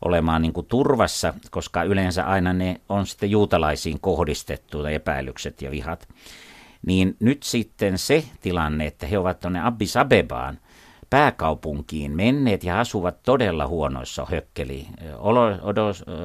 olemaan 0.04 0.42
niin 0.42 0.52
kuin 0.52 0.66
turvassa, 0.66 1.34
koska 1.50 1.82
yleensä 1.82 2.24
aina 2.24 2.52
ne 2.52 2.80
on 2.88 3.06
sitten 3.06 3.30
juutalaisiin 3.30 4.00
kohdistettu 4.00 4.84
epäilykset 4.84 5.62
ja 5.62 5.70
vihat. 5.70 6.08
Niin 6.86 7.16
nyt 7.20 7.42
sitten 7.42 7.98
se 7.98 8.24
tilanne, 8.40 8.86
että 8.86 9.06
he 9.06 9.18
ovat 9.18 9.40
tuonne 9.40 9.60
Addis 9.60 9.96
Abebaan, 9.96 10.58
pääkaupunkiin 11.12 12.16
menneet 12.16 12.64
ja 12.64 12.80
asuvat 12.80 13.22
todella 13.22 13.66
huonoissa 13.66 14.26
hökkeli 14.30 14.86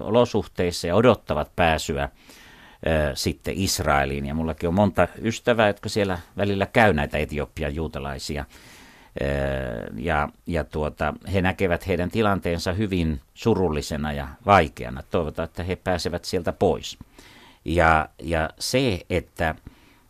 olosuhteissa 0.04 0.88
ja 0.88 0.96
odottavat 0.96 1.52
pääsyä 1.56 2.10
sitten 3.14 3.54
Israeliin. 3.58 4.26
Ja 4.26 4.34
mullakin 4.34 4.70
on 4.70 4.74
monta 4.74 5.08
ystävää, 5.22 5.68
jotka 5.68 5.90
siellä 5.90 6.20
välillä 6.38 6.66
käy 6.66 6.94
näitä 6.94 7.18
Etiopian 7.18 7.76
juutalaisia 7.76 8.46
ja, 9.96 10.30
ja 10.46 10.64
tuota, 10.64 11.14
he 11.34 11.42
näkevät 11.42 11.88
heidän 11.88 12.12
tilanteensa 12.12 12.74
hyvin 12.74 13.22
surullisena 13.34 14.14
ja 14.14 14.28
vaikeana. 14.46 15.04
Toivotaan, 15.12 15.46
että 15.46 15.64
he 15.64 15.76
pääsevät 15.76 16.26
sieltä 16.26 16.54
pois. 16.54 16.98
Ja, 17.66 18.10
ja 18.24 18.50
se, 18.60 19.02
että 19.10 19.56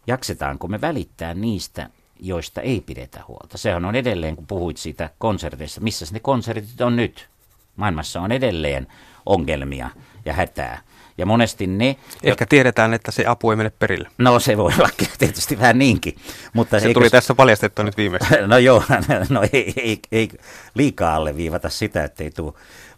jaksetaanko 0.07 0.67
me 0.67 0.81
välittää 0.81 1.33
niistä, 1.33 1.89
joista 2.19 2.61
ei 2.61 2.81
pidetä 2.81 3.23
huolta. 3.27 3.57
Sehän 3.57 3.85
on 3.85 3.95
edelleen, 3.95 4.35
kun 4.35 4.47
puhuit 4.47 4.77
siitä 4.77 5.09
konserteista, 5.17 5.81
missä 5.81 6.05
ne 6.11 6.19
konsertit 6.19 6.81
on 6.81 6.95
nyt. 6.95 7.29
Maailmassa 7.75 8.21
on 8.21 8.31
edelleen 8.31 8.87
ongelmia 9.25 9.89
ja 10.25 10.33
hätää. 10.33 10.81
Ja 11.17 11.25
monesti 11.25 11.67
ne... 11.67 11.95
Ehkä 12.23 12.45
tiedetään, 12.45 12.93
että 12.93 13.11
se 13.11 13.25
apu 13.25 13.51
ei 13.51 13.57
mene 13.57 13.71
perille. 13.79 14.09
No 14.17 14.39
se 14.39 14.57
voi 14.57 14.73
olla 14.77 14.89
tietysti 15.19 15.59
vähän 15.59 15.79
niinkin. 15.79 16.15
Mutta 16.53 16.79
se 16.79 16.87
eikö... 16.87 16.99
tuli 16.99 17.09
tässä 17.09 17.35
paljastettua 17.35 17.85
nyt 17.85 17.97
viimeksi. 17.97 18.27
No 18.47 18.57
joo, 18.57 18.83
no 19.29 19.41
ei, 19.53 19.73
ei, 19.77 19.99
ei 20.11 20.29
liikaa 20.75 21.15
alleviivata 21.15 21.69
sitä, 21.69 22.03
että 22.03 22.23
ei 22.23 22.31
tule 22.31 22.53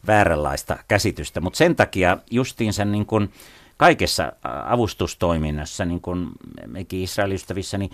vääränlaista 0.08 0.78
käsitystä. 0.88 1.42
Mutta 1.42 1.58
sen 1.58 1.76
takia 1.76 2.18
justiinsa 2.32 2.86
niin 2.86 3.06
kuin 3.06 3.34
kaikessa 3.78 4.32
avustustoiminnassa, 4.66 5.86
niin 5.86 6.02
kuin 6.02 6.30
mekin 6.68 7.04
Israeliystävissä, 7.04 7.78
niin 7.78 7.92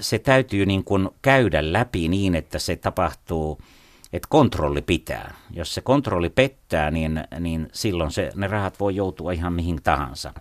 se 0.00 0.18
täytyy 0.18 0.66
niin 0.66 0.84
kuin 0.84 1.08
käydä 1.22 1.72
läpi 1.72 2.08
niin, 2.08 2.34
että 2.34 2.58
se 2.58 2.76
tapahtuu– 2.76 3.58
että 4.12 4.28
kontrolli 4.30 4.82
pitää. 4.82 5.34
Jos 5.50 5.74
se 5.74 5.80
kontrolli 5.80 6.30
pettää, 6.30 6.90
niin, 6.90 7.24
niin 7.40 7.68
silloin 7.72 8.10
se, 8.10 8.32
ne 8.34 8.46
rahat 8.46 8.80
voi 8.80 8.96
joutua 8.96 9.32
ihan 9.32 9.52
mihin 9.52 9.82
tahansa. 9.82 10.34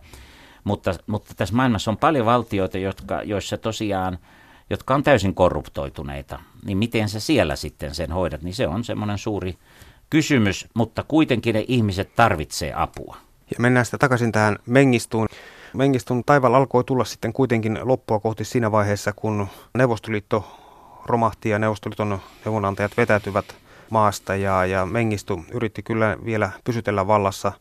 Mutta, 0.63 0.95
mutta 1.07 1.33
tässä 1.37 1.55
maailmassa 1.55 1.91
on 1.91 1.97
paljon 1.97 2.25
valtioita, 2.25 2.77
jotka, 2.77 3.21
joissa 3.23 3.57
tosiaan, 3.57 4.17
jotka 4.69 4.95
on 4.95 5.03
täysin 5.03 5.35
korruptoituneita. 5.35 6.39
Niin 6.65 6.77
miten 6.77 7.09
sä 7.09 7.19
siellä 7.19 7.55
sitten 7.55 7.95
sen 7.95 8.11
hoidat, 8.11 8.41
niin 8.41 8.53
se 8.53 8.67
on 8.67 8.83
semmoinen 8.83 9.17
suuri 9.17 9.57
kysymys, 10.09 10.67
mutta 10.73 11.03
kuitenkin 11.03 11.55
ne 11.55 11.65
ihmiset 11.67 12.15
tarvitsee 12.15 12.73
apua. 12.75 13.17
Ja 13.51 13.55
mennään 13.59 13.85
sitten 13.85 13.99
takaisin 13.99 14.31
tähän 14.31 14.57
Mengistuun. 14.65 15.27
Mengistun 15.73 16.23
taival 16.25 16.53
alkoi 16.53 16.83
tulla 16.83 17.05
sitten 17.05 17.33
kuitenkin 17.33 17.79
loppua 17.83 18.19
kohti 18.19 18.45
siinä 18.45 18.71
vaiheessa, 18.71 19.13
kun 19.13 19.47
Neuvostoliitto 19.77 20.57
romahti 21.05 21.49
ja 21.49 21.59
Neuvostoliiton 21.59 22.19
neuvonantajat 22.45 22.97
vetäytyvät 22.97 23.45
maasta 23.89 24.35
ja, 24.35 24.65
ja 24.65 24.85
Mengistu 24.85 25.45
yritti 25.51 25.83
kyllä 25.83 26.17
vielä 26.25 26.51
pysytellä 26.63 27.07
vallassa 27.07 27.51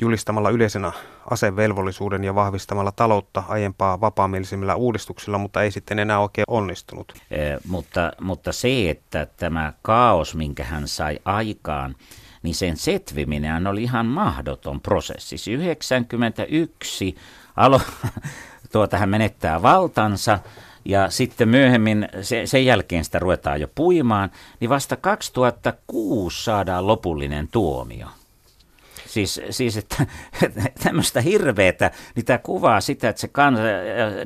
julistamalla 0.00 0.50
yleisenä 0.50 0.92
asevelvollisuuden 1.30 2.24
ja 2.24 2.34
vahvistamalla 2.34 2.92
taloutta 2.92 3.42
aiempaa 3.48 4.00
vapaamielisemmillä 4.00 4.74
uudistuksilla, 4.74 5.38
mutta 5.38 5.62
ei 5.62 5.70
sitten 5.70 5.98
enää 5.98 6.20
oikein 6.20 6.44
onnistunut. 6.48 7.12
E, 7.30 7.36
mutta, 7.68 8.12
mutta 8.20 8.52
se, 8.52 8.90
että 8.90 9.26
tämä 9.36 9.72
kaos, 9.82 10.34
minkä 10.34 10.64
hän 10.64 10.88
sai 10.88 11.18
aikaan, 11.24 11.94
niin 12.42 12.54
sen 12.54 12.76
setviminen 12.76 13.66
oli 13.66 13.82
ihan 13.82 14.06
mahdoton 14.06 14.80
prosessi. 14.80 15.52
91 15.52 17.16
alo, 17.56 17.80
tuota, 18.72 18.98
hän 18.98 19.08
menettää 19.08 19.62
valtansa 19.62 20.38
ja 20.84 21.10
sitten 21.10 21.48
myöhemmin, 21.48 22.08
se, 22.22 22.46
sen 22.46 22.64
jälkeen 22.64 23.04
sitä 23.04 23.18
ruvetaan 23.18 23.60
jo 23.60 23.68
puimaan, 23.74 24.30
niin 24.60 24.68
vasta 24.68 24.96
2006 24.96 26.44
saadaan 26.44 26.86
lopullinen 26.86 27.48
tuomio. 27.48 28.06
Siis, 29.06 29.40
siis 29.50 29.76
että 29.76 30.06
tämmöistä 30.84 31.20
hirveätä, 31.20 31.90
niin 32.14 32.26
tämä 32.26 32.38
kuvaa 32.38 32.80
sitä, 32.80 33.08
että 33.08 33.20
se 33.20 33.28
kansa 33.28 33.62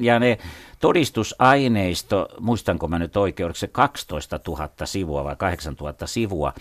ja 0.00 0.18
ne 0.18 0.38
todistusaineisto, 0.80 2.28
muistanko 2.40 2.88
mä 2.88 2.98
nyt 2.98 3.16
oikein, 3.16 3.44
oliko 3.44 3.58
se 3.58 3.66
12 3.66 4.40
000 4.46 4.68
sivua 4.84 5.24
vai 5.24 5.36
8 5.36 5.76
000 5.80 5.94
sivua, 6.04 6.52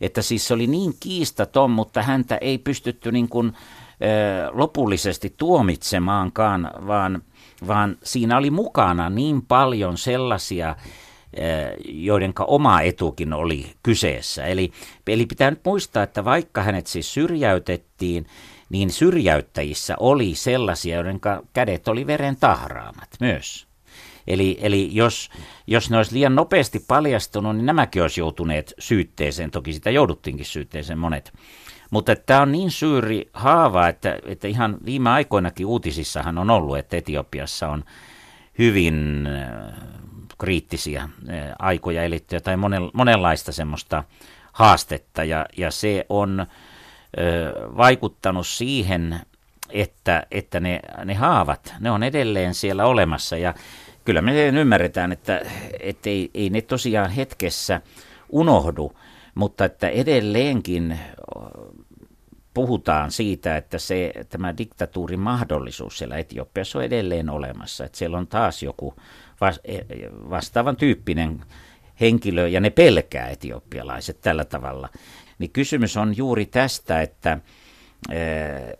että 0.00 0.22
siis 0.22 0.46
se 0.46 0.54
oli 0.54 0.66
niin 0.66 0.94
kiistaton, 1.00 1.70
mutta 1.70 2.02
häntä 2.02 2.36
ei 2.40 2.58
pystytty 2.58 3.12
niin 3.12 3.28
kuin, 3.28 3.52
lopullisesti 4.52 5.34
tuomitsemaankaan, 5.36 6.70
vaan– 6.86 7.22
vaan 7.66 7.96
siinä 8.02 8.36
oli 8.36 8.50
mukana 8.50 9.10
niin 9.10 9.42
paljon 9.42 9.98
sellaisia, 9.98 10.76
eh, 11.34 11.66
joiden 11.84 12.32
oma 12.46 12.80
etukin 12.80 13.32
oli 13.32 13.72
kyseessä. 13.82 14.44
Eli, 14.44 14.72
eli 15.06 15.26
pitää 15.26 15.50
nyt 15.50 15.60
muistaa, 15.64 16.02
että 16.02 16.24
vaikka 16.24 16.62
hänet 16.62 16.86
siis 16.86 17.14
syrjäytettiin, 17.14 18.26
niin 18.68 18.90
syrjäyttäjissä 18.90 19.96
oli 20.00 20.34
sellaisia, 20.34 20.96
joiden 20.96 21.20
kädet 21.52 21.88
oli 21.88 22.06
veren 22.06 22.36
tahraamat 22.36 23.08
myös. 23.20 23.66
Eli, 24.26 24.58
eli 24.60 24.90
jos, 24.92 25.30
jos 25.66 25.90
ne 25.90 25.96
olisi 25.96 26.14
liian 26.14 26.34
nopeasti 26.34 26.84
paljastunut, 26.88 27.56
niin 27.56 27.66
nämäkin 27.66 28.02
olisi 28.02 28.20
joutuneet 28.20 28.74
syytteeseen. 28.78 29.50
Toki 29.50 29.72
sitä 29.72 29.90
jouduttiinkin 29.90 30.46
syytteeseen 30.46 30.98
monet. 30.98 31.32
Mutta 31.94 32.16
tämä 32.16 32.42
on 32.42 32.52
niin 32.52 32.70
suuri 32.70 33.30
haava, 33.32 33.88
että, 33.88 34.18
että 34.26 34.48
ihan 34.48 34.76
viime 34.84 35.10
aikoinakin 35.10 35.66
uutisissahan 35.66 36.38
on 36.38 36.50
ollut, 36.50 36.78
että 36.78 36.96
Etiopiassa 36.96 37.68
on 37.68 37.84
hyvin 38.58 39.26
äh, 39.26 39.74
kriittisiä 40.38 41.02
äh, 41.02 41.08
aikoja 41.58 42.02
elittyä 42.02 42.40
tai 42.40 42.56
monenlaista 42.92 43.52
semmoista 43.52 44.04
haastetta. 44.52 45.24
Ja, 45.24 45.46
ja 45.56 45.70
se 45.70 46.06
on 46.08 46.40
äh, 46.40 46.46
vaikuttanut 47.76 48.46
siihen, 48.46 49.20
että, 49.70 50.26
että 50.30 50.60
ne, 50.60 50.80
ne 51.04 51.14
haavat, 51.14 51.74
ne 51.80 51.90
on 51.90 52.02
edelleen 52.02 52.54
siellä 52.54 52.86
olemassa. 52.86 53.36
Ja 53.36 53.54
kyllä 54.04 54.22
me 54.22 54.48
ymmärretään, 54.48 55.12
että, 55.12 55.40
että 55.80 56.10
ei, 56.10 56.30
ei 56.34 56.50
ne 56.50 56.62
tosiaan 56.62 57.10
hetkessä 57.10 57.80
unohdu, 58.28 58.92
mutta 59.34 59.64
että 59.64 59.88
edelleenkin 59.88 60.98
puhutaan 62.54 63.10
siitä, 63.10 63.56
että 63.56 63.78
se, 63.78 64.12
tämä 64.28 64.56
diktatuurin 64.56 65.20
mahdollisuus 65.20 65.98
siellä 65.98 66.16
Etiopiassa 66.16 66.78
on 66.78 66.84
edelleen 66.84 67.30
olemassa. 67.30 67.84
Että 67.84 67.98
siellä 67.98 68.18
on 68.18 68.26
taas 68.26 68.62
joku 68.62 68.94
e, 69.64 69.78
vastaavan 70.30 70.76
tyyppinen 70.76 71.44
henkilö 72.00 72.48
ja 72.48 72.60
ne 72.60 72.70
pelkää 72.70 73.28
etiopialaiset 73.28 74.20
tällä 74.20 74.44
tavalla. 74.44 74.88
Niin 75.38 75.50
kysymys 75.50 75.96
on 75.96 76.16
juuri 76.16 76.46
tästä, 76.46 77.02
että, 77.02 77.38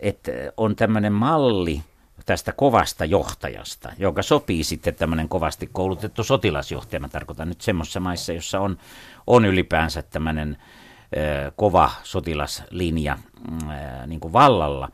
että 0.01 0.33
on 0.57 0.77
tämmöinen 0.77 1.13
malli 1.13 1.83
tästä 2.27 2.53
kovasta 2.53 3.05
johtajasta, 3.05 3.93
joka 3.99 4.23
sopii 4.23 4.65
sitten 4.65 4.95
tämmöinen 4.95 5.29
kovasti 5.29 5.69
koulutettu 5.73 6.25
sotilasjohtaja. 6.25 7.01
Mä 7.01 7.09
tarkoitan 7.09 7.49
nyt 7.49 7.61
semmoisessa 7.61 8.01
maissa, 8.01 8.33
jossa 8.33 8.61
on, 8.61 8.79
on 9.27 9.45
ylipäänsä 9.45 10.03
tämmöinen 10.03 10.57
kova 11.57 11.91
sotilaslinja 12.03 13.19
niin 14.07 14.21
kuin 14.21 14.33
vallalla, 14.33 14.89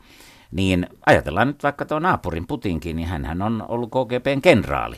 niin 0.51 0.87
ajatellaan 1.05 1.47
nyt 1.47 1.63
vaikka 1.63 1.85
tuo 1.85 1.99
naapurin 1.99 2.47
Putinkin, 2.47 2.95
niin 2.95 3.07
hän 3.07 3.41
on 3.41 3.65
ollut 3.67 3.89
KGBn 3.89 4.41
kenraali. 4.41 4.95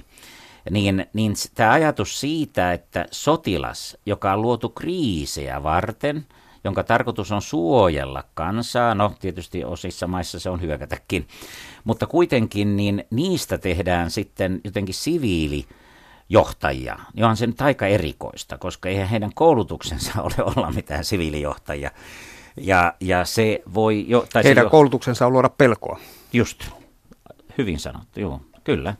Niin, 0.72 1.06
niin 1.14 1.34
tämä 1.56 1.72
ajatus 1.72 2.20
siitä, 2.20 2.74
että 2.74 3.06
sotilas, 3.12 3.98
joka 4.06 4.34
on 4.34 4.42
luotu 4.42 4.70
kriisejä 4.70 5.64
varten, 5.64 6.26
jonka 6.64 6.84
tarkoitus 6.84 7.32
on 7.32 7.42
suojella 7.42 8.24
kansaa, 8.34 8.96
no 8.96 9.14
tietysti 9.20 9.64
osissa 9.64 10.08
maissa 10.08 10.40
se 10.40 10.50
on 10.50 10.62
hyökätäkin, 10.62 11.28
mutta 11.84 12.08
kuitenkin 12.08 12.78
niin 12.78 13.04
niistä 13.10 13.58
tehdään 13.58 14.12
sitten 14.12 14.62
jotenkin 14.64 14.96
siviili, 14.96 15.66
johtajia, 16.30 17.00
niin 17.14 17.26
on 17.26 17.38
se 17.38 17.48
nyt 17.48 17.62
aika 17.62 17.88
erikoista, 17.88 18.58
koska 18.58 18.90
eihän 18.90 19.08
heidän 19.08 19.32
koulutuksensa 19.36 20.22
ole 20.22 20.54
olla 20.56 20.72
mitään 20.72 21.06
siviilijohtajia. 21.06 21.92
Ja, 22.58 22.94
ja 23.00 23.26
se 23.26 23.62
voi 23.74 24.06
jo... 24.08 24.26
Tai 24.34 24.44
heidän 24.44 24.62
se 24.62 24.66
jo, 24.66 24.70
koulutuksensa 24.70 25.26
on 25.26 25.34
luoda 25.34 25.50
pelkoa. 25.50 26.00
Just, 26.34 26.66
hyvin 27.58 27.80
sanottu, 27.80 28.20
joo, 28.20 28.42
kyllä. 28.64 28.96